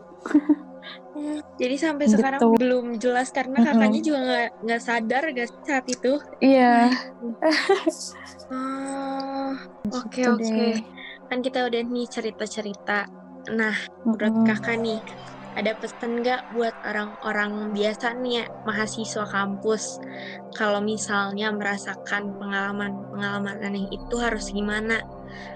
Jadi 1.60 1.76
sampai 1.76 2.08
gitu. 2.08 2.16
sekarang 2.16 2.40
belum 2.56 2.86
jelas 2.96 3.28
karena 3.30 3.60
kakaknya 3.60 4.00
juga 4.00 4.18
nggak 4.24 4.48
nggak 4.64 4.82
sadar 4.82 5.22
gak 5.36 5.48
saat 5.62 5.86
itu? 5.86 6.12
Iya. 6.40 6.90
Oh 8.50 9.54
oke 9.94 10.22
oke. 10.26 10.82
kan 11.30 11.38
kita 11.38 11.62
udah 11.70 11.86
nih 11.86 12.10
cerita 12.10 12.42
cerita 12.42 13.06
Nah, 13.48 13.72
menurut 14.04 14.44
kakak 14.44 14.76
nih, 14.84 15.00
ada 15.56 15.72
pesan 15.80 16.20
nggak 16.20 16.52
buat 16.52 16.74
orang-orang 16.84 17.72
biasa 17.72 18.14
nih 18.20 18.44
ya, 18.44 18.44
mahasiswa 18.68 19.24
kampus, 19.26 19.98
kalau 20.54 20.84
misalnya 20.84 21.48
merasakan 21.50 22.36
pengalaman-pengalaman 22.36 23.56
aneh 23.64 23.88
itu 23.88 24.14
harus 24.20 24.52
gimana? 24.52 25.00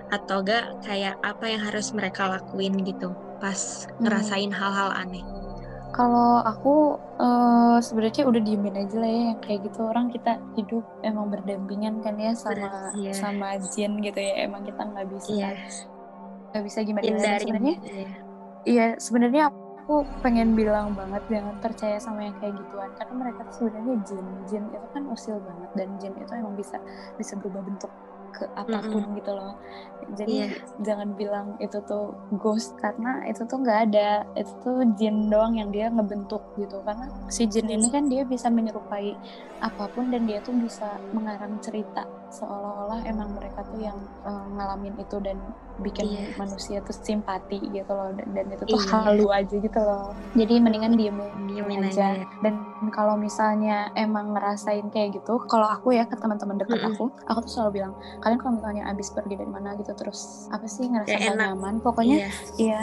Atau 0.08 0.46
gak 0.46 0.86
kayak 0.86 1.18
apa 1.20 1.50
yang 1.50 1.62
harus 1.62 1.90
mereka 1.90 2.30
lakuin 2.30 2.78
gitu 2.86 3.10
pas 3.42 3.84
hmm. 3.84 4.06
ngerasain 4.06 4.52
hal-hal 4.54 4.90
aneh? 4.94 5.24
Kalau 5.94 6.42
aku 6.42 6.98
uh, 7.22 7.78
sebenarnya 7.78 8.26
udah 8.26 8.42
diemin 8.42 8.74
aja 8.74 8.98
lah 8.98 9.06
ya 9.06 9.22
yang 9.30 9.40
kayak 9.46 9.62
gitu 9.70 9.80
orang 9.86 10.10
kita 10.10 10.42
hidup 10.58 10.82
emang 11.06 11.30
berdampingan 11.30 12.02
kan 12.02 12.18
ya 12.18 12.34
sama 12.34 12.66
Berat, 12.66 12.92
yeah. 12.98 13.14
sama 13.14 13.48
jin 13.62 14.02
gitu 14.02 14.18
ya 14.18 14.42
emang 14.42 14.66
kita 14.66 14.82
nggak 14.82 15.06
bisa 15.14 15.30
yeah 15.38 15.93
nggak 16.54 16.64
bisa 16.70 16.78
gimana 16.86 17.02
gimana 17.02 17.36
sebenarnya. 17.42 17.76
Iya. 17.82 18.08
iya 18.62 18.86
sebenarnya 19.02 19.42
aku 19.50 20.06
pengen 20.22 20.54
bilang 20.54 20.94
banget 20.94 21.26
jangan 21.26 21.58
percaya 21.58 21.98
sama 21.98 22.30
yang 22.30 22.36
kayak 22.38 22.54
gituan. 22.54 22.94
Karena 22.94 23.14
mereka 23.18 23.40
tuh 23.50 23.66
sebenarnya 23.66 23.94
jin. 24.06 24.26
Jin 24.46 24.64
itu 24.70 24.86
kan 24.94 25.02
usil 25.10 25.36
banget 25.42 25.70
dan 25.74 25.88
jin 25.98 26.14
itu 26.14 26.30
emang 26.30 26.54
bisa 26.54 26.78
bisa 27.18 27.34
berubah 27.42 27.66
bentuk 27.66 27.90
ke 28.34 28.46
apa 28.58 28.82
pun 28.86 29.02
mm 29.02 29.06
-hmm. 29.10 29.18
gitu 29.18 29.32
loh. 29.34 29.54
Jadi 30.14 30.34
yeah. 30.46 30.62
jangan 30.82 31.18
bilang 31.18 31.58
itu 31.58 31.78
tuh 31.90 32.14
ghost 32.38 32.78
karena 32.78 33.26
itu 33.26 33.42
tuh 33.50 33.58
nggak 33.58 33.90
ada. 33.90 34.22
Itu 34.38 34.54
tuh 34.62 34.78
jin 34.94 35.26
doang 35.26 35.58
yang 35.58 35.74
dia 35.74 35.90
ngebentuk 35.90 36.54
gitu. 36.54 36.78
Karena 36.86 37.10
si 37.26 37.50
jin 37.50 37.66
ini 37.66 37.90
kan 37.90 38.06
dia 38.06 38.22
bisa 38.22 38.46
menyerupai 38.46 39.18
apa 39.58 39.90
pun 39.90 40.06
dan 40.14 40.30
dia 40.30 40.38
tuh 40.38 40.54
bisa 40.54 41.02
mengarang 41.10 41.58
cerita 41.58 42.06
seolah-olah 42.34 43.06
emang 43.06 43.30
mereka 43.38 43.62
tuh 43.62 43.78
yang 43.78 43.98
uh, 44.26 44.46
ngalamin 44.58 44.94
itu 44.98 45.16
dan 45.22 45.38
bikin 45.78 46.06
yeah. 46.06 46.34
manusia 46.38 46.78
tuh 46.82 46.94
simpati 46.94 47.58
gitu 47.70 47.90
loh 47.90 48.10
dan, 48.14 48.30
dan 48.34 48.46
itu 48.50 48.62
tuh 48.66 48.78
yeah. 48.78 48.90
halu 49.06 49.26
aja 49.30 49.54
gitu 49.54 49.80
loh 49.80 50.14
jadi 50.34 50.58
mendingan 50.58 50.94
diemin, 50.98 51.30
diemin 51.50 51.86
aja. 51.86 52.18
aja 52.18 52.26
dan 52.42 52.54
kalau 52.90 53.14
misalnya 53.14 53.90
emang 53.94 54.34
ngerasain 54.34 54.86
kayak 54.90 55.18
gitu 55.18 55.38
kalau 55.46 55.66
aku 55.70 55.94
ya 55.94 56.06
ke 56.06 56.14
teman-teman 56.18 56.58
dekat 56.58 56.78
mm 56.78 56.86
-hmm. 56.86 56.94
aku 56.98 57.04
aku 57.30 57.38
tuh 57.46 57.50
selalu 57.50 57.82
bilang 57.82 57.92
kalian 58.22 58.38
kalau 58.42 58.54
misalnya 58.58 58.82
abis 58.90 59.08
pergi 59.14 59.34
dari 59.38 59.50
mana 59.50 59.74
gitu 59.78 59.94
terus 59.94 60.46
apa 60.50 60.66
sih 60.66 60.86
ngerasa 60.90 61.14
gak 61.14 61.38
nyaman 61.38 61.78
pokoknya 61.82 62.26
iya, 62.26 62.30
iya 62.58 62.80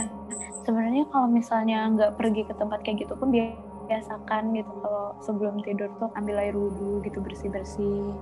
sebenarnya 0.61 1.03
kalau 1.09 1.27
misalnya 1.27 1.89
nggak 1.91 2.11
pergi 2.15 2.41
ke 2.45 2.53
tempat 2.53 2.79
kayak 2.85 3.07
gitu 3.07 3.13
pun 3.17 3.33
dia 3.33 3.57
membiasakan 3.91 4.55
gitu. 4.55 4.71
Kalau 4.79 5.05
sebelum 5.19 5.59
tidur 5.67 5.91
tuh 5.99 6.07
ambil 6.15 6.39
air 6.39 6.55
wudhu 6.55 7.03
gitu 7.03 7.19
bersih 7.19 7.51
bersih 7.51 8.15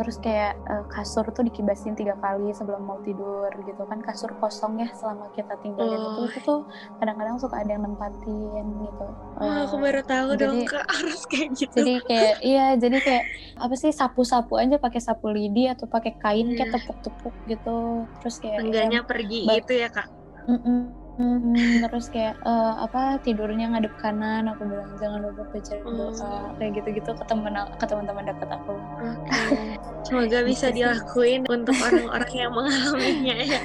terus 0.00 0.16
kayak 0.24 0.56
uh, 0.64 0.88
kasur 0.88 1.28
tuh 1.28 1.44
dikibasin 1.44 1.92
tiga 1.92 2.16
kali 2.24 2.48
sebelum 2.56 2.80
mau 2.88 2.96
tidur 3.04 3.52
gitu 3.68 3.82
kan. 3.84 4.00
Kasur 4.00 4.32
kosong 4.40 4.80
ya 4.80 4.88
selama 4.96 5.28
kita 5.36 5.60
tinggalin 5.60 6.00
oh. 6.00 6.24
itu 6.24 6.32
itu 6.32 6.38
tuh 6.40 6.60
kadang-kadang 6.96 7.36
suka 7.36 7.60
ada 7.60 7.76
yang 7.76 7.84
nempatin 7.84 8.64
gitu. 8.64 9.06
Oh, 9.36 9.44
uh, 9.44 9.68
aku 9.68 9.76
baru 9.76 10.00
tahu 10.08 10.28
jadi, 10.40 10.40
dong 10.48 10.58
kak 10.64 10.86
harus 10.96 11.22
kayak 11.28 11.48
gitu. 11.52 11.76
Jadi 11.76 11.94
kayak 12.08 12.34
iya 12.40 12.66
jadi 12.80 12.96
kayak 13.04 13.24
apa 13.60 13.74
sih 13.76 13.92
sapu-sapu 13.92 14.56
aja 14.56 14.80
pakai 14.80 15.04
sapu 15.04 15.28
lidi 15.28 15.68
atau 15.68 15.84
pakai 15.84 16.16
kain 16.16 16.56
kayak 16.56 16.72
iya. 16.72 16.74
tepuk-tepuk 16.80 17.34
gitu. 17.44 18.08
Terus 18.24 18.36
kayak 18.40 18.64
enggaknya 18.64 19.04
pergi 19.04 19.44
gitu 19.44 19.72
ya 19.76 19.92
kak? 19.92 20.08
Mm 20.48 20.60
-mm 20.64 20.99
Hmm, 21.20 21.84
terus 21.84 22.08
kayak 22.08 22.40
uh, 22.48 22.80
apa 22.80 23.20
tidurnya 23.20 23.68
ngadep 23.68 23.92
kanan 24.00 24.48
aku 24.48 24.64
bilang 24.64 24.88
jangan 24.96 25.20
lupa 25.20 25.44
baca 25.52 25.74
doa 25.84 26.08
hmm. 26.16 26.56
kayak 26.56 26.70
gitu-gitu 26.80 27.10
ke 27.12 27.24
teman 27.28 27.54
ke 27.76 27.84
teman-teman 27.84 28.24
dekat 28.24 28.48
aku. 28.48 28.72
Okay. 28.72 29.76
Semoga 30.08 30.38
bisa 30.48 30.72
gitu 30.72 30.80
dilakuin 30.80 31.44
untuk 31.44 31.76
orang-orang 31.76 32.32
yang 32.32 32.52
mengalaminya 32.56 33.36
ya. 33.36 33.60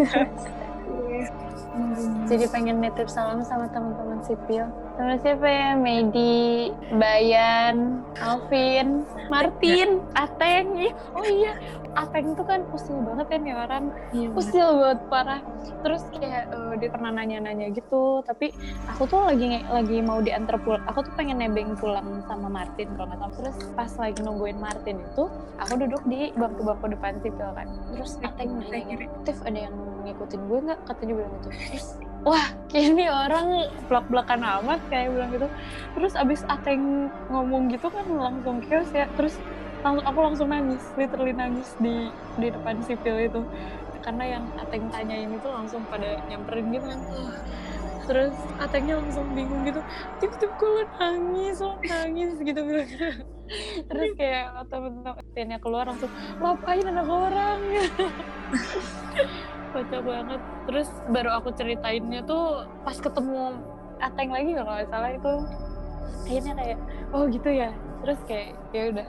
Hmm. 1.72 2.24
Jadi 2.26 2.49
pengen 2.49 2.82
nitip 2.82 3.05
salam 3.05 3.45
sama 3.45 3.69
teman-teman 3.69 4.17
sipil. 4.26 4.65
Sama 4.97 5.13
siapa 5.21 5.45
ya? 5.45 5.78
Medi, 5.78 6.73
Bayan, 6.97 8.01
Alvin, 8.17 9.05
Martin, 9.30 10.01
Ateng. 10.17 10.89
Oh 11.13 11.21
iya, 11.21 11.53
Ateng 11.93 12.34
tuh 12.34 12.47
kan 12.49 12.65
usil 12.73 12.97
banget 13.05 13.30
ya 13.30 13.38
nih 13.38 13.53
orang. 13.53 13.84
Iya, 14.09 14.28
usil 14.34 14.67
banget 14.73 14.99
parah. 15.05 15.41
Terus 15.86 16.01
kayak 16.17 16.49
uh, 16.49 16.73
dia 16.82 16.89
pernah 16.89 17.11
nanya-nanya 17.13 17.69
gitu 17.78 18.26
tapi 18.26 18.49
aku 18.89 19.05
tuh 19.05 19.21
lagi 19.30 19.61
lagi 19.69 19.97
mau 20.01 20.17
diantar 20.17 20.57
pulang 20.65 20.82
aku 20.89 21.05
tuh 21.05 21.13
pengen 21.13 21.38
nebeng 21.38 21.78
pulang 21.78 22.26
sama 22.26 22.49
Martin 22.49 22.89
kalau 22.97 23.13
nggak 23.13 23.19
salah. 23.21 23.36
Terus 23.38 23.57
pas 23.78 23.91
lagi 24.01 24.19
nungguin 24.26 24.57
Martin 24.57 24.97
itu 24.97 25.30
aku 25.61 25.73
duduk 25.78 26.01
di 26.09 26.34
bangku-bangku 26.34 26.89
depan 26.89 27.21
sipil 27.21 27.53
kan. 27.53 27.69
Terus 27.93 28.17
Ateng 28.26 28.57
nanya 28.65 28.97
Tif 29.21 29.38
ada 29.45 29.69
yang 29.69 29.76
ngikutin 30.09 30.41
gue 30.49 30.59
nggak? 30.71 30.80
Katanya 30.89 31.13
bilang 31.21 31.34
gitu 31.38 31.49
terus 31.53 31.88
wah 32.26 32.45
kayaknya 32.73 33.13
orang 33.13 33.69
belak-belakan 33.86 34.41
amat 34.41 34.82
kayak 34.89 35.13
bilang 35.13 35.30
gitu. 35.32 35.47
Terus 35.93 36.13
abis 36.17 36.41
Ateng 36.49 37.13
ngomong 37.30 37.69
gitu 37.69 37.88
kan 37.93 38.03
langsung 38.09 38.59
chaos 38.65 38.89
ya. 38.91 39.05
Terus 39.13 39.38
langsung 39.86 40.05
aku 40.09 40.19
langsung 40.26 40.47
nangis 40.49 40.82
literally 40.97 41.32
nangis 41.32 41.78
di 41.78 42.09
di 42.41 42.47
depan 42.49 42.82
sipil 42.82 43.15
itu. 43.21 43.41
Karena 44.01 44.38
yang 44.38 44.43
Ateng 44.57 44.89
tanyain 44.89 45.30
itu 45.30 45.47
langsung 45.47 45.86
pada 45.86 46.19
nyamperin 46.26 46.73
gitu 46.73 46.86
kan. 46.89 47.01
Terus 48.09 48.36
Atengnya 48.57 48.97
langsung 48.97 49.30
bingung 49.38 49.61
gitu. 49.69 49.82
Tip-tip 50.17 50.49
gue 50.57 50.84
nangis 50.97 51.61
lo 51.61 51.78
nangis 51.86 52.41
gitu 52.41 52.59
bilang. 52.65 52.89
Terus 53.93 54.09
kayak 54.17 54.65
temen-temennya 54.73 55.61
keluar 55.61 55.86
langsung 55.86 56.09
ngapain 56.41 56.82
anak 56.89 57.05
orang 57.05 57.61
kocak 59.76 60.01
banget. 60.07 60.41
Terus 60.71 60.89
baru 61.11 61.30
aku 61.36 61.49
ceritainnya 61.51 62.23
tuh 62.23 62.63
pas 62.88 62.95
ketemu 62.95 63.59
Ateng 63.99 64.32
lagi 64.32 64.51
kalau 64.55 64.71
nggak 64.76 64.89
salah 64.91 65.11
itu. 65.11 65.34
Kayaknya 66.23 66.53
kayak 66.55 66.80
oh 67.11 67.23
gitu 67.28 67.49
ya. 67.51 67.69
Terus 68.03 68.19
kayak 68.28 68.49
ya 68.71 68.84
udah. 68.95 69.07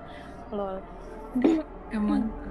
Lol. 0.56 0.76
Emang 1.92 2.22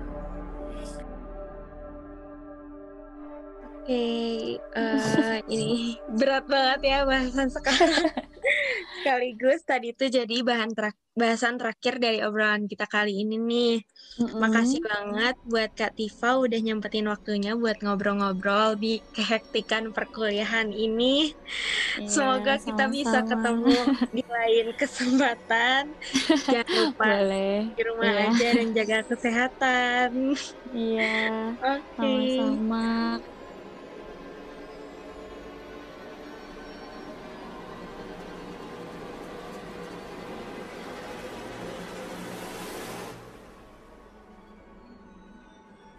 okay, 3.88 4.60
uh, 4.76 5.40
eh, 5.40 5.40
ini 5.48 5.96
berat 6.20 6.44
banget 6.52 6.80
ya 6.84 7.00
bahasan 7.08 7.48
sekarang. 7.48 8.12
Sekaligus 9.00 9.64
tadi 9.64 9.96
itu 9.96 10.12
jadi 10.12 10.44
bahan 10.44 10.76
terakhir 10.76 11.08
bahasan 11.18 11.58
terakhir 11.58 11.98
dari 11.98 12.22
obrolan 12.22 12.70
kita 12.70 12.86
kali 12.86 13.26
ini 13.26 13.42
nih. 13.42 13.76
Mm-hmm. 14.22 14.38
Makasih 14.38 14.82
banget 14.86 15.36
buat 15.50 15.72
Kak 15.74 15.98
Tifa 15.98 16.38
udah 16.38 16.60
nyempetin 16.62 17.10
waktunya 17.10 17.58
buat 17.58 17.82
ngobrol-ngobrol 17.82 18.78
di 18.78 19.02
kehektikan 19.18 19.90
perkuliahan 19.90 20.70
ini. 20.70 21.34
Yeah, 21.98 22.06
Semoga 22.06 22.62
sama-sama. 22.62 22.66
kita 22.70 22.84
bisa 22.94 23.18
ketemu 23.26 23.78
di 24.14 24.24
lain 24.30 24.66
kesempatan. 24.78 25.84
Jangan 26.54 26.78
lupa 26.86 27.06
Boleh. 27.10 27.60
di 27.74 27.82
rumah 27.82 28.12
yeah. 28.14 28.30
aja 28.30 28.48
dan 28.54 28.70
jaga 28.78 28.98
kesehatan. 29.10 30.10
Iya. 30.70 31.02
Yeah. 31.02 31.34
Oke. 31.74 31.82
Okay. 31.98 32.30
Sama-sama. 32.38 33.37